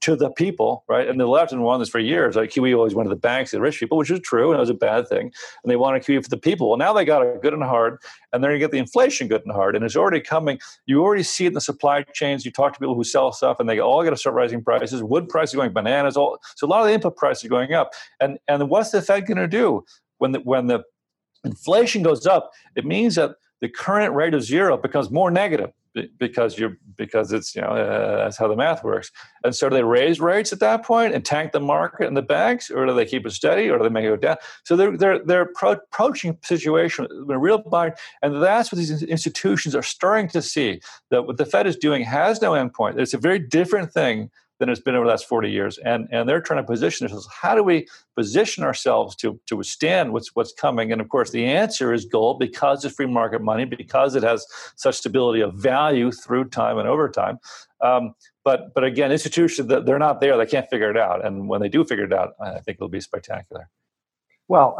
to 0.00 0.16
the 0.16 0.30
people, 0.30 0.84
right? 0.88 1.08
And 1.08 1.20
the 1.20 1.26
left 1.26 1.50
has 1.50 1.60
wanted 1.60 1.82
this 1.82 1.90
for 1.90 1.98
years. 1.98 2.36
Like 2.36 2.50
QE 2.50 2.76
always 2.76 2.94
went 2.94 3.06
to 3.08 3.14
the 3.14 3.20
banks, 3.20 3.50
the 3.50 3.60
rich 3.60 3.78
people, 3.78 3.98
which 3.98 4.10
is 4.10 4.20
true, 4.20 4.50
and 4.50 4.58
it 4.58 4.60
was 4.60 4.70
a 4.70 4.74
bad 4.74 5.08
thing. 5.08 5.32
And 5.62 5.70
they 5.70 5.76
wanted 5.76 6.02
QE 6.02 6.22
for 6.22 6.30
the 6.30 6.38
people. 6.38 6.68
Well, 6.68 6.78
now 6.78 6.92
they 6.92 7.04
got 7.04 7.24
it 7.24 7.42
good 7.42 7.52
and 7.52 7.62
hard, 7.62 7.98
and 8.34 8.44
then 8.44 8.50
you 8.50 8.58
get 8.58 8.70
the 8.70 8.78
inflation 8.78 9.28
good 9.28 9.42
and 9.46 9.54
hard, 9.54 9.76
and 9.76 9.84
it's 9.84 9.96
already 9.96 10.20
coming. 10.20 10.58
You 10.84 11.02
already 11.02 11.22
see 11.22 11.44
it 11.44 11.48
in 11.48 11.54
the 11.54 11.60
supply 11.62 12.02
chains. 12.12 12.44
You 12.44 12.50
talk 12.50 12.74
to 12.74 12.78
people 12.78 12.94
who 12.94 13.04
sell 13.04 13.32
stuff, 13.32 13.60
and 13.60 13.68
they 13.68 13.78
all 13.78 14.04
got 14.04 14.10
to 14.10 14.16
start 14.16 14.36
rising 14.36 14.62
prices. 14.62 15.02
Wood 15.02 15.28
prices 15.30 15.54
going 15.54 15.72
bananas. 15.72 16.16
All 16.16 16.38
so 16.56 16.66
a 16.66 16.68
lot 16.68 16.80
of 16.80 16.88
the 16.88 16.92
input 16.92 17.16
prices 17.16 17.44
are 17.44 17.48
going 17.48 17.72
up. 17.72 17.92
And 18.20 18.38
and 18.48 18.68
what's 18.68 18.90
the 18.90 19.00
Fed 19.00 19.26
going 19.26 19.38
to 19.38 19.48
do? 19.48 19.84
when 20.18 20.32
the 20.32 20.40
when 20.40 20.66
the 20.66 20.82
inflation 21.44 22.02
goes 22.02 22.26
up, 22.26 22.52
it 22.76 22.84
means 22.84 23.14
that 23.16 23.36
the 23.60 23.68
current 23.68 24.14
rate 24.14 24.34
of 24.34 24.42
zero 24.42 24.76
becomes 24.76 25.10
more 25.10 25.30
negative 25.30 25.70
because 26.18 26.58
you're 26.58 26.76
because 26.96 27.32
it's 27.32 27.54
you 27.54 27.62
know 27.62 27.68
uh, 27.68 28.24
that's 28.24 28.36
how 28.36 28.48
the 28.48 28.56
math 28.56 28.82
works. 28.82 29.10
And 29.44 29.54
so 29.54 29.68
do 29.68 29.76
they 29.76 29.82
raise 29.82 30.20
rates 30.20 30.52
at 30.52 30.60
that 30.60 30.84
point 30.84 31.14
and 31.14 31.24
tank 31.24 31.52
the 31.52 31.60
market 31.60 32.06
and 32.06 32.16
the 32.16 32.22
banks, 32.22 32.70
or 32.70 32.86
do 32.86 32.94
they 32.94 33.04
keep 33.04 33.26
it 33.26 33.30
steady, 33.30 33.68
or 33.70 33.78
do 33.78 33.84
they 33.84 33.90
make 33.90 34.04
it 34.04 34.08
go 34.08 34.16
down? 34.16 34.36
So 34.64 34.76
they're 34.76 34.96
they're 34.96 35.18
they're 35.20 35.42
approaching 35.42 36.38
situation 36.42 37.06
a 37.30 37.38
real 37.38 37.58
bind, 37.58 37.94
and 38.22 38.42
that's 38.42 38.72
what 38.72 38.78
these 38.78 39.02
institutions 39.02 39.74
are 39.74 39.82
starting 39.82 40.28
to 40.28 40.42
see 40.42 40.80
that 41.10 41.26
what 41.26 41.36
the 41.36 41.46
Fed 41.46 41.66
is 41.66 41.76
doing 41.76 42.02
has 42.02 42.42
no 42.42 42.52
endpoint. 42.52 42.98
It's 42.98 43.14
a 43.14 43.18
very 43.18 43.38
different 43.38 43.92
thing 43.92 44.30
than 44.58 44.68
it's 44.68 44.80
been 44.80 44.94
over 44.94 45.04
the 45.04 45.10
last 45.10 45.26
40 45.26 45.50
years. 45.50 45.78
And, 45.78 46.08
and 46.10 46.28
they're 46.28 46.40
trying 46.40 46.62
to 46.62 46.66
position 46.66 47.06
themselves. 47.06 47.28
How 47.32 47.54
do 47.54 47.62
we 47.62 47.86
position 48.16 48.62
ourselves 48.64 49.16
to, 49.16 49.40
to 49.46 49.56
withstand 49.56 50.12
what's, 50.12 50.34
what's 50.34 50.52
coming? 50.52 50.92
And 50.92 51.00
of 51.00 51.08
course, 51.08 51.30
the 51.30 51.44
answer 51.44 51.92
is 51.92 52.04
gold 52.04 52.38
because 52.38 52.84
it's 52.84 52.94
free 52.94 53.06
market 53.06 53.42
money, 53.42 53.64
because 53.64 54.14
it 54.14 54.22
has 54.22 54.46
such 54.76 54.96
stability 54.96 55.40
of 55.40 55.54
value 55.54 56.12
through 56.12 56.46
time 56.46 56.78
and 56.78 56.88
over 56.88 57.08
time. 57.08 57.38
Um, 57.80 58.14
but, 58.44 58.72
but 58.74 58.84
again, 58.84 59.10
institutions, 59.10 59.68
they're 59.68 59.98
not 59.98 60.20
there. 60.20 60.36
They 60.36 60.46
can't 60.46 60.68
figure 60.70 60.90
it 60.90 60.96
out. 60.96 61.24
And 61.24 61.48
when 61.48 61.60
they 61.60 61.68
do 61.68 61.84
figure 61.84 62.04
it 62.04 62.12
out, 62.12 62.34
I 62.40 62.60
think 62.60 62.76
it'll 62.76 62.88
be 62.88 63.00
spectacular. 63.00 63.68
Well, 64.46 64.78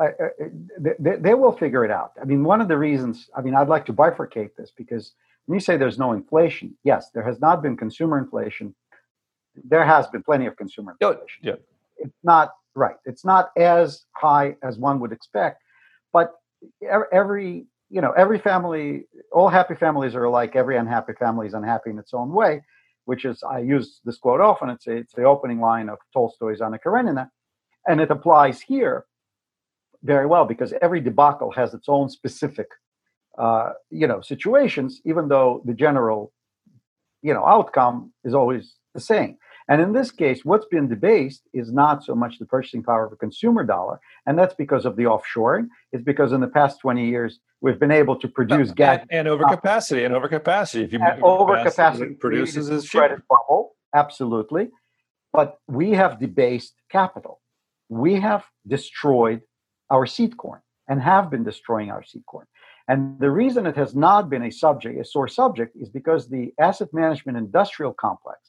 they, 0.78 1.16
they 1.16 1.34
will 1.34 1.52
figure 1.52 1.84
it 1.84 1.90
out. 1.90 2.12
I 2.20 2.24
mean, 2.24 2.44
one 2.44 2.60
of 2.60 2.68
the 2.68 2.76
reasons, 2.76 3.30
I 3.34 3.40
mean, 3.40 3.54
I'd 3.54 3.68
like 3.68 3.86
to 3.86 3.94
bifurcate 3.94 4.50
this 4.56 4.70
because 4.76 5.12
when 5.46 5.56
you 5.56 5.60
say 5.60 5.76
there's 5.76 5.98
no 5.98 6.12
inflation, 6.12 6.76
yes, 6.84 7.10
there 7.10 7.22
has 7.22 7.40
not 7.40 7.62
been 7.62 7.76
consumer 7.76 8.18
inflation 8.18 8.74
there 9.62 9.84
has 9.84 10.06
been 10.08 10.22
plenty 10.22 10.46
of 10.46 10.56
consumer 10.56 10.96
inflation. 11.00 11.40
Yeah. 11.42 11.54
It's 11.98 12.18
not 12.22 12.52
right. 12.74 12.96
It's 13.04 13.24
not 13.24 13.50
as 13.56 14.04
high 14.16 14.56
as 14.62 14.78
one 14.78 15.00
would 15.00 15.12
expect, 15.12 15.62
but 16.12 16.32
every 17.12 17.66
you 17.90 18.00
know 18.00 18.12
every 18.12 18.38
family, 18.38 19.06
all 19.32 19.48
happy 19.48 19.74
families 19.74 20.14
are 20.14 20.24
alike. 20.24 20.56
Every 20.56 20.76
unhappy 20.76 21.12
family 21.18 21.46
is 21.46 21.54
unhappy 21.54 21.90
in 21.90 21.98
its 21.98 22.12
own 22.12 22.32
way, 22.32 22.62
which 23.04 23.24
is 23.24 23.42
I 23.42 23.60
use 23.60 24.00
this 24.04 24.18
quote 24.18 24.40
often. 24.40 24.70
It's 24.70 24.86
it's 24.86 25.14
the 25.14 25.24
opening 25.24 25.60
line 25.60 25.88
of 25.88 25.98
Tolstoy's 26.12 26.60
Anna 26.60 26.78
Karenina, 26.78 27.30
and 27.86 28.00
it 28.00 28.10
applies 28.10 28.60
here 28.60 29.04
very 30.02 30.26
well 30.26 30.44
because 30.44 30.74
every 30.82 31.00
debacle 31.00 31.50
has 31.52 31.72
its 31.74 31.88
own 31.88 32.08
specific 32.08 32.68
uh, 33.38 33.70
you 33.90 34.06
know 34.06 34.20
situations, 34.20 35.00
even 35.04 35.28
though 35.28 35.62
the 35.64 35.74
general 35.74 36.32
you 37.22 37.32
know 37.32 37.44
outcome 37.46 38.12
is 38.24 38.34
always 38.34 38.74
the 38.94 39.00
same. 39.00 39.36
And 39.68 39.80
in 39.80 39.92
this 39.92 40.10
case, 40.10 40.44
what's 40.44 40.66
been 40.66 40.88
debased 40.88 41.42
is 41.52 41.72
not 41.72 42.04
so 42.04 42.14
much 42.14 42.38
the 42.38 42.44
purchasing 42.44 42.82
power 42.82 43.06
of 43.06 43.12
a 43.12 43.16
consumer 43.16 43.64
dollar, 43.64 43.98
and 44.26 44.38
that's 44.38 44.54
because 44.54 44.84
of 44.84 44.96
the 44.96 45.04
offshoring. 45.04 45.68
It's 45.92 46.04
because 46.04 46.32
in 46.32 46.40
the 46.40 46.48
past 46.48 46.80
20 46.80 47.08
years, 47.08 47.40
we've 47.60 47.80
been 47.80 47.90
able 47.90 48.16
to 48.16 48.28
produce 48.28 48.70
uh, 48.70 48.74
gas 48.74 49.06
and, 49.10 49.26
and 49.26 49.28
overcapacity 49.28 50.04
and 50.04 50.14
overcapacity. 50.14 50.84
If 50.84 50.92
you 50.92 51.00
and 51.02 51.22
overcapacity 51.22 52.20
produces 52.20 52.68
is 52.68 52.88
credit 52.88 53.22
bubble, 53.28 53.74
absolutely. 53.94 54.68
But 55.32 55.58
we 55.66 55.92
have 55.92 56.20
debased 56.20 56.74
capital. 56.90 57.40
We 57.88 58.20
have 58.20 58.44
destroyed 58.66 59.40
our 59.90 60.06
seed 60.06 60.36
corn 60.36 60.60
and 60.88 61.00
have 61.00 61.30
been 61.30 61.42
destroying 61.42 61.90
our 61.90 62.04
seed 62.04 62.24
corn. 62.26 62.46
And 62.86 63.18
the 63.18 63.30
reason 63.30 63.66
it 63.66 63.76
has 63.76 63.94
not 63.94 64.28
been 64.28 64.42
a 64.42 64.52
subject, 64.52 65.00
a 65.00 65.04
sore 65.04 65.28
subject, 65.28 65.74
is 65.74 65.88
because 65.88 66.28
the 66.28 66.52
asset 66.60 66.88
management 66.92 67.38
industrial 67.38 67.94
complex 67.94 68.43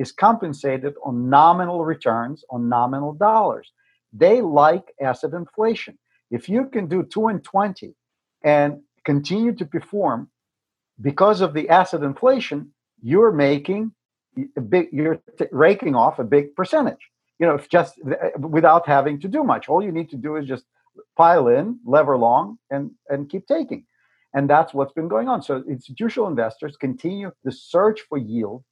is 0.00 0.12
compensated 0.12 0.94
on 1.04 1.28
nominal 1.28 1.84
returns 1.84 2.42
on 2.48 2.70
nominal 2.70 3.12
dollars. 3.12 3.70
They 4.14 4.40
like 4.40 4.86
asset 5.00 5.32
inflation. 5.34 5.98
If 6.30 6.48
you 6.48 6.64
can 6.74 6.86
do 6.86 7.02
2 7.02 7.28
and 7.28 7.44
20 7.44 7.94
and 8.42 8.80
continue 9.04 9.52
to 9.54 9.66
perform 9.66 10.30
because 11.02 11.42
of 11.42 11.52
the 11.52 11.68
asset 11.68 12.02
inflation, 12.02 12.72
you're 13.02 13.30
making 13.30 13.92
a 14.56 14.60
big 14.62 14.88
you're 14.90 15.20
raking 15.52 15.94
off 15.94 16.18
a 16.18 16.24
big 16.24 16.54
percentage. 16.54 17.04
You 17.38 17.46
know, 17.46 17.58
just 17.70 17.94
uh, 18.06 18.38
without 18.38 18.86
having 18.86 19.20
to 19.20 19.28
do 19.28 19.44
much. 19.44 19.68
All 19.68 19.82
you 19.82 19.92
need 19.92 20.10
to 20.10 20.16
do 20.16 20.36
is 20.36 20.46
just 20.46 20.64
pile 21.16 21.48
in, 21.48 21.78
lever 21.84 22.16
long, 22.16 22.58
and 22.70 22.90
and 23.10 23.28
keep 23.28 23.46
taking. 23.46 23.84
And 24.34 24.48
that's 24.48 24.72
what's 24.72 24.92
been 24.92 25.08
going 25.08 25.28
on. 25.28 25.42
So 25.42 25.62
institutional 25.68 26.28
investors 26.28 26.76
continue 26.76 27.32
the 27.44 27.52
search 27.52 28.00
for 28.08 28.16
yield 28.16 28.62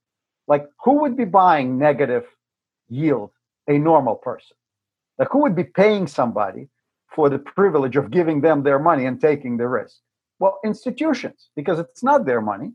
like, 0.48 0.66
who 0.82 1.00
would 1.02 1.16
be 1.16 1.26
buying 1.26 1.78
negative 1.78 2.24
yield? 2.88 3.30
A 3.68 3.78
normal 3.78 4.16
person. 4.16 4.56
Like, 5.18 5.28
who 5.30 5.40
would 5.42 5.54
be 5.54 5.64
paying 5.64 6.06
somebody 6.06 6.68
for 7.06 7.28
the 7.28 7.38
privilege 7.38 7.96
of 7.96 8.10
giving 8.10 8.40
them 8.40 8.62
their 8.62 8.78
money 8.78 9.04
and 9.04 9.20
taking 9.20 9.58
the 9.58 9.68
risk? 9.68 9.98
Well, 10.38 10.58
institutions, 10.64 11.50
because 11.54 11.78
it's 11.78 12.02
not 12.02 12.24
their 12.24 12.40
money. 12.40 12.72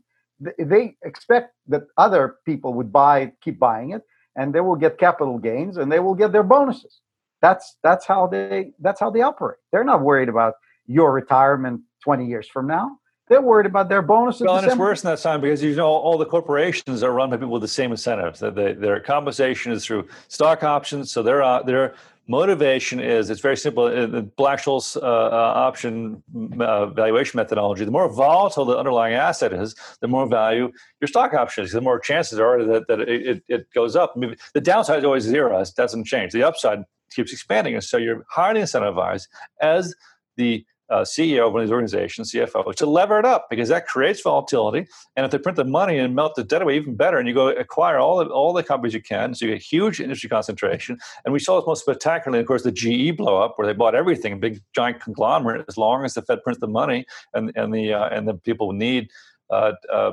they 0.58 0.96
expect 1.04 1.54
that 1.68 1.82
other 1.96 2.36
people 2.44 2.74
would 2.74 2.92
buy, 2.92 3.32
keep 3.42 3.58
buying 3.58 3.90
it, 3.90 4.02
and 4.36 4.54
they 4.54 4.60
will 4.60 4.76
get 4.76 4.98
capital 4.98 5.38
gains 5.38 5.76
and 5.76 5.90
they 5.90 6.00
will 6.00 6.14
get 6.14 6.32
their 6.32 6.42
bonuses. 6.42 7.00
That's 7.40 7.76
that's 7.82 8.06
how 8.06 8.26
they 8.26 8.72
that's 8.80 9.00
how 9.00 9.10
they 9.10 9.22
operate. 9.22 9.58
They're 9.70 9.84
not 9.84 10.00
worried 10.02 10.28
about 10.28 10.54
your 10.86 11.12
retirement 11.12 11.82
20 12.02 12.26
years 12.26 12.48
from 12.48 12.66
now. 12.66 12.98
They're 13.28 13.40
worried 13.40 13.66
about 13.66 13.88
their 13.88 14.02
bonuses. 14.02 14.42
Well, 14.42 14.58
and 14.58 14.66
it's 14.66 14.76
worse 14.76 15.00
than 15.00 15.14
that 15.14 15.22
time 15.22 15.40
because 15.40 15.62
you 15.62 15.74
know 15.74 15.88
all 15.88 16.18
the 16.18 16.26
corporations 16.26 17.02
are 17.02 17.12
run 17.12 17.30
by 17.30 17.36
people 17.36 17.52
with 17.52 17.62
the 17.62 17.68
same 17.68 17.90
incentives. 17.90 18.40
That 18.40 18.54
they, 18.54 18.74
their 18.74 19.00
compensation 19.00 19.72
is 19.72 19.86
through 19.86 20.08
stock 20.28 20.62
options, 20.62 21.10
so 21.10 21.22
they're 21.22 21.42
uh, 21.42 21.62
they're 21.62 21.94
motivation 22.26 23.00
is 23.00 23.28
it's 23.28 23.40
very 23.40 23.56
simple 23.56 23.84
the 23.84 24.22
black-scholes 24.36 24.96
uh, 24.96 25.00
uh, 25.00 25.52
option 25.56 26.22
uh, 26.58 26.86
valuation 26.86 27.36
methodology 27.36 27.84
the 27.84 27.90
more 27.90 28.08
volatile 28.08 28.64
the 28.64 28.76
underlying 28.76 29.14
asset 29.14 29.52
is 29.52 29.74
the 30.00 30.08
more 30.08 30.26
value 30.26 30.72
your 31.02 31.08
stock 31.08 31.34
option 31.34 31.64
is 31.64 31.72
the 31.72 31.82
more 31.82 31.98
chances 32.00 32.38
are 32.38 32.64
that, 32.64 32.88
that 32.88 33.00
it, 33.00 33.44
it 33.48 33.70
goes 33.74 33.94
up 33.94 34.14
I 34.16 34.20
mean, 34.20 34.36
the 34.54 34.60
downside 34.60 35.00
is 35.00 35.04
always 35.04 35.24
zero 35.24 35.60
it 35.60 35.70
doesn't 35.76 36.04
change 36.04 36.32
the 36.32 36.42
upside 36.42 36.78
keeps 37.10 37.30
expanding 37.30 37.74
and 37.74 37.84
so 37.84 37.98
you're 37.98 38.24
highly 38.30 38.60
incentivized 38.62 39.28
as 39.60 39.94
the 40.36 40.64
uh, 40.94 41.02
CEO 41.02 41.48
of 41.48 41.52
one 41.52 41.62
of 41.62 41.68
these 41.68 41.72
organizations, 41.72 42.32
CFO, 42.32 42.72
to 42.74 42.86
lever 42.86 43.18
it 43.18 43.24
up 43.24 43.48
because 43.50 43.68
that 43.68 43.86
creates 43.86 44.20
volatility. 44.22 44.86
And 45.16 45.26
if 45.26 45.32
they 45.32 45.38
print 45.38 45.56
the 45.56 45.64
money 45.64 45.98
and 45.98 46.14
melt 46.14 46.36
the 46.36 46.44
debt 46.44 46.62
away, 46.62 46.76
even 46.76 46.94
better. 46.94 47.18
And 47.18 47.26
you 47.26 47.34
go 47.34 47.48
acquire 47.48 47.98
all 47.98 48.18
the, 48.18 48.26
all 48.26 48.52
the 48.52 48.62
companies 48.62 48.94
you 48.94 49.02
can, 49.02 49.34
so 49.34 49.46
you 49.46 49.52
get 49.52 49.62
huge 49.62 50.00
industry 50.00 50.28
concentration. 50.28 50.98
And 51.24 51.32
we 51.32 51.40
saw 51.40 51.58
this 51.58 51.66
most 51.66 51.80
spectacularly, 51.80 52.40
of 52.40 52.46
course, 52.46 52.62
the 52.62 52.70
GE 52.70 53.16
blow 53.16 53.42
up, 53.42 53.58
where 53.58 53.66
they 53.66 53.72
bought 53.72 53.96
everything, 53.96 54.34
a 54.34 54.36
big 54.36 54.60
giant 54.74 55.00
conglomerate. 55.00 55.64
As 55.68 55.76
long 55.76 56.04
as 56.04 56.14
the 56.14 56.22
Fed 56.22 56.42
prints 56.44 56.60
the 56.60 56.68
money 56.68 57.06
and 57.34 57.50
and 57.56 57.74
the 57.74 57.92
uh, 57.92 58.08
and 58.08 58.28
the 58.28 58.34
people 58.34 58.72
need 58.72 59.10
uh, 59.50 59.72
uh, 59.92 60.12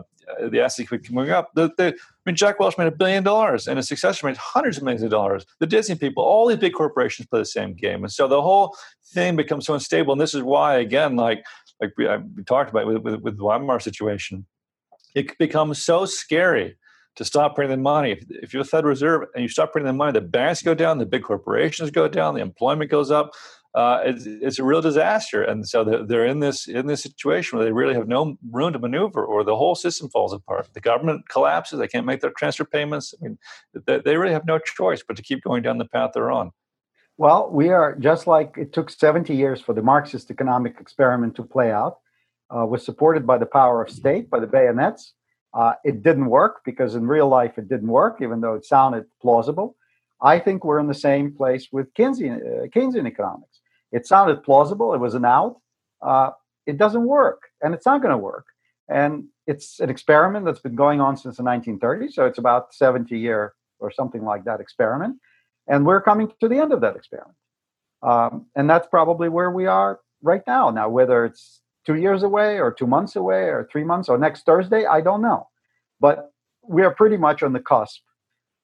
the 0.50 0.62
assets 0.62 0.90
keep 0.90 1.06
coming 1.06 1.32
up. 1.32 1.52
The, 1.56 1.72
the, 1.78 1.88
I 1.88 1.94
mean, 2.26 2.36
Jack 2.36 2.60
Welch 2.60 2.78
made 2.78 2.88
a 2.88 2.92
billion 2.92 3.24
dollars, 3.24 3.68
and 3.68 3.78
his 3.78 3.88
successor 3.88 4.28
made 4.28 4.38
hundreds 4.38 4.78
of 4.78 4.84
millions 4.84 5.04
of 5.04 5.10
dollars. 5.10 5.46
The 5.60 5.68
Disney 5.68 5.96
people, 5.96 6.24
all 6.24 6.48
these 6.48 6.58
big 6.58 6.74
corporations 6.74 7.28
play 7.28 7.40
the 7.40 7.46
same 7.46 7.74
game, 7.74 8.04
and 8.04 8.12
so 8.12 8.28
the 8.28 8.42
whole 8.42 8.76
thing 9.14 9.36
becomes 9.36 9.66
so 9.66 9.74
unstable. 9.74 10.14
And 10.14 10.22
this 10.22 10.36
is 10.36 10.44
why, 10.44 10.76
again, 10.76 11.16
like 11.16 11.44
like 11.82 11.94
we, 11.98 12.08
we 12.36 12.44
talked 12.44 12.70
about 12.70 12.86
with, 12.86 12.98
with, 12.98 13.22
with 13.22 13.38
the 13.38 13.44
Weimar 13.44 13.80
situation, 13.80 14.46
it 15.16 15.38
becomes 15.38 15.84
so 15.84 16.06
scary 16.06 16.78
to 17.16 17.26
stop 17.26 17.56
printing 17.56 17.78
the 17.78 17.82
money. 17.82 18.12
If, 18.12 18.24
if 18.30 18.54
you're 18.54 18.64
the 18.64 18.70
Federal 18.70 18.92
Reserve 18.92 19.24
and 19.34 19.42
you 19.42 19.50
stop 19.50 19.72
printing 19.72 19.88
the 19.88 19.98
money, 19.98 20.14
the 20.14 20.22
banks 20.22 20.62
go 20.62 20.74
down, 20.74 21.00
the 21.00 21.06
big 21.06 21.24
corporations 21.24 21.92
go 21.92 22.08
down, 22.08 22.36
the 22.36 22.42
employment 22.42 22.92
goes 22.92 23.12
up 23.12 23.32
uh, 23.74 24.02
it's, 24.04 24.26
it's, 24.26 24.60
a 24.60 24.64
real 24.64 24.82
disaster. 24.82 25.44
And 25.44 25.68
so 25.68 25.84
they're, 25.84 26.04
they're, 26.04 26.26
in 26.26 26.40
this 26.40 26.68
in 26.68 26.88
this 26.88 27.02
situation 27.02 27.58
where 27.58 27.66
they 27.66 27.72
really 27.72 27.94
have 27.94 28.08
no 28.08 28.38
room 28.50 28.74
to 28.74 28.80
maneuver, 28.80 29.24
or 29.24 29.44
the 29.44 29.56
whole 29.56 29.76
system 29.76 30.10
falls 30.10 30.34
apart. 30.34 30.68
The 30.74 30.82
government 30.82 31.30
collapses; 31.30 31.80
they 31.80 31.88
can't 31.88 32.06
make 32.06 32.20
their 32.20 32.32
transfer 32.32 32.66
payments. 32.66 33.14
I 33.20 33.24
mean, 33.24 33.38
they, 33.86 34.00
they 34.00 34.18
really 34.18 34.34
have 34.34 34.46
no 34.46 34.60
choice 34.60 35.04
but 35.08 35.16
to 35.16 35.24
keep 35.24 35.44
going 35.44 35.64
down 35.64 35.78
the 35.78 35.86
path 35.86 36.12
they're 36.14 36.32
on. 36.32 36.52
Well, 37.18 37.50
we 37.50 37.70
are 37.70 37.96
just 37.96 38.28
like 38.28 38.56
it 38.58 38.74
took 38.74 38.90
70 38.90 39.36
years 39.36 39.62
for 39.62 39.74
the 39.74 39.82
Marxist 39.82 40.32
economic 40.32 40.78
experiment 40.80 41.36
to 41.36 41.44
play 41.44 41.72
out. 41.72 42.00
Uh, 42.54 42.66
was 42.66 42.84
supported 42.84 43.26
by 43.26 43.38
the 43.38 43.46
power 43.46 43.82
of 43.82 43.90
state, 43.90 44.30
by 44.30 44.40
the 44.40 44.48
bayonets. 44.48 45.14
Uh, 45.54 45.74
it 45.86 46.04
didn't 46.04 46.26
work 46.26 46.62
because 46.66 46.96
in 46.96 47.08
real 47.08 47.30
life 47.30 47.58
it 47.58 47.70
didn't 47.70 47.88
work, 47.88 48.22
even 48.22 48.42
though 48.42 48.56
it 48.56 48.66
sounded 48.66 49.06
plausible. 49.22 49.78
I 50.22 50.40
think 50.40 50.66
we're 50.66 50.80
in 50.80 50.88
the 50.88 50.94
same 50.94 51.34
place 51.34 51.70
with 51.72 51.94
Keynesian, 51.94 52.38
uh, 52.38 52.68
Keynesian 52.68 53.08
economics. 53.08 53.61
It 53.92 54.08
sounded 54.08 54.44
plausible. 54.44 54.94
It 54.94 55.00
was 55.00 55.16
an 55.16 55.26
out. 55.26 55.58
Uh, 56.02 56.32
it 56.66 56.78
doesn't 56.78 57.06
work, 57.06 57.44
and 57.62 57.74
it's 57.74 57.86
not 57.86 58.02
going 58.02 58.12
to 58.12 58.18
work. 58.18 58.46
And 58.90 59.26
it's 59.48 59.80
an 59.80 59.90
experiment 59.90 60.46
that's 60.46 60.60
been 60.60 60.76
going 60.76 61.02
on 61.02 61.18
since 61.18 61.38
the 61.38 61.44
1930s, 61.44 62.12
so 62.14 62.26
it's 62.26 62.38
about 62.38 62.74
70 62.74 63.18
year 63.18 63.54
or 63.80 63.92
something 63.92 64.24
like 64.24 64.44
that 64.46 64.60
experiment. 64.60 65.18
And 65.68 65.86
we're 65.86 66.02
coming 66.02 66.32
to 66.40 66.48
the 66.48 66.58
end 66.58 66.74
of 66.74 66.82
that 66.82 66.96
experiment. 66.96 67.36
Um, 68.04 68.48
and 68.56 68.70
that's 68.70 68.88
probably 68.88 69.30
where 69.30 69.52
we 69.52 69.66
are 69.66 70.00
right 70.22 70.42
now. 70.48 70.70
Now, 70.70 70.90
whether 70.90 71.26
it's 71.26 71.62
two 71.86 71.96
years 71.96 72.24
away 72.24 72.60
or 72.60 72.72
two 72.72 72.88
months 72.88 73.16
away 73.16 73.44
or 73.44 73.68
three 73.72 73.84
months 73.84 74.10
or 74.10 74.18
next 74.18 74.46
Thursday, 74.46 74.86
I 74.86 75.02
don't 75.02 75.22
know. 75.22 75.48
But 76.00 76.32
we 76.68 76.84
are 76.84 76.92
pretty 76.94 77.18
much 77.18 77.44
on 77.44 77.54
the 77.54 77.60
cusp 77.60 78.02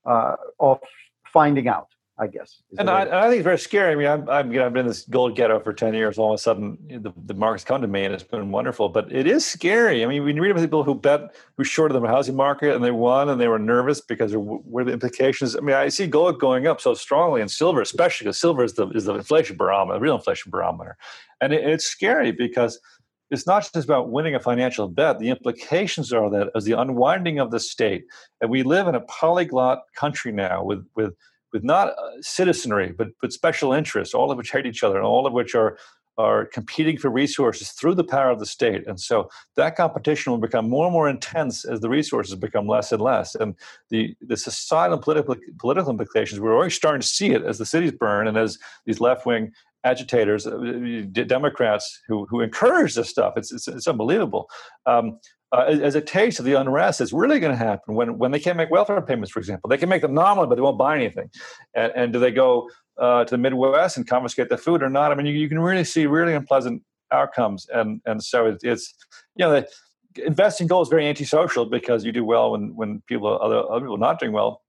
uh, 0.06 0.36
of 0.60 0.80
finding 1.26 1.68
out. 1.68 1.90
I 2.20 2.26
guess. 2.26 2.64
And 2.80 2.90
I, 2.90 3.02
I, 3.02 3.30
think 3.30 3.40
it's 3.40 3.44
very 3.44 3.60
scary. 3.60 3.92
I 3.92 3.96
mean, 3.96 4.08
I'm, 4.08 4.28
I'm, 4.28 4.52
you 4.52 4.58
know, 4.58 4.66
I've 4.66 4.74
been 4.74 4.82
in 4.82 4.88
this 4.88 5.04
gold 5.04 5.36
ghetto 5.36 5.60
for 5.60 5.72
10 5.72 5.94
years. 5.94 6.18
All 6.18 6.34
of 6.34 6.36
a 6.36 6.42
sudden, 6.42 6.78
the, 6.90 7.14
the 7.26 7.36
markets 7.36 7.64
come 7.64 7.80
to 7.82 7.88
me 7.88 8.06
and 8.06 8.14
it's 8.14 8.24
been 8.24 8.50
wonderful. 8.50 8.90
But 8.90 9.12
it 9.12 9.28
is 9.28 9.46
scary. 9.46 10.04
I 10.04 10.08
mean, 10.08 10.24
when 10.24 10.36
you 10.36 10.42
read 10.42 10.50
about 10.50 10.62
people 10.62 10.84
who 10.84 10.96
bet, 10.96 11.36
who 11.58 11.64
shorted 11.64 11.94
the 11.94 12.08
housing 12.08 12.36
market 12.36 12.76
and 12.76 12.84
they 12.84 12.90
won 12.90 13.30
and 13.30 13.40
they 13.40 13.48
were 13.48 13.60
nervous 13.60 14.02
because 14.02 14.34
of 14.34 14.42
what 14.42 14.88
the 14.88 14.94
implications. 14.94 15.56
I 15.56 15.60
mean, 15.60 15.76
I 15.76 15.90
see 15.90 16.08
gold 16.08 16.40
going 16.40 16.66
up 16.66 16.82
so 16.82 16.96
strongly 16.96 17.40
and 17.40 17.52
silver, 17.52 17.82
especially 17.82 18.26
because 18.26 18.40
silver 18.40 18.64
is 18.64 18.74
the, 18.74 18.88
is 18.90 19.06
the 19.06 19.14
inflation 19.14 19.56
barometer, 19.56 20.00
the 20.00 20.04
real 20.04 20.16
inflation 20.16 20.50
barometer. 20.50 20.98
And 21.40 21.54
it, 21.54 21.64
it's 21.70 21.86
scary 21.86 22.32
because 22.32 22.80
it's 23.30 23.46
not 23.46 23.62
just 23.62 23.86
about 23.86 24.10
winning 24.10 24.34
a 24.34 24.40
financial 24.40 24.88
bet. 24.88 25.20
The 25.20 25.30
implications 25.30 26.12
are 26.14 26.30
that 26.32 26.50
as 26.56 26.64
the 26.66 26.72
unwinding 26.74 27.40
of 27.40 27.52
the 27.52 27.60
state, 27.60 28.06
and 28.42 28.50
we 28.50 28.64
live 28.64 28.88
in 28.88 28.96
a 28.96 29.02
polyglot 29.02 29.82
country 29.96 30.32
now 30.32 30.64
with, 30.64 30.84
with, 30.96 31.14
with 31.54 31.64
not 31.64 31.90
uh, 31.90 32.22
citizenry 32.22 32.94
but 32.98 33.10
but 33.22 33.34
special 33.34 33.74
interests, 33.74 34.14
all 34.14 34.32
of 34.32 34.38
which 34.38 34.52
hate 34.52 34.66
each 34.66 34.84
other, 34.84 34.98
and 34.98 35.06
all 35.06 35.26
of 35.26 35.34
which 35.34 35.56
are 35.56 35.78
are 36.18 36.46
competing 36.46 36.98
for 36.98 37.10
resources 37.10 37.70
through 37.70 37.94
the 37.94 38.04
power 38.04 38.32
of 38.32 38.40
the 38.40 38.46
state. 38.46 38.88
And 38.88 39.00
so 39.00 39.30
that 39.56 39.76
competition 39.76 40.32
will 40.32 40.40
become 40.40 40.68
more 40.68 40.86
and 40.86 40.94
more 40.94 41.08
intense 41.08 41.64
as 41.64 41.80
the 41.80 41.90
resources 41.90 42.36
become 42.36 42.68
less 42.68 42.92
and 42.92 43.02
less. 43.02 43.36
And 43.36 43.56
the, 43.90 44.16
the 44.22 44.36
societal 44.36 44.96
and 44.96 45.04
political, 45.04 45.36
political 45.60 45.92
implications, 45.92 46.40
we're 46.40 46.56
already 46.56 46.74
starting 46.74 47.02
to 47.02 47.08
see 47.08 47.32
it 47.32 47.44
as 47.44 47.60
the 47.60 47.66
cities 47.66 47.92
burn 47.92 48.28
and 48.28 48.38
as 48.38 48.58
these 48.86 49.00
left 49.00 49.26
wing 49.26 49.52
agitators, 49.84 50.48
uh, 50.48 51.04
Democrats 51.12 52.02
who, 52.08 52.26
who 52.26 52.42
encourage 52.42 52.96
this 52.96 53.10
stuff. 53.10 53.34
It's, 53.38 53.52
it's, 53.54 53.68
it's 53.68 53.88
unbelievable. 53.88 54.50
Um, 54.88 55.20
uh, 55.52 55.78
as 55.82 55.96
a 55.96 56.02
taste 56.02 56.40
of 56.40 56.46
the 56.46 56.54
unrest 56.54 57.00
that's 57.00 57.14
really 57.14 57.40
going 57.40 57.52
to 57.52 57.58
happen 57.58 57.96
when, 57.96 58.18
when 58.18 58.32
they 58.32 58.40
can't 58.40 58.58
make 58.58 58.70
welfare 58.70 59.02
payments, 59.02 59.32
for 59.32 59.40
example. 59.40 59.70
They 59.70 59.78
can 59.78 59.90
make 59.90 60.02
them 60.02 60.14
nominally, 60.14 60.48
but 60.48 60.56
they 60.56 60.62
won't 60.62 60.78
buy 60.78 60.96
anything. 60.96 61.30
And, 61.74 61.92
and 61.96 62.14
do 62.14 62.20
they 62.20 62.32
go 62.32 62.70
uh, 62.98 63.24
to 63.26 63.32
the 63.32 63.38
Midwest 63.38 63.98
and 63.98 64.06
confiscate 64.08 64.50
the 64.50 64.58
food 64.58 64.84
or 64.84 64.90
not? 64.90 65.12
I 65.12 65.16
mean, 65.16 65.26
you, 65.26 65.34
you 65.34 65.48
can 65.48 65.60
really 65.60 65.84
see 65.84 66.06
really 66.06 66.34
unpleasant 66.34 66.84
outcomes. 67.12 67.68
And 67.74 68.02
and 68.06 68.24
so 68.24 68.48
it, 68.48 68.58
it's 68.64 68.94
you 69.36 69.46
know 69.46 69.52
the, 69.52 69.68
investing 70.26 70.68
goal 70.68 70.82
is 70.82 70.90
very 70.90 71.08
antisocial 71.08 71.66
because 71.66 72.04
you 72.04 72.12
do 72.12 72.26
well 72.26 72.52
when 72.52 72.76
when 72.76 73.02
people 73.08 73.40
other 73.42 73.60
other 73.72 73.82
people 73.82 73.96
are 73.96 74.00
not 74.00 74.20
doing 74.20 74.32
well. 74.32 74.62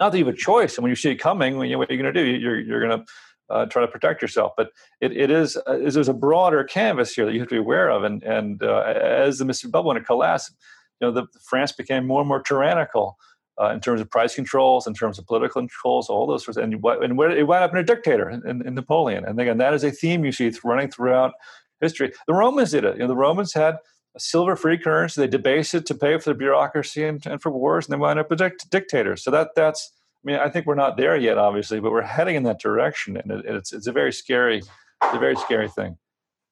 Not 0.00 0.12
that 0.12 0.18
you 0.18 0.24
have 0.26 0.34
a 0.34 0.36
choice, 0.36 0.76
and 0.76 0.84
when 0.84 0.90
you 0.90 0.96
see 0.96 1.10
it 1.10 1.16
coming, 1.16 1.56
when 1.56 1.68
you, 1.68 1.76
what 1.76 1.90
are 1.90 1.92
you 1.92 2.00
going 2.00 2.14
to 2.14 2.24
do? 2.24 2.24
You're 2.24 2.60
you're 2.60 2.80
going 2.80 3.00
to 3.00 3.04
uh, 3.50 3.66
try 3.66 3.82
to 3.82 3.88
protect 3.88 4.22
yourself. 4.22 4.52
But 4.56 4.70
it, 5.00 5.16
it 5.16 5.30
is, 5.30 5.56
uh, 5.68 5.78
is 5.78 5.94
there's 5.94 6.08
a 6.08 6.14
broader 6.14 6.64
canvas 6.64 7.14
here 7.14 7.24
that 7.26 7.32
you 7.32 7.40
have 7.40 7.48
to 7.48 7.54
be 7.54 7.60
aware 7.60 7.90
of. 7.90 8.04
And 8.04 8.22
and 8.22 8.62
uh, 8.62 8.80
as 8.80 9.38
the 9.38 9.44
Mississippi 9.44 9.70
bubble 9.70 9.96
it 9.96 10.06
collapsed, 10.06 10.52
you 11.00 11.06
know, 11.06 11.12
the, 11.12 11.26
France 11.44 11.72
became 11.72 12.06
more 12.06 12.20
and 12.20 12.28
more 12.28 12.42
tyrannical 12.42 13.16
uh, 13.60 13.70
in 13.70 13.80
terms 13.80 14.00
of 14.00 14.10
price 14.10 14.34
controls, 14.34 14.86
in 14.86 14.94
terms 14.94 15.18
of 15.18 15.26
political 15.26 15.62
controls, 15.62 16.08
all 16.08 16.26
those 16.26 16.44
sorts. 16.44 16.58
And 16.58 16.74
and 16.74 17.18
where 17.18 17.30
it 17.30 17.46
wound 17.46 17.64
up 17.64 17.72
in 17.72 17.78
a 17.78 17.84
dictator 17.84 18.28
in, 18.30 18.66
in 18.66 18.74
Napoleon. 18.74 19.24
And 19.24 19.40
again, 19.40 19.58
that 19.58 19.74
is 19.74 19.84
a 19.84 19.90
theme 19.90 20.24
you 20.24 20.32
see 20.32 20.52
running 20.64 20.90
throughout 20.90 21.32
history. 21.80 22.12
The 22.26 22.34
Romans 22.34 22.72
did 22.72 22.84
it. 22.84 22.94
You 22.94 23.02
know, 23.02 23.08
the 23.08 23.16
Romans 23.16 23.54
had 23.54 23.76
a 24.16 24.20
silver-free 24.20 24.78
currency. 24.78 25.20
They 25.20 25.28
debased 25.28 25.74
it 25.74 25.86
to 25.86 25.94
pay 25.94 26.18
for 26.18 26.30
the 26.30 26.34
bureaucracy 26.34 27.04
and, 27.04 27.24
and 27.26 27.40
for 27.40 27.52
wars, 27.52 27.86
and 27.86 27.92
they 27.92 27.98
wound 27.98 28.18
up 28.18 28.32
a 28.32 28.36
dict- 28.36 28.70
dictator. 28.70 29.16
So 29.16 29.30
that 29.30 29.50
that's 29.54 29.92
I 30.24 30.30
mean, 30.30 30.36
I 30.36 30.48
think 30.48 30.66
we're 30.66 30.74
not 30.74 30.96
there 30.96 31.16
yet, 31.16 31.38
obviously, 31.38 31.80
but 31.80 31.92
we're 31.92 32.02
heading 32.02 32.34
in 32.34 32.42
that 32.42 32.60
direction, 32.60 33.16
and 33.16 33.30
it, 33.30 33.44
it's 33.46 33.72
it's 33.72 33.86
a 33.86 33.92
very 33.92 34.12
scary, 34.12 34.58
it's 34.58 35.14
a 35.14 35.18
very 35.18 35.36
scary 35.36 35.68
thing. 35.68 35.96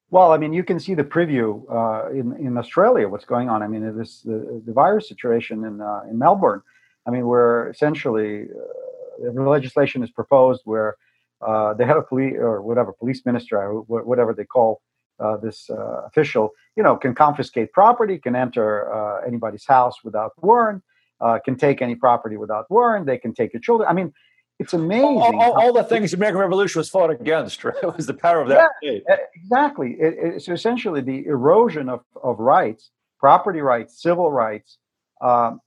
Well, 0.09 0.31
I 0.31 0.37
mean, 0.37 0.53
you 0.53 0.63
can 0.63 0.79
see 0.79 0.93
the 0.93 1.03
preview 1.03 1.63
uh, 1.69 2.09
in 2.11 2.33
in 2.37 2.57
Australia. 2.57 3.09
What's 3.09 3.25
going 3.25 3.49
on? 3.49 3.61
I 3.61 3.67
mean, 3.67 3.97
this 3.97 4.21
the, 4.21 4.61
the 4.65 4.71
virus 4.71 5.09
situation 5.09 5.65
in 5.65 5.81
uh, 5.81 6.01
in 6.09 6.17
Melbourne. 6.17 6.61
I 7.05 7.09
mean, 7.11 7.27
where 7.27 7.69
essentially 7.69 8.43
uh, 8.43 9.31
the 9.33 9.41
legislation 9.41 10.01
is 10.03 10.11
proposed 10.11 10.61
where 10.63 10.95
uh, 11.41 11.73
the 11.73 11.85
head 11.85 11.97
of 11.97 12.07
police 12.07 12.35
or 12.37 12.61
whatever 12.61 12.93
police 12.93 13.25
minister 13.25 13.71
whatever 13.87 14.33
they 14.33 14.45
call 14.45 14.81
uh, 15.19 15.37
this 15.37 15.69
uh, 15.69 16.05
official, 16.05 16.51
you 16.75 16.83
know, 16.83 16.95
can 16.95 17.13
confiscate 17.13 17.71
property, 17.73 18.17
can 18.17 18.35
enter 18.35 19.21
anybody's 19.27 19.65
house 19.65 20.03
without 20.03 20.31
warrant 20.41 20.81
uh, 21.19 21.39
can 21.43 21.55
take 21.55 21.81
any 21.81 21.95
property 21.95 22.37
without 22.37 22.69
warrant. 22.69 23.05
They 23.05 23.17
can 23.17 23.33
take 23.33 23.53
your 23.53 23.61
children. 23.61 23.89
I 23.89 23.93
mean, 23.93 24.13
it's 24.59 24.73
amazing. 24.73 25.05
All, 25.05 25.41
all, 25.41 25.61
all 25.61 25.73
the 25.73 25.83
things 25.83 26.11
the 26.11 26.17
American 26.17 26.39
Revolution 26.41 26.79
was 26.79 26.89
fought 26.89 27.11
against, 27.11 27.63
right? 27.63 27.75
It 27.81 27.95
was 27.95 28.07
the 28.07 28.13
power 28.13 28.41
of 28.41 28.49
that 28.49 28.71
yeah, 28.81 28.99
Exactly. 29.35 29.97
It, 29.99 30.15
it's 30.19 30.47
essentially 30.47 31.01
the 31.01 31.25
erosion 31.25 31.89
of, 31.89 32.01
of 32.21 32.39
rights, 32.39 32.91
property 33.19 33.61
rights, 33.61 34.01
civil 34.01 34.31
rights, 34.31 34.77
um, 35.21 35.61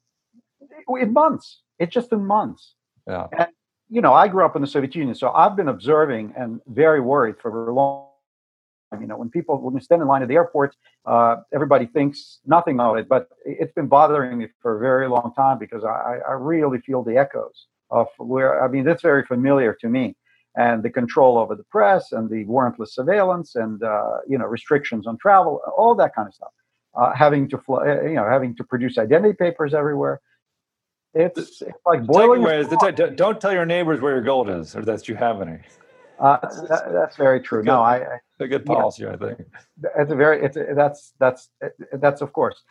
in 1.00 1.12
months. 1.12 1.62
It's 1.78 1.92
just 1.92 2.12
in 2.12 2.24
months. 2.26 2.74
Yeah. 3.06 3.28
And, 3.36 3.48
you 3.88 4.00
know, 4.00 4.12
I 4.12 4.28
grew 4.28 4.44
up 4.44 4.54
in 4.56 4.62
the 4.62 4.68
Soviet 4.68 4.94
Union, 4.94 5.14
so 5.14 5.30
I've 5.30 5.56
been 5.56 5.68
observing 5.68 6.34
and 6.36 6.60
very 6.66 7.00
worried 7.00 7.36
for 7.40 7.68
a 7.68 7.74
long 7.74 8.09
You 8.98 9.06
know, 9.06 9.16
when 9.16 9.30
people 9.30 9.60
when 9.60 9.74
you 9.74 9.80
stand 9.80 10.02
in 10.02 10.08
line 10.08 10.22
at 10.22 10.28
the 10.28 10.34
airport, 10.34 10.74
uh, 11.06 11.36
everybody 11.52 11.86
thinks 11.86 12.40
nothing 12.44 12.80
of 12.80 12.96
it, 12.96 13.08
but 13.08 13.28
it's 13.44 13.72
been 13.72 13.86
bothering 13.86 14.38
me 14.38 14.48
for 14.60 14.76
a 14.76 14.80
very 14.80 15.08
long 15.08 15.32
time 15.36 15.58
because 15.58 15.84
I, 15.84 16.18
I 16.28 16.32
really 16.32 16.80
feel 16.80 17.04
the 17.04 17.16
echoes 17.16 17.66
of 17.90 18.08
where 18.18 18.62
I 18.64 18.68
mean 18.68 18.84
that's 18.84 19.02
very 19.02 19.24
familiar 19.24 19.76
to 19.80 19.88
me, 19.88 20.16
and 20.56 20.82
the 20.82 20.90
control 20.90 21.38
over 21.38 21.54
the 21.54 21.62
press 21.64 22.10
and 22.10 22.28
the 22.28 22.44
warrantless 22.46 22.88
surveillance 22.88 23.54
and 23.54 23.80
uh, 23.82 24.18
you 24.26 24.36
know 24.36 24.46
restrictions 24.46 25.06
on 25.06 25.18
travel, 25.18 25.60
all 25.76 25.94
that 25.94 26.14
kind 26.14 26.26
of 26.26 26.34
stuff. 26.34 26.52
Uh, 26.96 27.14
having 27.14 27.48
to 27.48 27.58
fly, 27.58 27.88
uh, 27.88 28.02
you 28.02 28.14
know 28.14 28.28
having 28.28 28.56
to 28.56 28.64
produce 28.64 28.98
identity 28.98 29.34
papers 29.34 29.72
everywhere. 29.72 30.20
It's, 31.14 31.38
it's 31.38 31.62
like 31.86 32.04
boiling. 32.06 32.42
Away, 32.42 32.62
the, 32.64 33.12
don't 33.16 33.40
tell 33.40 33.52
your 33.52 33.66
neighbors 33.66 34.00
where 34.00 34.12
your 34.12 34.22
gold 34.22 34.48
is 34.48 34.74
or 34.74 34.82
that 34.82 35.08
you 35.08 35.14
have 35.14 35.40
any. 35.40 35.58
Uh, 36.20 36.38
that, 36.68 36.92
that's 36.92 37.16
very 37.16 37.40
true. 37.40 37.62
No, 37.62 37.80
I, 37.80 37.96
I 37.96 38.18
a 38.40 38.48
good 38.48 38.66
policy, 38.66 39.04
yeah, 39.04 39.12
I 39.12 39.16
think. 39.16 39.38
It's 39.98 40.10
a 40.10 40.14
very, 40.14 40.44
it's 40.44 40.56
a, 40.56 40.66
that's 40.74 41.12
that's 41.18 41.48
that's 41.92 42.20
of 42.20 42.32
course 42.32 42.62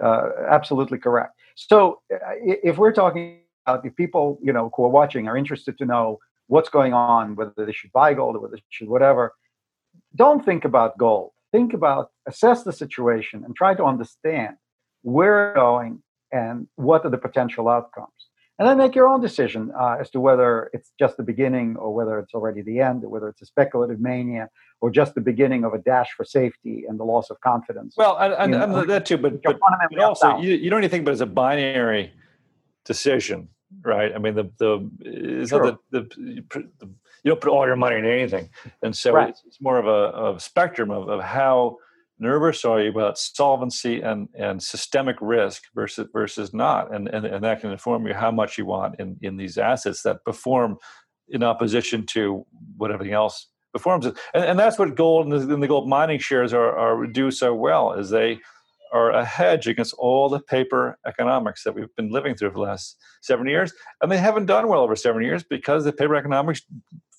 uh, 0.00 0.28
absolutely 0.48 0.98
correct. 0.98 1.36
So 1.56 2.00
uh, 2.12 2.18
if 2.40 2.78
we're 2.78 2.92
talking 2.92 3.40
about 3.66 3.84
if 3.84 3.96
people 3.96 4.38
you 4.42 4.52
know 4.52 4.70
who 4.76 4.84
are 4.84 4.88
watching 4.88 5.26
are 5.26 5.36
interested 5.36 5.76
to 5.78 5.84
know 5.84 6.20
what's 6.46 6.68
going 6.68 6.92
on, 6.92 7.34
whether 7.34 7.66
they 7.66 7.72
should 7.72 7.92
buy 7.92 8.14
gold 8.14 8.36
or 8.36 8.40
whether 8.40 8.56
they 8.56 8.62
should 8.70 8.88
whatever, 8.88 9.32
don't 10.14 10.44
think 10.44 10.64
about 10.64 10.96
gold. 10.96 11.32
Think 11.50 11.74
about 11.74 12.10
assess 12.26 12.62
the 12.62 12.72
situation 12.72 13.42
and 13.44 13.54
try 13.56 13.74
to 13.74 13.84
understand 13.84 14.56
where 15.02 15.50
it's 15.50 15.56
going 15.56 16.02
and 16.30 16.68
what 16.76 17.04
are 17.04 17.10
the 17.10 17.18
potential 17.18 17.68
outcomes 17.68 18.28
and 18.62 18.68
then 18.68 18.78
make 18.78 18.94
your 18.94 19.08
own 19.08 19.20
decision 19.20 19.72
uh, 19.76 19.96
as 19.98 20.08
to 20.10 20.20
whether 20.20 20.70
it's 20.72 20.92
just 20.96 21.16
the 21.16 21.24
beginning 21.24 21.74
or 21.74 21.92
whether 21.92 22.20
it's 22.20 22.32
already 22.32 22.62
the 22.62 22.78
end, 22.78 23.02
or 23.02 23.08
whether 23.08 23.28
it's 23.28 23.42
a 23.42 23.44
speculative 23.44 23.98
mania 23.98 24.48
or 24.80 24.88
just 24.88 25.16
the 25.16 25.20
beginning 25.20 25.64
of 25.64 25.74
a 25.74 25.78
dash 25.78 26.12
for 26.16 26.24
safety 26.24 26.84
and 26.88 27.00
the 27.00 27.02
loss 27.02 27.28
of 27.30 27.40
confidence. 27.40 27.96
Well, 27.98 28.16
and, 28.18 28.54
and, 28.54 28.54
and 28.54 28.88
that 28.88 29.04
too, 29.04 29.18
but, 29.18 29.42
but, 29.42 29.58
but 29.90 29.98
also 29.98 30.38
you, 30.38 30.54
you, 30.54 30.70
don't 30.70 30.78
even 30.78 30.90
think 30.90 31.02
about 31.02 31.10
it 31.10 31.14
as 31.14 31.20
a 31.22 31.26
binary 31.26 32.12
decision, 32.84 33.48
right? 33.80 34.14
I 34.14 34.18
mean, 34.18 34.36
the 34.36 34.48
the 34.58 34.88
it's 35.00 35.50
sure. 35.50 35.64
not 35.64 35.78
the, 35.90 36.02
the, 36.02 36.68
the, 36.78 36.86
you 37.24 37.30
don't 37.32 37.40
put 37.40 37.50
all 37.50 37.66
your 37.66 37.74
money 37.74 37.96
in 37.96 38.04
anything, 38.04 38.48
and 38.84 38.96
so 38.96 39.12
right. 39.12 39.30
it's, 39.30 39.42
it's, 39.44 39.60
more 39.60 39.78
of 39.78 39.88
a, 39.88 40.36
a 40.36 40.38
spectrum 40.38 40.92
of, 40.92 41.08
of 41.08 41.20
how 41.20 41.78
nervous? 42.22 42.64
Are 42.64 42.80
about 42.80 43.18
solvency 43.18 44.00
and, 44.00 44.28
and 44.38 44.62
systemic 44.62 45.16
risk 45.20 45.64
versus 45.74 46.08
versus 46.12 46.54
not? 46.54 46.94
And, 46.94 47.08
and 47.08 47.26
and 47.26 47.44
that 47.44 47.60
can 47.60 47.70
inform 47.70 48.06
you 48.06 48.14
how 48.14 48.30
much 48.30 48.56
you 48.56 48.64
want 48.64 48.98
in 48.98 49.18
in 49.20 49.36
these 49.36 49.58
assets 49.58 50.02
that 50.02 50.24
perform 50.24 50.78
in 51.28 51.42
opposition 51.42 52.06
to 52.06 52.46
what 52.76 52.90
everything 52.90 53.14
else 53.14 53.48
performs. 53.72 54.06
And, 54.06 54.16
and 54.34 54.58
that's 54.58 54.78
what 54.78 54.94
gold 54.94 55.26
and 55.26 55.32
the, 55.32 55.54
and 55.54 55.62
the 55.62 55.68
gold 55.68 55.88
mining 55.88 56.18
shares 56.18 56.52
are, 56.52 56.76
are 56.76 57.06
do 57.06 57.30
so 57.30 57.54
well 57.54 57.92
is 57.92 58.10
they 58.10 58.38
are 58.92 59.10
a 59.10 59.24
hedge 59.24 59.66
against 59.66 59.94
all 59.94 60.28
the 60.28 60.38
paper 60.38 60.98
economics 61.06 61.64
that 61.64 61.74
we've 61.74 61.94
been 61.96 62.10
living 62.10 62.34
through 62.34 62.50
for 62.50 62.58
the 62.58 62.60
last 62.60 62.98
seven 63.22 63.48
years. 63.48 63.72
And 64.02 64.12
they 64.12 64.18
haven't 64.18 64.46
done 64.46 64.68
well 64.68 64.82
over 64.82 64.94
seven 64.94 65.22
years 65.22 65.42
because 65.42 65.84
the 65.84 65.92
paper 65.92 66.14
economics 66.14 66.62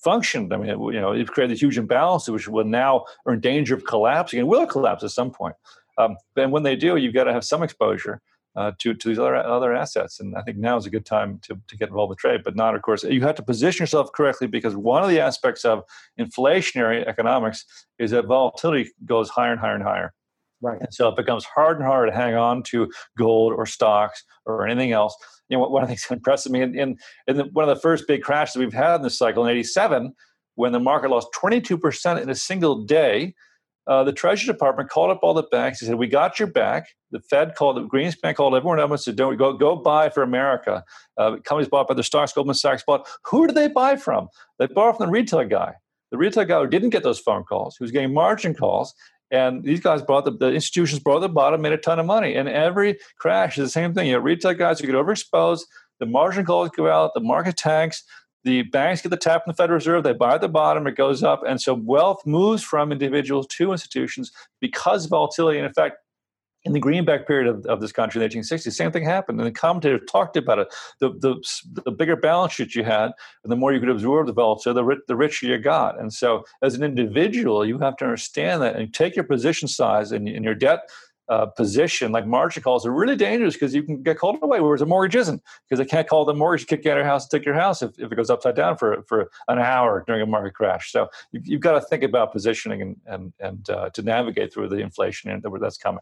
functioned. 0.04 0.52
I 0.52 0.58
mean, 0.58 0.70
it, 0.70 0.78
you 0.78 1.00
know, 1.00 1.12
it 1.12 1.26
created 1.28 1.56
a 1.56 1.58
huge 1.58 1.78
imbalance, 1.78 2.28
which 2.28 2.48
will 2.48 2.64
now 2.64 3.06
are 3.26 3.32
in 3.32 3.40
danger 3.40 3.74
of 3.74 3.84
collapsing 3.84 4.38
and 4.38 4.48
will 4.48 4.66
collapse 4.66 5.02
at 5.02 5.10
some 5.10 5.30
point. 5.30 5.56
Um, 5.98 6.16
and 6.36 6.52
when 6.52 6.62
they 6.62 6.76
do, 6.76 6.96
you've 6.96 7.14
got 7.14 7.24
to 7.24 7.32
have 7.32 7.44
some 7.44 7.62
exposure 7.62 8.20
uh, 8.56 8.72
to, 8.78 8.94
to 8.94 9.08
these 9.08 9.18
other, 9.18 9.36
other 9.36 9.74
assets. 9.74 10.20
And 10.20 10.36
I 10.36 10.42
think 10.42 10.58
now 10.58 10.76
is 10.76 10.86
a 10.86 10.90
good 10.90 11.06
time 11.06 11.40
to, 11.44 11.58
to 11.68 11.76
get 11.76 11.88
involved 11.88 12.10
with 12.10 12.18
trade, 12.18 12.42
but 12.44 12.56
not, 12.56 12.74
of 12.74 12.82
course, 12.82 13.02
you 13.02 13.22
have 13.22 13.34
to 13.36 13.42
position 13.42 13.82
yourself 13.82 14.12
correctly 14.12 14.46
because 14.46 14.76
one 14.76 15.02
of 15.02 15.08
the 15.08 15.20
aspects 15.20 15.64
of 15.64 15.82
inflationary 16.18 17.06
economics 17.06 17.64
is 17.98 18.10
that 18.12 18.26
volatility 18.26 18.90
goes 19.04 19.30
higher 19.30 19.52
and 19.52 19.60
higher 19.60 19.74
and 19.74 19.82
higher. 19.82 20.14
Right. 20.64 20.80
And 20.80 20.94
so 20.94 21.08
it 21.08 21.16
becomes 21.16 21.44
hard 21.44 21.76
and 21.76 21.84
hard 21.84 22.08
to 22.08 22.16
hang 22.16 22.34
on 22.36 22.62
to 22.64 22.90
gold 23.18 23.52
or 23.52 23.66
stocks 23.66 24.24
or 24.46 24.66
anything 24.66 24.92
else. 24.92 25.14
You 25.50 25.58
know, 25.58 25.68
one 25.68 25.82
of 25.82 25.90
the 25.90 25.94
things 25.94 26.22
that 26.24 26.50
me 26.50 26.62
in, 26.62 26.74
in, 26.74 26.96
in 27.26 27.36
the, 27.36 27.44
one 27.52 27.68
of 27.68 27.76
the 27.76 27.80
first 27.80 28.08
big 28.08 28.22
crashes 28.22 28.56
we've 28.56 28.72
had 28.72 28.96
in 28.96 29.02
this 29.02 29.18
cycle 29.18 29.44
in 29.44 29.50
87, 29.50 30.14
when 30.54 30.72
the 30.72 30.80
market 30.80 31.10
lost 31.10 31.28
22% 31.36 32.22
in 32.22 32.30
a 32.30 32.34
single 32.34 32.82
day, 32.82 33.34
uh, 33.86 34.04
the 34.04 34.12
Treasury 34.12 34.50
Department 34.50 34.88
called 34.88 35.10
up 35.10 35.20
all 35.22 35.34
the 35.34 35.42
banks. 35.42 35.80
He 35.80 35.86
said, 35.86 35.96
"We 35.96 36.06
got 36.06 36.38
your 36.38 36.48
back." 36.48 36.88
The 37.10 37.20
Fed 37.20 37.54
called, 37.54 37.76
the 37.76 37.86
Greenspan 37.86 38.34
called 38.34 38.54
everyone 38.54 38.80
up 38.80 38.90
and 38.90 38.98
said, 38.98 39.16
"Don't 39.16 39.36
go, 39.36 39.52
go 39.52 39.76
buy 39.76 40.08
for 40.08 40.22
America." 40.22 40.82
Uh, 41.18 41.36
companies 41.44 41.68
bought 41.68 41.88
by 41.88 41.92
the 41.92 42.02
stocks. 42.02 42.32
Goldman 42.32 42.54
Sachs 42.54 42.82
bought. 42.86 43.06
Who 43.26 43.46
did 43.46 43.54
they 43.54 43.68
buy 43.68 43.96
from? 43.96 44.28
They 44.58 44.68
bought 44.68 44.96
from 44.96 45.04
the 45.04 45.12
retail 45.12 45.44
guy. 45.44 45.74
The 46.10 46.16
retail 46.16 46.46
guy 46.46 46.60
who 46.60 46.66
didn't 46.66 46.90
get 46.90 47.02
those 47.02 47.18
phone 47.18 47.44
calls, 47.44 47.76
who 47.76 47.84
was 47.84 47.90
getting 47.90 48.14
margin 48.14 48.54
calls, 48.54 48.94
and 49.30 49.64
these 49.64 49.80
guys 49.80 50.02
brought 50.02 50.24
the, 50.24 50.32
the 50.32 50.52
institutions 50.52 51.00
brought 51.00 51.20
the 51.20 51.28
bottom, 51.28 51.62
made 51.62 51.72
a 51.72 51.78
ton 51.78 51.98
of 51.98 52.06
money. 52.06 52.34
And 52.34 52.48
every 52.48 52.98
crash 53.18 53.58
is 53.58 53.66
the 53.66 53.70
same 53.70 53.94
thing. 53.94 54.06
You 54.06 54.14
know, 54.14 54.18
retail 54.20 54.54
guys 54.54 54.78
who 54.80 54.86
get 54.86 54.94
overexposed, 54.94 55.62
the 56.00 56.06
margin 56.06 56.44
calls 56.44 56.70
go 56.70 56.90
out, 56.90 57.12
the 57.14 57.20
market 57.20 57.56
tanks, 57.56 58.04
the 58.44 58.62
banks 58.62 59.00
get 59.00 59.08
the 59.08 59.16
tap 59.16 59.44
from 59.44 59.52
the 59.52 59.56
Federal 59.56 59.76
Reserve, 59.76 60.02
they 60.04 60.12
buy 60.12 60.34
at 60.34 60.42
the 60.42 60.48
bottom, 60.48 60.86
it 60.86 60.96
goes 60.96 61.22
up. 61.22 61.42
And 61.46 61.60
so 61.60 61.74
wealth 61.74 62.20
moves 62.26 62.62
from 62.62 62.92
individuals 62.92 63.46
to 63.52 63.72
institutions 63.72 64.30
because 64.60 65.04
of 65.04 65.10
volatility. 65.10 65.58
And 65.58 65.66
in 65.66 65.72
fact, 65.72 65.96
in 66.64 66.72
the 66.72 66.80
greenback 66.80 67.26
period 67.26 67.46
of, 67.46 67.66
of 67.66 67.80
this 67.80 67.92
country 67.92 68.22
in 68.22 68.28
the 68.28 68.36
1860s, 68.36 68.72
same 68.72 68.90
thing 68.90 69.04
happened. 69.04 69.38
And 69.38 69.46
the 69.46 69.52
commentator 69.52 69.98
talked 69.98 70.36
about 70.36 70.58
it. 70.58 70.68
The, 70.98 71.10
the, 71.10 71.82
the 71.84 71.90
bigger 71.90 72.16
balance 72.16 72.54
sheet 72.54 72.74
you 72.74 72.84
had, 72.84 73.12
and 73.42 73.52
the 73.52 73.56
more 73.56 73.72
you 73.72 73.80
could 73.80 73.90
absorb 73.90 74.26
the 74.26 74.32
volatility, 74.32 74.80
the, 74.80 74.96
the 75.08 75.16
richer 75.16 75.46
you 75.46 75.58
got. 75.58 76.00
And 76.00 76.12
so, 76.12 76.44
as 76.62 76.74
an 76.74 76.82
individual, 76.82 77.66
you 77.66 77.78
have 77.78 77.96
to 77.98 78.04
understand 78.04 78.62
that 78.62 78.76
and 78.76 78.92
take 78.92 79.14
your 79.14 79.24
position 79.24 79.68
size 79.68 80.12
and, 80.12 80.28
and 80.28 80.44
your 80.44 80.54
debt 80.54 80.88
uh, 81.28 81.46
position, 81.46 82.12
like 82.12 82.26
margin 82.26 82.62
calls, 82.62 82.84
are 82.84 82.92
really 82.92 83.16
dangerous 83.16 83.54
because 83.54 83.74
you 83.74 83.82
can 83.82 84.02
get 84.02 84.18
called 84.18 84.38
away, 84.42 84.60
whereas 84.60 84.82
a 84.82 84.86
mortgage 84.86 85.16
isn't, 85.16 85.42
because 85.68 85.78
they 85.78 85.88
can't 85.88 86.06
call 86.06 86.24
the 86.24 86.34
mortgage, 86.34 86.66
kick 86.66 86.84
you 86.84 86.90
out 86.90 86.98
of 86.98 87.02
your 87.02 87.06
house, 87.06 87.24
and 87.24 87.30
take 87.30 87.46
your 87.46 87.54
house 87.54 87.82
if, 87.82 87.98
if 87.98 88.12
it 88.12 88.14
goes 88.14 88.30
upside 88.30 88.54
down 88.54 88.76
for 88.76 89.02
for 89.08 89.30
an 89.48 89.58
hour 89.58 90.04
during 90.06 90.22
a 90.22 90.26
market 90.26 90.54
crash. 90.54 90.92
So 90.92 91.08
you, 91.32 91.56
have 91.56 91.60
got 91.60 91.72
to 91.72 91.80
think 91.80 92.02
about 92.02 92.32
positioning 92.32 92.82
and 92.82 92.96
and 93.06 93.32
and 93.40 93.70
uh, 93.70 93.90
to 93.90 94.02
navigate 94.02 94.52
through 94.52 94.68
the 94.68 94.78
inflation 94.78 95.42
that's 95.60 95.78
coming 95.78 96.00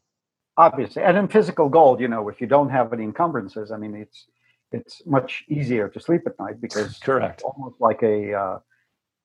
obviously 0.56 1.02
and 1.02 1.16
in 1.16 1.28
physical 1.28 1.68
gold 1.68 2.00
you 2.00 2.08
know 2.08 2.28
if 2.28 2.40
you 2.40 2.46
don't 2.46 2.70
have 2.70 2.92
any 2.92 3.04
encumbrances 3.04 3.70
i 3.70 3.76
mean 3.76 3.94
it's 3.94 4.26
it's 4.72 5.02
much 5.06 5.44
easier 5.48 5.88
to 5.88 6.00
sleep 6.00 6.22
at 6.26 6.38
night 6.38 6.60
because 6.60 6.98
correct. 7.02 7.42
almost 7.42 7.80
like 7.80 8.02
a 8.02 8.34
uh, 8.34 8.58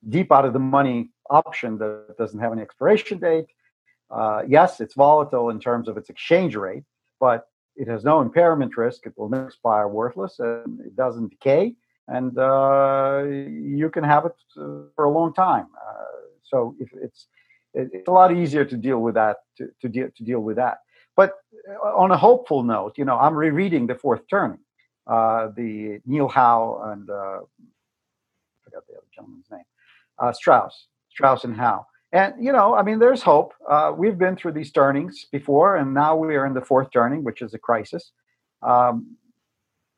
deep 0.10 0.32
out 0.32 0.46
of 0.46 0.54
the 0.54 0.60
money 0.60 1.10
option 1.30 1.78
that 1.78 2.16
doesn't 2.18 2.40
have 2.40 2.52
an 2.52 2.60
expiration 2.60 3.18
date. 3.20 3.48
Uh, 4.10 4.42
yes 4.48 4.80
it's 4.80 4.94
volatile 4.94 5.50
in 5.50 5.60
terms 5.60 5.88
of 5.88 5.98
its 5.98 6.10
exchange 6.10 6.56
rate 6.56 6.84
but 7.20 7.48
it 7.76 7.88
has 7.88 8.04
no 8.04 8.22
impairment 8.22 8.76
risk. 8.76 9.06
It 9.06 9.14
will 9.18 9.30
never 9.30 9.48
expire 9.48 9.88
worthless 9.88 10.40
and 10.40 10.80
it 10.80 10.96
doesn't 10.96 11.30
decay 11.30 11.76
and 12.08 12.38
uh, 12.38 13.24
you 13.28 13.90
can 13.90 14.04
have 14.04 14.26
it 14.26 14.36
uh, 14.58 14.88
for 14.96 15.06
a 15.06 15.12
long 15.12 15.34
time. 15.34 15.68
Uh, 15.76 16.06
so 16.44 16.76
if 16.80 16.90
it's 16.94 17.28
it's 17.74 18.08
a 18.08 18.12
lot 18.12 18.32
easier 18.36 18.66
to 18.66 18.78
deal 18.78 19.00
with 19.00 19.16
that 19.16 19.38
to, 19.58 19.70
to, 19.82 19.90
deal, 19.90 20.08
to 20.16 20.24
deal 20.24 20.40
with 20.40 20.56
that 20.56 20.80
but 21.18 21.34
uh, 21.70 21.98
on 21.98 22.12
a 22.12 22.18
hopeful 22.18 22.64
note, 22.64 22.94
you 22.98 23.04
know, 23.04 23.18
I'm 23.18 23.36
rereading 23.36 23.88
The 23.88 23.96
Fourth 23.96 24.22
Turning, 24.30 24.60
uh, 25.08 25.50
the 25.58 26.00
Neil 26.06 26.30
Howe 26.30 26.80
and 26.94 27.10
uh, 27.10 27.14
I 27.14 28.64
forgot 28.64 28.88
the 28.88 28.94
other 28.94 29.08
gentleman's 29.14 29.48
name, 29.52 29.66
uh, 30.20 30.32
Strauss, 30.32 30.88
Strauss 31.10 31.44
and 31.44 31.58
Howe. 31.58 31.86
And 32.14 32.36
you 32.40 32.54
know, 32.54 32.74
I 32.74 32.84
mean, 32.84 33.00
there's 33.00 33.22
hope. 33.22 33.54
Uh, 33.70 33.92
we've 33.98 34.18
been 34.18 34.38
through 34.38 34.54
these 34.54 34.72
turnings 34.72 35.26
before, 35.30 35.76
and 35.76 35.94
now 35.94 36.16
we 36.16 36.38
are 36.38 36.46
in 36.46 36.54
the 36.54 36.62
fourth 36.62 36.90
turning, 36.94 37.22
which 37.22 37.42
is 37.42 37.54
a 37.54 37.60
crisis. 37.60 38.12
Um, 38.62 39.18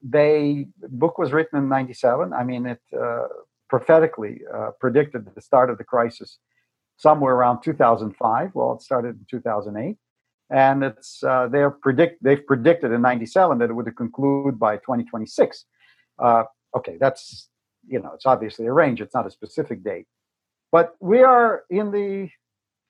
they 0.01 0.65
the 0.81 0.87
book 0.87 1.19
was 1.19 1.31
written 1.31 1.59
in 1.59 1.69
'97. 1.69 2.33
I 2.33 2.43
mean, 2.43 2.65
it 2.65 2.81
uh, 2.99 3.27
prophetically 3.69 4.41
predicted 4.79 5.27
the 5.35 5.41
start 5.41 5.69
of 5.69 5.77
the 5.77 5.83
crisis 5.83 6.39
somewhere 6.97 7.35
around 7.35 7.61
2005. 7.61 8.55
Well, 8.55 8.73
it 8.73 8.81
started 8.81 9.09
in 9.09 9.25
2008 9.29 9.95
and 10.49 10.83
it's 10.83 11.23
uh, 11.23 11.47
they're 11.47 11.69
predict 11.69 12.23
they've 12.23 12.45
predicted 12.45 12.91
in 12.91 13.01
97 13.01 13.57
that 13.59 13.69
it 13.69 13.73
would 13.73 13.95
conclude 13.95 14.59
by 14.59 14.77
2026 14.77 15.65
uh, 16.19 16.43
okay 16.75 16.97
that's 16.99 17.49
you 17.87 17.99
know 17.99 18.11
it's 18.13 18.25
obviously 18.25 18.65
a 18.65 18.73
range 18.73 19.01
it's 19.01 19.13
not 19.13 19.25
a 19.25 19.31
specific 19.31 19.83
date. 19.83 20.05
But 20.71 20.95
we 20.99 21.23
are 21.23 21.63
in 21.71 21.89
the 21.91 22.29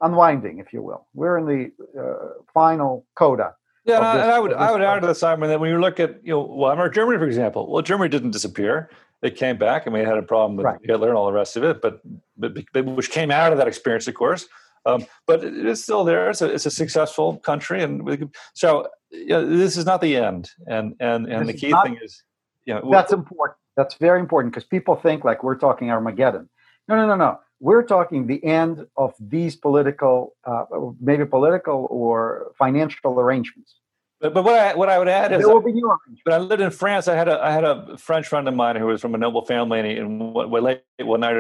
unwinding 0.02 0.60
if 0.60 0.74
you 0.74 0.82
will. 0.82 1.08
We're 1.14 1.38
in 1.38 1.46
the 1.46 1.72
uh, 2.00 2.44
final 2.54 3.06
coda 3.16 3.56
yeah 3.86 4.00
this, 4.00 4.24
and 4.24 4.32
i 4.32 4.40
would 4.40 4.54
i 4.54 4.72
would 4.72 4.82
add 4.82 5.00
to 5.00 5.08
the 5.08 5.16
simon 5.16 5.48
that 5.50 5.60
when 5.60 5.70
you 5.70 5.80
look 5.80 6.02
at 6.02 6.20
you 6.22 6.34
know 6.34 6.42
well 6.42 6.72
I'm 6.72 6.94
germany 6.94 7.18
for 7.18 7.26
example. 7.26 7.72
Well 7.72 7.82
germany 7.82 8.10
didn't 8.10 8.32
disappear. 8.32 8.90
It 9.22 9.36
came 9.36 9.58
back 9.58 9.86
and 9.86 9.94
we 9.94 10.00
had 10.00 10.18
a 10.18 10.22
problem 10.22 10.56
with 10.56 10.66
right. 10.66 10.80
hitler 10.82 11.10
and 11.10 11.18
all 11.18 11.26
the 11.26 11.34
rest 11.34 11.58
of 11.58 11.64
it 11.64 11.82
but, 11.82 12.00
but, 12.38 12.58
but 12.72 12.86
which 12.86 13.12
came 13.12 13.32
out 13.32 13.52
of 13.52 13.58
that 13.58 13.68
experience 13.68 14.08
of 14.08 14.16
course 14.16 14.48
um, 14.86 15.06
but 15.28 15.44
it 15.44 15.66
is 15.66 15.84
still 15.84 16.04
there. 16.04 16.30
It's 16.30 16.42
a, 16.42 16.54
it's 16.54 16.66
a 16.66 16.72
successful 16.72 17.38
country, 17.38 17.84
and 17.84 18.04
we, 18.04 18.28
so 18.54 18.88
you 19.12 19.28
know, 19.28 19.46
this 19.46 19.78
is 19.78 19.86
not 19.86 20.02
the 20.02 20.16
end. 20.16 20.50
And 20.68 20.96
and 21.00 21.28
and 21.28 21.48
this 21.48 21.56
the 21.56 21.60
key 21.60 21.70
not, 21.70 21.86
thing 21.86 21.98
is, 22.02 22.24
you 22.66 22.74
know, 22.74 22.90
that's 22.92 23.14
important. 23.14 23.58
That's 23.76 23.96
very 23.96 24.20
important 24.20 24.54
because 24.54 24.68
people 24.68 24.96
think 24.96 25.24
like 25.24 25.44
we're 25.44 25.58
talking 25.58 25.90
Armageddon. 25.92 26.50
No, 26.88 26.96
no, 26.96 27.08
no, 27.08 27.16
no. 27.16 27.40
we're 27.60 27.84
talking 27.84 28.28
the 28.28 28.44
end 28.44 28.86
of 28.96 29.14
these 29.20 29.56
political, 29.56 30.36
uh, 30.46 30.66
maybe 31.00 31.26
political 31.26 31.88
or 31.90 32.52
financial 32.58 33.20
arrangements. 33.20 33.76
But, 34.22 34.34
but 34.34 34.44
what 34.44 34.56
I 34.60 34.76
what 34.76 34.90
I 34.90 35.00
would 35.00 35.08
add 35.08 35.32
is, 35.32 35.40
there 35.40 35.54
will 35.54 35.62
be 35.62 35.72
new. 35.72 35.96
When 36.24 36.36
I 36.36 36.40
lived 36.40 36.62
in 36.62 36.72
France, 36.72 37.08
I 37.08 37.16
had 37.16 37.30
a 37.30 37.40
I 37.42 37.52
had 37.52 37.64
a 37.64 37.98
French 37.98 38.28
friend 38.28 38.48
of 38.48 38.54
mine 38.54 38.76
who 38.76 38.86
was 38.86 39.00
from 39.02 39.16
a 39.16 39.18
noble 39.18 39.46
family, 39.46 39.80
and, 39.80 39.88
he, 39.88 39.96
and 39.96 40.34
one, 40.34 40.52
late 40.64 40.82
one 41.00 41.22
night 41.22 41.36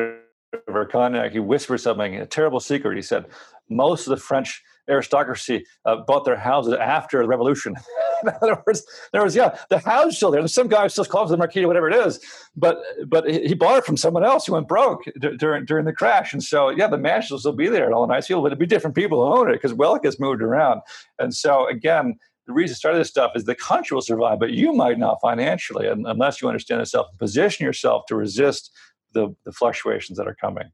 over 0.67 0.85
cognac, 0.85 1.31
he 1.31 1.39
whispered 1.39 1.79
something, 1.79 2.15
a 2.15 2.25
terrible 2.25 2.59
secret. 2.59 2.95
He 2.95 3.01
said, 3.01 3.25
most 3.69 4.07
of 4.07 4.11
the 4.11 4.17
French 4.17 4.63
aristocracy 4.89 5.65
uh, 5.85 5.97
bought 6.07 6.25
their 6.25 6.35
houses 6.35 6.73
after 6.73 7.21
the 7.21 7.27
revolution. 7.27 7.75
in 8.23 8.29
other 8.41 8.61
words, 8.65 8.83
there 9.13 9.23
was 9.23 9.35
yeah, 9.35 9.55
the 9.69 9.77
house 9.77 10.17
still 10.17 10.31
there. 10.31 10.41
There's 10.41 10.53
some 10.53 10.67
guy 10.67 10.83
who 10.83 10.89
still 10.89 11.05
calls 11.05 11.29
it 11.29 11.33
the 11.33 11.37
Marquis, 11.37 11.65
whatever 11.65 11.87
it 11.87 11.95
is, 11.95 12.19
but 12.55 12.81
but 13.07 13.29
he 13.29 13.53
bought 13.53 13.77
it 13.77 13.85
from 13.85 13.97
someone 13.97 14.25
else 14.25 14.47
who 14.47 14.53
went 14.53 14.67
broke 14.67 15.03
d- 15.19 15.37
during 15.37 15.65
during 15.65 15.85
the 15.85 15.93
crash. 15.93 16.33
And 16.33 16.43
so 16.43 16.69
yeah, 16.69 16.87
the 16.87 16.97
mansion 16.97 17.35
will 17.35 17.39
still 17.39 17.53
be 17.53 17.69
there, 17.69 17.93
all 17.93 18.07
nice 18.07 18.27
people, 18.27 18.41
but 18.41 18.47
it'd 18.47 18.59
be 18.59 18.65
different 18.65 18.95
people 18.95 19.23
who 19.23 19.39
own 19.39 19.49
it 19.49 19.53
because 19.53 19.73
wealth 19.73 20.01
gets 20.01 20.19
moved 20.19 20.41
around. 20.41 20.81
And 21.19 21.33
so 21.33 21.67
again. 21.67 22.15
The 22.47 22.53
reason 22.53 22.73
I 22.73 22.77
started 22.77 22.97
this 22.97 23.09
stuff 23.09 23.33
is 23.35 23.43
the 23.43 23.53
country 23.53 23.93
will 23.93 24.01
survive, 24.01 24.39
but 24.39 24.49
you 24.49 24.73
might 24.73 24.97
not 24.97 25.19
financially, 25.21 25.85
unless 25.85 26.41
you 26.41 26.47
understand 26.47 26.79
yourself 26.79 27.05
and 27.11 27.19
position 27.19 27.63
yourself 27.63 28.07
to 28.07 28.15
resist 28.15 28.71
the, 29.13 29.35
the 29.45 29.51
fluctuations 29.51 30.17
that 30.17 30.27
are 30.27 30.35
coming 30.35 30.71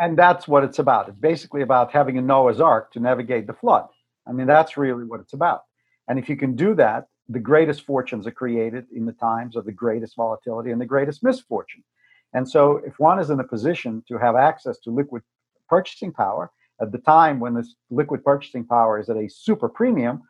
and 0.00 0.18
that's 0.18 0.48
what 0.48 0.64
it's 0.64 0.78
about. 0.78 1.08
It's 1.08 1.18
basically 1.18 1.62
about 1.62 1.92
having 1.92 2.18
a 2.18 2.22
Noah's 2.22 2.60
Ark 2.60 2.92
to 2.92 3.00
navigate 3.00 3.46
the 3.46 3.52
flood. 3.52 3.86
I 4.26 4.32
mean, 4.32 4.46
that's 4.46 4.76
really 4.76 5.04
what 5.04 5.20
it's 5.20 5.32
about. 5.32 5.62
And 6.08 6.18
if 6.18 6.28
you 6.28 6.36
can 6.36 6.54
do 6.54 6.74
that, 6.74 7.06
the 7.28 7.38
greatest 7.38 7.84
fortunes 7.84 8.26
are 8.26 8.32
created 8.32 8.86
in 8.94 9.06
the 9.06 9.12
times 9.12 9.56
of 9.56 9.64
the 9.64 9.72
greatest 9.72 10.16
volatility 10.16 10.70
and 10.70 10.80
the 10.80 10.86
greatest 10.86 11.22
misfortune. 11.22 11.84
And 12.32 12.48
so, 12.48 12.80
if 12.86 12.98
one 12.98 13.18
is 13.18 13.30
in 13.30 13.40
a 13.40 13.44
position 13.44 14.02
to 14.08 14.18
have 14.18 14.36
access 14.36 14.78
to 14.80 14.90
liquid 14.90 15.22
purchasing 15.68 16.12
power 16.12 16.50
at 16.80 16.92
the 16.92 16.98
time 16.98 17.40
when 17.40 17.54
this 17.54 17.74
liquid 17.90 18.24
purchasing 18.24 18.64
power 18.64 18.98
is 18.98 19.08
at 19.08 19.16
a 19.16 19.28
super 19.28 19.68
premium, 19.68 20.22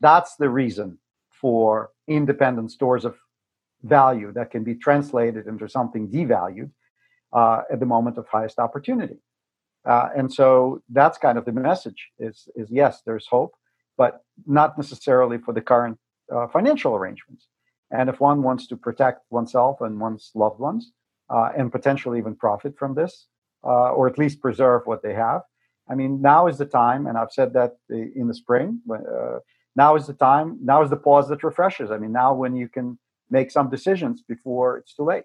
that's 0.00 0.36
the 0.36 0.48
reason 0.48 0.98
for 1.30 1.90
independent 2.06 2.72
stores 2.72 3.04
of 3.04 3.16
value 3.82 4.32
that 4.32 4.50
can 4.50 4.64
be 4.64 4.74
translated 4.74 5.46
into 5.46 5.68
something 5.68 6.08
devalued 6.08 6.70
uh, 7.32 7.62
at 7.70 7.80
the 7.80 7.86
moment 7.86 8.18
of 8.18 8.26
highest 8.28 8.58
opportunity. 8.58 9.18
Uh, 9.84 10.08
and 10.16 10.32
so 10.32 10.82
that's 10.90 11.18
kind 11.18 11.38
of 11.38 11.44
the 11.44 11.52
message 11.52 12.08
is, 12.18 12.48
is 12.56 12.68
yes, 12.70 13.02
there's 13.06 13.26
hope, 13.26 13.54
but 13.96 14.22
not 14.46 14.76
necessarily 14.76 15.38
for 15.38 15.54
the 15.54 15.60
current 15.60 15.98
uh, 16.34 16.46
financial 16.48 16.94
arrangements. 16.94 17.48
And 17.90 18.08
if 18.08 18.20
one 18.20 18.42
wants 18.42 18.66
to 18.68 18.76
protect 18.76 19.22
oneself 19.30 19.80
and 19.80 19.98
one's 19.98 20.30
loved 20.34 20.60
ones 20.60 20.92
uh, 21.30 21.50
and 21.56 21.72
potentially 21.72 22.18
even 22.18 22.34
profit 22.34 22.76
from 22.78 22.94
this, 22.94 23.28
uh, 23.64 23.92
or 23.92 24.06
at 24.08 24.18
least 24.18 24.40
preserve 24.40 24.82
what 24.84 25.02
they 25.02 25.14
have, 25.14 25.42
I 25.90 25.94
mean, 25.94 26.20
now 26.20 26.48
is 26.48 26.58
the 26.58 26.66
time, 26.66 27.06
and 27.06 27.16
I've 27.16 27.32
said 27.32 27.54
that 27.54 27.76
in 27.88 28.28
the 28.28 28.34
spring. 28.34 28.80
Uh, 28.92 29.38
now 29.74 29.96
is 29.96 30.06
the 30.06 30.12
time. 30.12 30.58
Now 30.62 30.82
is 30.82 30.90
the 30.90 30.96
pause 30.96 31.28
that 31.28 31.42
refreshes. 31.42 31.90
I 31.90 31.96
mean, 31.96 32.12
now 32.12 32.34
when 32.34 32.54
you 32.54 32.68
can 32.68 32.98
make 33.30 33.50
some 33.50 33.70
decisions 33.70 34.22
before 34.22 34.78
it's 34.78 34.94
too 34.94 35.04
late. 35.04 35.24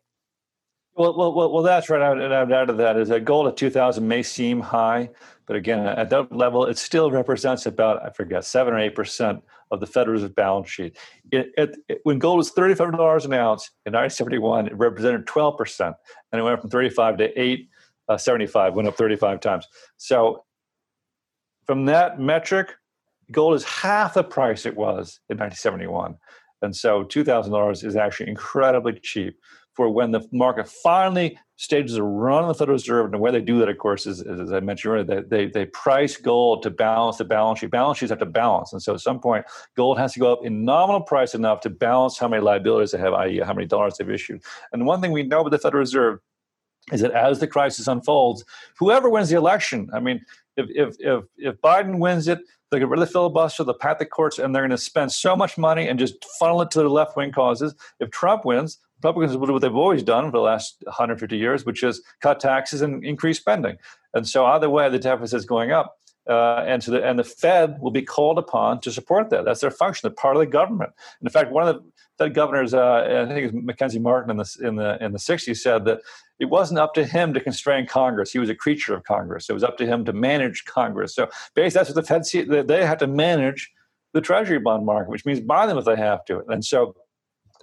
Well, 0.95 1.17
well, 1.17 1.33
well, 1.33 1.51
well, 1.51 1.63
that's 1.63 1.89
right. 1.89 2.15
Would, 2.15 2.31
I 2.31 2.43
would 2.43 2.51
add 2.51 2.67
to 2.67 2.73
that 2.73 2.97
is 2.97 3.09
that 3.09 3.25
gold 3.25 3.47
at 3.47 3.57
2000 3.57 4.07
may 4.07 4.21
seem 4.21 4.61
high, 4.61 5.09
but 5.47 5.55
again, 5.55 5.79
at 5.79 6.11
that 6.11 6.31
level, 6.31 6.65
it 6.65 6.77
still 6.77 7.09
represents 7.09 7.65
about, 7.65 8.05
I 8.05 8.11
forget, 8.11 8.45
seven 8.45 8.75
or 8.75 8.77
8% 8.77 9.41
of 9.71 9.79
the 9.79 9.87
Federal 9.87 10.13
Reserve 10.13 10.35
balance 10.35 10.69
sheet. 10.69 10.95
It, 11.31 11.51
it, 11.57 11.77
it, 11.89 11.99
when 12.03 12.19
gold 12.19 12.37
was 12.37 12.51
$35 12.51 13.25
an 13.25 13.33
ounce 13.33 13.71
in 13.87 13.93
1971, 13.93 14.67
it 14.67 14.77
represented 14.77 15.25
12%, 15.25 15.95
and 16.31 16.39
it 16.39 16.43
went 16.43 16.61
from 16.61 16.69
35 16.69 17.17
to 17.17 17.41
8, 17.41 17.69
uh, 18.09 18.17
75, 18.17 18.75
went 18.75 18.87
up 18.87 18.95
35 18.95 19.39
times. 19.39 19.67
So 19.97 20.43
from 21.65 21.85
that 21.85 22.19
metric, 22.19 22.75
gold 23.31 23.55
is 23.55 23.63
half 23.63 24.13
the 24.13 24.23
price 24.23 24.67
it 24.67 24.75
was 24.75 25.19
in 25.29 25.37
1971. 25.37 26.17
And 26.63 26.75
so 26.75 27.03
$2,000 27.03 27.83
is 27.85 27.95
actually 27.95 28.29
incredibly 28.29 28.93
cheap 28.93 29.37
for 29.73 29.89
when 29.89 30.11
the 30.11 30.27
market 30.31 30.67
finally 30.67 31.37
stages 31.55 31.95
a 31.95 32.03
run 32.03 32.43
on 32.43 32.47
the 32.47 32.53
Federal 32.53 32.75
Reserve. 32.75 33.05
And 33.05 33.13
the 33.13 33.17
way 33.17 33.31
they 33.31 33.41
do 33.41 33.59
that, 33.59 33.69
of 33.69 33.77
course, 33.77 34.05
is, 34.05 34.21
is 34.21 34.39
as 34.39 34.53
I 34.53 34.59
mentioned 34.59 34.93
earlier, 34.93 35.03
they, 35.03 35.45
they, 35.45 35.51
they 35.51 35.65
price 35.65 36.15
gold 36.15 36.63
to 36.63 36.69
balance 36.69 37.17
the 37.17 37.25
balance 37.25 37.59
sheet. 37.59 37.71
Balance 37.71 37.97
sheets 37.97 38.11
have 38.11 38.19
to 38.19 38.25
balance. 38.25 38.71
And 38.71 38.81
so 38.81 38.93
at 38.93 39.01
some 39.01 39.19
point, 39.19 39.45
gold 39.75 39.97
has 39.97 40.13
to 40.13 40.19
go 40.19 40.31
up 40.31 40.45
in 40.45 40.63
nominal 40.63 41.01
price 41.01 41.33
enough 41.33 41.61
to 41.61 41.69
balance 41.69 42.17
how 42.17 42.27
many 42.27 42.41
liabilities 42.41 42.91
they 42.91 42.99
have, 42.99 43.13
i.e., 43.13 43.39
how 43.39 43.53
many 43.53 43.67
dollars 43.67 43.97
they've 43.97 44.09
issued. 44.09 44.43
And 44.71 44.85
one 44.85 45.01
thing 45.01 45.11
we 45.11 45.23
know 45.23 45.41
about 45.41 45.51
the 45.51 45.59
Federal 45.59 45.79
Reserve 45.79 46.19
is 46.91 47.01
that 47.01 47.11
as 47.11 47.39
the 47.39 47.47
crisis 47.47 47.87
unfolds, 47.87 48.43
whoever 48.77 49.09
wins 49.09 49.29
the 49.29 49.37
election, 49.37 49.89
I 49.93 49.99
mean, 49.99 50.21
if 50.57 50.67
if 50.69 50.95
if, 50.99 51.23
if 51.37 51.61
Biden 51.61 51.99
wins 51.99 52.27
it, 52.27 52.39
they 52.71 52.79
get 52.79 52.89
rid 52.89 52.99
of 52.99 53.07
the 53.07 53.11
filibuster, 53.11 53.63
they'll 53.63 53.75
pat 53.75 53.99
the 53.99 54.05
courts, 54.05 54.39
and 54.39 54.53
they're 54.53 54.63
going 54.63 54.71
to 54.71 54.77
spend 54.77 55.11
so 55.11 55.35
much 55.35 55.57
money 55.57 55.87
and 55.87 55.99
just 55.99 56.25
funnel 56.39 56.61
it 56.61 56.71
to 56.71 56.79
the 56.79 56.89
left 56.89 57.15
wing 57.15 57.31
causes. 57.31 57.75
If 57.99 58.09
Trump 58.11 58.45
wins, 58.45 58.79
Republicans 58.97 59.37
will 59.37 59.47
do 59.47 59.53
what 59.53 59.61
they've 59.61 59.75
always 59.75 60.01
done 60.01 60.25
for 60.25 60.31
the 60.31 60.39
last 60.39 60.77
150 60.85 61.37
years, 61.37 61.65
which 61.65 61.83
is 61.83 62.01
cut 62.21 62.39
taxes 62.39 62.81
and 62.81 63.03
increase 63.05 63.37
spending. 63.37 63.77
And 64.13 64.27
so 64.27 64.45
either 64.45 64.69
way, 64.69 64.89
the 64.89 64.99
deficit 64.99 65.37
is 65.37 65.45
going 65.45 65.71
up. 65.71 65.97
Uh, 66.27 66.63
and 66.65 66.81
the, 66.83 67.03
and 67.03 67.19
the 67.19 67.23
Fed 67.23 67.77
will 67.81 67.91
be 67.91 68.01
called 68.01 68.37
upon 68.37 68.79
to 68.79 68.91
support 68.91 69.29
that. 69.29 69.43
That's 69.43 69.59
their 69.59 69.69
function. 69.69 70.07
They're 70.07 70.15
part 70.15 70.37
of 70.37 70.39
the 70.39 70.45
government. 70.45 70.91
And 71.19 71.27
in 71.27 71.31
fact, 71.33 71.51
one 71.51 71.67
of 71.67 71.75
the 71.75 71.83
Fed 72.17 72.33
governors, 72.33 72.73
uh, 72.73 73.25
I 73.27 73.33
think 73.33 73.39
it 73.39 73.53
was 73.53 73.63
McChesney 73.63 74.01
Martin 74.01 74.31
in 74.31 74.37
the 74.37 74.57
in 74.61 74.75
the 74.75 75.03
in 75.03 75.11
the 75.11 75.17
'60s, 75.17 75.57
said 75.57 75.85
that 75.85 75.99
it 76.39 76.45
wasn't 76.45 76.79
up 76.79 76.93
to 76.93 77.05
him 77.05 77.33
to 77.33 77.39
constrain 77.39 77.87
Congress. 77.87 78.31
He 78.31 78.39
was 78.39 78.49
a 78.49 78.55
creature 78.55 78.95
of 78.95 79.03
Congress. 79.03 79.49
It 79.49 79.53
was 79.53 79.63
up 79.63 79.77
to 79.77 79.85
him 79.85 80.05
to 80.05 80.13
manage 80.13 80.65
Congress. 80.65 81.15
So 81.15 81.27
basically, 81.55 81.79
that's 81.79 81.89
what 81.89 81.95
the 81.95 82.07
Fed 82.07 82.25
see. 82.25 82.43
They 82.43 82.85
have 82.85 82.99
to 82.99 83.07
manage 83.07 83.71
the 84.13 84.21
Treasury 84.21 84.59
bond 84.59 84.85
market, 84.85 85.09
which 85.09 85.25
means 85.25 85.39
buy 85.39 85.65
them 85.65 85.77
if 85.77 85.85
they 85.85 85.95
have 85.95 86.23
to. 86.25 86.43
And 86.47 86.63
so 86.63 86.95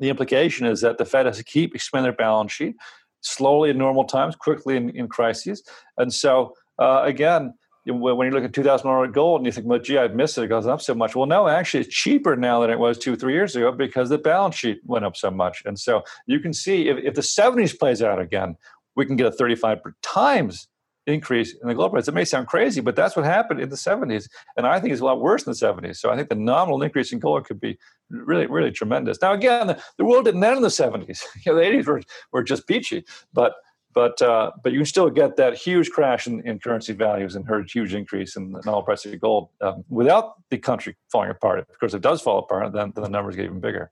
the 0.01 0.09
implication 0.09 0.67
is 0.67 0.81
that 0.81 0.99
the 0.99 1.05
Fed 1.05 1.27
has 1.27 1.37
to 1.37 1.45
keep 1.45 1.75
expanding 1.75 2.05
their 2.05 2.17
balance 2.17 2.53
sheet 2.53 2.75
slowly 3.21 3.71
in 3.71 3.79
normal 3.79 4.05
times, 4.05 4.35
quickly 4.35 4.77
in, 4.77 4.91
in 4.91 5.09
crises. 5.09 5.63
And 5.97 6.13
so, 6.13 6.55
uh, 6.79 7.03
again, 7.05 7.55
when 7.87 8.27
you 8.27 8.33
look 8.33 8.45
at 8.45 8.53
$2,000 8.53 9.13
gold 9.13 9.41
and 9.41 9.47
you 9.47 9.53
think, 9.53 9.67
well, 9.67 9.79
gee, 9.79 9.99
I've 9.99 10.15
missed 10.15 10.37
it, 10.39 10.45
it 10.45 10.49
goes 10.49 10.67
up 10.67 10.81
so 10.81 10.95
much. 10.95 11.17
Well, 11.17 11.27
no, 11.27 11.49
actually, 11.49 11.81
it's 11.81 11.95
cheaper 11.95 12.37
now 12.37 12.61
than 12.61 12.71
it 12.71 12.79
was 12.79 12.99
two, 12.99 13.17
three 13.17 13.33
years 13.33 13.57
ago 13.57 13.73
because 13.73 14.09
the 14.09 14.19
balance 14.19 14.57
sheet 14.57 14.81
went 14.85 15.05
up 15.05 15.17
so 15.17 15.31
much. 15.31 15.63
And 15.65 15.79
so 15.79 16.03
you 16.27 16.41
can 16.41 16.53
see 16.53 16.89
if, 16.89 16.99
if 16.99 17.15
the 17.15 17.23
70s 17.23 17.79
plays 17.79 18.03
out 18.03 18.21
again, 18.21 18.57
we 18.97 19.07
can 19.07 19.17
get 19.17 19.27
a 19.27 19.33
35 19.33 19.79
times 20.03 20.69
increase 21.07 21.55
in 21.61 21.69
the 21.69 21.75
gold 21.75 21.93
price. 21.93 22.09
It 22.09 22.15
may 22.15 22.25
sound 22.25 22.47
crazy, 22.47 22.81
but 22.81 22.97
that's 22.97 23.17
what 23.17 23.25
happened 23.25 23.61
in 23.61 23.69
the 23.69 23.77
70s. 23.77 24.29
And 24.57 24.67
I 24.67 24.79
think 24.79 24.93
it's 24.93 25.01
a 25.01 25.05
lot 25.05 25.21
worse 25.21 25.47
in 25.47 25.53
the 25.53 25.57
70s. 25.57 25.97
So 25.97 26.11
I 26.11 26.17
think 26.17 26.29
the 26.29 26.35
nominal 26.35 26.83
increase 26.83 27.13
in 27.13 27.19
gold 27.19 27.47
could 27.47 27.61
be 27.61 27.79
really, 28.11 28.47
really 28.47 28.71
tremendous. 28.71 29.19
Now, 29.21 29.33
again, 29.33 29.69
the, 29.69 29.83
the 29.97 30.05
world 30.05 30.25
didn't 30.27 30.45
end 30.45 30.57
in 30.57 30.63
the 30.63 30.69
70s. 30.69 31.23
You 31.45 31.53
know, 31.53 31.59
the 31.59 31.65
80s 31.65 31.87
were, 31.87 32.03
were 32.33 32.43
just 32.43 32.67
peachy. 32.67 33.05
But 33.33 33.55
but 33.93 34.21
uh, 34.23 34.53
but 34.63 34.73
you 34.73 34.79
can 34.79 34.87
still 34.87 35.11
get 35.11 35.37
that 35.37 35.55
huge 35.55 35.91
crash 35.91 36.27
in, 36.27 36.47
in 36.47 36.59
currency 36.59 36.93
values 36.93 37.35
and 37.37 37.47
her 37.47 37.63
huge 37.63 37.95
increase 37.95 38.37
in 38.37 38.53
the 38.53 38.61
nominal 38.65 38.83
price 38.83 39.05
of 39.05 39.21
gold 39.21 39.49
um, 39.61 39.85
without 39.89 40.35
the 40.51 40.59
country 40.59 40.97
falling 41.11 41.31
apart. 41.31 41.59
Of 41.59 41.79
course, 41.79 41.93
if 41.93 41.99
it 41.99 42.03
does 42.03 42.23
fall 42.23 42.39
apart, 42.39 42.73
then, 42.73 42.93
then 42.95 43.05
the 43.05 43.11
numbers 43.11 43.37
get 43.37 43.47
even 43.47 43.61
bigger. 43.61 43.91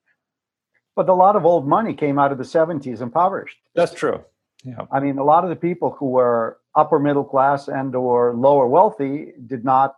But 0.94 1.08
a 1.08 1.14
lot 1.14 1.36
of 1.36 1.44
old 1.44 1.66
money 1.66 1.94
came 1.94 2.18
out 2.18 2.32
of 2.32 2.38
the 2.38 2.44
70s 2.44 3.00
impoverished. 3.00 3.56
That's 3.74 3.94
true. 3.94 4.24
Yeah. 4.64 4.86
I 4.90 4.98
mean, 4.98 5.18
a 5.18 5.24
lot 5.24 5.44
of 5.44 5.50
the 5.50 5.56
people 5.56 5.92
who 5.98 6.06
were 6.06 6.58
upper 6.74 6.98
middle 6.98 7.24
class 7.24 7.68
and 7.68 7.94
or 7.94 8.34
lower 8.34 8.66
wealthy 8.66 9.32
did 9.46 9.64
not, 9.64 9.94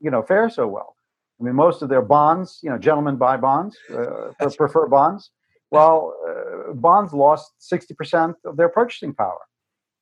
you 0.00 0.10
know, 0.10 0.22
fare 0.22 0.50
so 0.50 0.66
well. 0.66 0.96
I 1.40 1.44
mean, 1.44 1.54
most 1.54 1.82
of 1.82 1.88
their 1.88 2.02
bonds, 2.02 2.58
you 2.62 2.70
know, 2.70 2.78
gentlemen 2.78 3.16
buy 3.16 3.36
bonds, 3.36 3.76
uh, 3.94 4.30
prefer 4.56 4.88
bonds. 4.88 5.30
Well, 5.70 6.14
uh, 6.26 6.72
bonds 6.72 7.12
lost 7.12 7.52
60% 7.72 8.34
of 8.44 8.56
their 8.56 8.68
purchasing 8.68 9.14
power. 9.14 9.40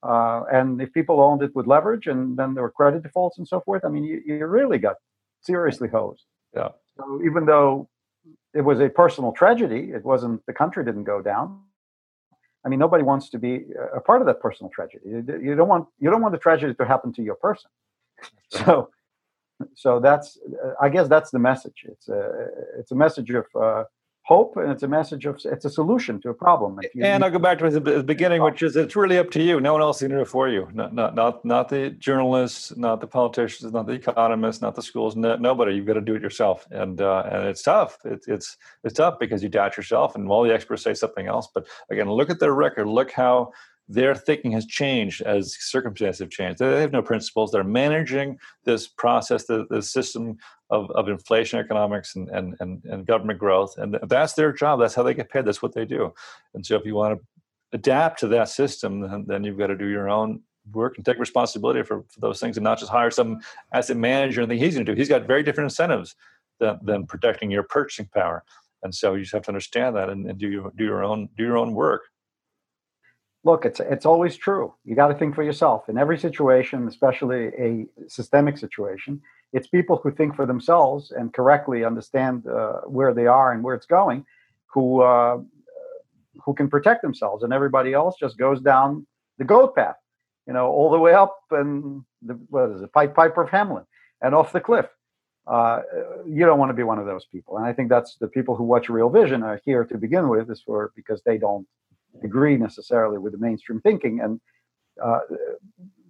Uh, 0.03 0.45
and 0.53 0.81
if 0.81 0.93
people 0.93 1.21
owned 1.21 1.43
it 1.43 1.55
with 1.55 1.67
leverage 1.67 2.07
and 2.07 2.37
then 2.37 2.55
there 2.55 2.63
were 2.63 2.71
credit 2.71 3.03
defaults 3.03 3.39
and 3.39 3.49
so 3.49 3.61
forth, 3.61 3.85
I 3.85 3.89
mean, 3.89 4.05
you, 4.05 4.23
you 4.25 4.47
really 4.47 4.79
got 4.79 4.97
seriously 5.41 5.89
hosed. 5.89 6.25
Yeah. 6.55 6.69
So 6.97 7.21
even 7.25 7.47
though 7.47 7.89
it 8.55 8.61
was 8.61 8.81
a 8.81 8.89
personal 8.89 9.33
tragedy, 9.33 9.91
it 9.93 10.05
wasn't, 10.05 10.45
the 10.47 10.53
country 10.53 10.85
didn't 10.85 11.05
go 11.05 11.21
down 11.21 11.61
I 12.67 12.69
mean, 12.69 12.81
nobody 12.81 13.05
wants 13.05 13.31
to 13.31 13.39
be 13.39 13.65
a 13.95 14.01
part 14.01 14.21
of 14.21 14.27
that 14.27 14.41
personal 14.41 14.71
tragedy. 14.71 15.05
You 15.07 15.55
don't 15.55 15.69
want 15.69 15.87
you 16.01 16.11
don't 16.11 16.21
want 16.21 16.33
the 16.33 16.39
tragedy 16.39 16.75
to 16.75 16.85
happen 16.85 17.13
to 17.15 17.23
your 17.23 17.37
person. 17.37 17.71
So, 18.51 18.91
so 19.75 20.01
that's 20.01 20.39
I 20.81 20.89
guess 20.89 21.07
that's 21.09 21.31
the 21.31 21.39
message. 21.39 21.85
It's 21.85 22.09
a 22.09 22.49
it's 22.79 22.91
a 22.91 22.95
message 22.95 23.31
of 23.31 23.47
uh, 23.55 23.85
hope 24.27 24.57
and 24.57 24.73
it's 24.73 24.83
a 24.83 24.89
message 24.89 25.25
of 25.25 25.41
it's 25.45 25.65
a 25.65 25.71
solution 25.71 26.21
to 26.21 26.31
a 26.31 26.35
problem. 26.35 26.81
And 27.01 27.23
i'll 27.23 27.31
go 27.31 27.39
back 27.39 27.59
to 27.61 27.71
the 27.71 28.03
beginning 28.03 28.43
which 28.43 28.61
is 28.61 28.75
it's 28.75 28.97
really 28.97 29.19
up 29.19 29.31
to 29.31 29.43
you. 29.43 29.61
No 29.61 29.73
one 29.73 29.83
else 29.83 30.01
can 30.01 30.11
do 30.11 30.21
it 30.21 30.27
for 30.27 30.49
you. 30.49 30.69
Not 30.75 30.93
not 30.93 31.15
not, 31.15 31.45
not 31.45 31.69
the 31.69 31.91
journalists 31.91 32.77
not 32.77 33.01
the 33.01 33.07
politicians 33.07 33.73
not 33.73 33.87
the 33.87 33.93
economists 33.93 34.61
not 34.61 34.75
the 34.75 34.83
schools 34.83 35.15
no, 35.15 35.37
nobody. 35.37 35.77
You've 35.77 35.87
got 35.87 35.95
to 35.95 36.01
do 36.01 36.17
it 36.17 36.23
yourself. 36.23 36.67
And 36.73 37.01
uh, 37.01 37.23
and 37.31 37.47
it's 37.47 37.63
tough. 37.63 37.99
It, 38.05 38.25
it's 38.27 38.57
it's 38.83 38.95
tough 38.95 39.21
because 39.21 39.45
you 39.45 39.49
doubt 39.49 39.77
yourself 39.77 40.17
and 40.17 40.29
all 40.29 40.43
the 40.43 40.53
experts 40.53 40.83
say 40.83 40.95
something 40.95 41.29
else. 41.29 41.49
But 41.55 41.69
again 41.91 42.11
look 42.11 42.29
at 42.29 42.41
their 42.41 42.53
record. 42.53 42.89
Look 42.89 43.13
how 43.13 43.53
their 43.89 44.15
thinking 44.15 44.51
has 44.53 44.67
changed 44.67 45.23
as 45.23 45.57
circumstances 45.61 46.19
have 46.19 46.31
changed. 46.31 46.59
They 46.59 46.81
have 46.81 46.93
no 46.93 47.03
principles. 47.03 47.53
They're 47.53 47.65
managing 47.65 48.39
this 48.65 48.89
process, 48.89 49.45
the, 49.45 49.67
the 49.71 49.81
system 49.81 50.39
of, 50.71 50.91
of 50.91 51.09
inflation 51.09 51.61
economics 51.61 52.17
and, 52.17 52.29
and, 52.31 52.57
and, 52.61 52.85
and 52.85 53.07
government 53.07 53.39
growth. 53.39 53.79
And 53.79 53.99
that's 54.09 54.33
their 54.33 54.53
job. 54.53 54.81
That's 54.81 54.95
how 54.95 55.05
they 55.05 55.15
get 55.15 55.31
paid. 55.31 55.45
That's 55.45 55.63
what 55.63 55.73
they 55.73 55.85
do. 55.85 56.13
And 56.55 56.67
so 56.67 56.77
if 56.77 56.85
you 56.85 56.95
want 56.95 57.19
to 57.19 57.27
adapt 57.73 58.21
to 58.21 58.29
that 58.29 58.49
system, 58.49 59.01
then, 59.01 59.25
then 59.27 59.45
you've 59.45 59.59
got 59.59 59.69
to 59.69 59.77
do 59.77 59.87
your 59.87 60.09
own 60.09 60.43
work 60.73 60.97
and 60.97 61.07
take 61.07 61.19
responsibility 61.19 61.83
for, 61.83 62.05
for 62.09 62.21
those 62.21 62.41
things 62.41 62.57
and 62.57 62.65
not 62.65 62.79
just 62.79 62.91
hire 62.91 63.11
some 63.11 63.41
asset 63.73 63.97
manager 63.97 64.41
and 64.41 64.49
think 64.49 64.61
he's 64.61 64.75
going 64.75 64.85
to 64.85 64.93
do. 64.93 64.99
He's 64.99 65.09
got 65.09 65.27
very 65.27 65.45
different 65.45 65.71
incentives 65.71 66.17
than, 66.59 66.79
than 66.83 67.07
protecting 67.07 67.53
your 67.53 67.63
purchasing 67.63 68.09
power. 68.13 68.43
And 68.83 68.95
so 68.95 69.15
you 69.15 69.23
just 69.23 69.35
have 69.35 69.43
to 69.43 69.51
understand 69.51 69.95
that 69.97 70.11
and, 70.11 70.29
and 70.29 70.39
do 70.39 70.49
your 70.49 70.73
do 70.77 70.85
your 70.85 71.03
own 71.03 71.29
do 71.37 71.45
your 71.45 71.57
own 71.57 71.73
work 71.73 72.03
look, 73.47 73.65
it's 73.65 73.81
it's 73.95 74.05
always 74.05 74.37
true. 74.37 74.75
You 74.85 74.97
got 74.97 75.09
to 75.09 75.15
think 75.15 75.35
for 75.35 75.45
yourself 75.51 75.89
in 75.89 75.97
every 75.97 76.19
situation, 76.19 76.89
especially 76.89 77.43
a 77.69 77.87
systemic 78.09 78.59
situation. 78.59 79.23
It's 79.53 79.69
people 79.69 79.97
who 80.03 80.11
think 80.11 80.35
for 80.35 80.47
themselves 80.47 81.13
and 81.17 81.33
correctly 81.33 81.85
understand 81.85 82.47
uh, 82.47 82.81
where 82.97 83.15
they 83.15 83.29
are 83.39 83.53
and 83.53 83.63
where 83.63 83.77
it's 83.77 83.87
going, 83.87 84.27
who 84.73 85.01
uh, 85.01 85.39
who 86.45 86.53
can 86.55 86.69
protect 86.69 87.01
themselves, 87.03 87.45
and 87.45 87.53
everybody 87.53 87.95
else 87.95 88.17
just 88.19 88.37
goes 88.37 88.61
down 88.61 89.07
the 89.39 89.45
goat 89.45 89.77
path, 89.77 89.99
you 90.47 90.53
know, 90.53 90.67
all 90.77 90.91
the 90.91 90.99
way 90.99 91.15
up 91.15 91.37
and 91.53 92.03
the 92.23 92.35
what 92.51 92.71
is 92.71 92.83
it, 92.83 92.93
Pipe 92.93 93.15
Piper 93.15 93.43
of 93.45 93.51
Hamelin, 93.51 93.87
and 94.23 94.35
off 94.35 94.53
the 94.53 94.61
cliff. 94.61 94.89
Uh, 95.47 95.81
you 96.27 96.45
don't 96.45 96.59
want 96.59 96.71
to 96.71 96.79
be 96.83 96.83
one 96.83 96.99
of 96.99 97.07
those 97.07 97.27
people, 97.27 97.57
and 97.57 97.65
I 97.65 97.73
think 97.73 97.89
that's 97.89 98.17
the 98.17 98.27
people 98.27 98.57
who 98.57 98.65
watch 98.65 98.89
Real 98.89 99.09
Vision 99.09 99.45
are 99.45 99.61
here 99.65 99.85
to 99.85 99.97
begin 99.97 100.29
with, 100.29 100.51
is 100.51 100.61
for 100.67 100.93
because 100.97 101.23
they 101.25 101.39
don't 101.39 101.65
agree 102.23 102.57
necessarily 102.57 103.19
with 103.19 103.33
the 103.33 103.39
mainstream 103.39 103.81
thinking. 103.85 104.21
And 104.21 104.41
uh, 105.03 105.21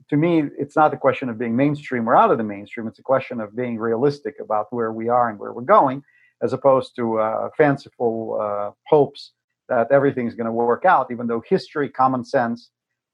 to 0.09 0.16
me, 0.16 0.44
it's 0.59 0.76
not 0.76 0.94
a 0.94 0.96
question 0.96 1.28
of 1.28 1.38
being 1.38 1.57
mainstream 1.57 2.09
or 2.09 2.16
out 2.16 2.30
of 2.30 2.38
the 2.38 2.44
mainstream. 2.44 2.86
It's 2.86 2.98
a 2.98 3.02
question 3.02 3.40
of 3.40 3.57
being 3.57 3.78
realistic 3.78 4.36
about 4.40 4.66
where 4.70 4.92
we 4.92 5.09
are 5.09 5.28
and 5.28 5.38
where 5.38 5.52
we're 5.52 5.62
going, 5.62 6.02
as 6.42 6.52
opposed 6.52 6.94
to 6.96 7.18
uh, 7.18 7.50
fanciful 7.57 8.38
uh, 8.40 8.70
hopes 8.86 9.32
that 9.68 9.90
everything's 9.90 10.34
going 10.34 10.46
to 10.46 10.52
work 10.52 10.84
out, 10.84 11.11
even 11.11 11.26
though 11.26 11.42
history, 11.48 11.88
common 11.88 12.24
sense 12.24 12.70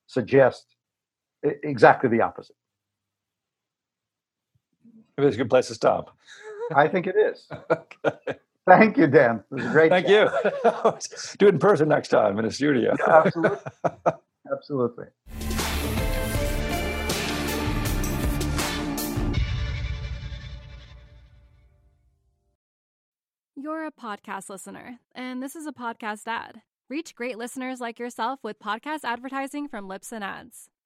suggest 0.06 0.66
exactly 1.42 2.10
the 2.10 2.20
opposite. 2.20 2.56
It's 5.18 5.36
a 5.36 5.38
good 5.38 5.50
place 5.50 5.68
to 5.68 5.74
stop. 5.74 6.16
I 6.74 6.88
think 6.88 7.06
it 7.06 7.16
is. 7.16 7.46
okay. 7.70 8.38
Thank 8.66 8.96
you, 8.96 9.08
Dan. 9.08 9.42
It 9.50 9.54
was 9.54 9.66
a 9.66 9.70
great. 9.70 9.90
Thank 9.90 10.06
chat. 10.06 10.54
you. 10.64 10.98
Do 11.38 11.46
it 11.48 11.54
in 11.54 11.58
person 11.58 11.88
next 11.88 12.08
time 12.08 12.38
in 12.38 12.44
a 12.44 12.50
studio. 12.50 12.94
Yeah, 12.98 13.22
absolutely. 13.24 13.58
absolutely. 14.52 15.06
You're 23.56 23.86
a 23.86 23.92
podcast 23.92 24.48
listener, 24.48 24.98
and 25.14 25.42
this 25.42 25.56
is 25.56 25.66
a 25.66 25.72
podcast 25.72 26.22
ad. 26.26 26.62
Reach 26.88 27.14
great 27.14 27.38
listeners 27.38 27.80
like 27.80 27.98
yourself 27.98 28.40
with 28.42 28.58
podcast 28.58 29.00
advertising 29.04 29.68
from 29.68 29.88
Libsyn 29.88 30.22
Ads. 30.22 30.68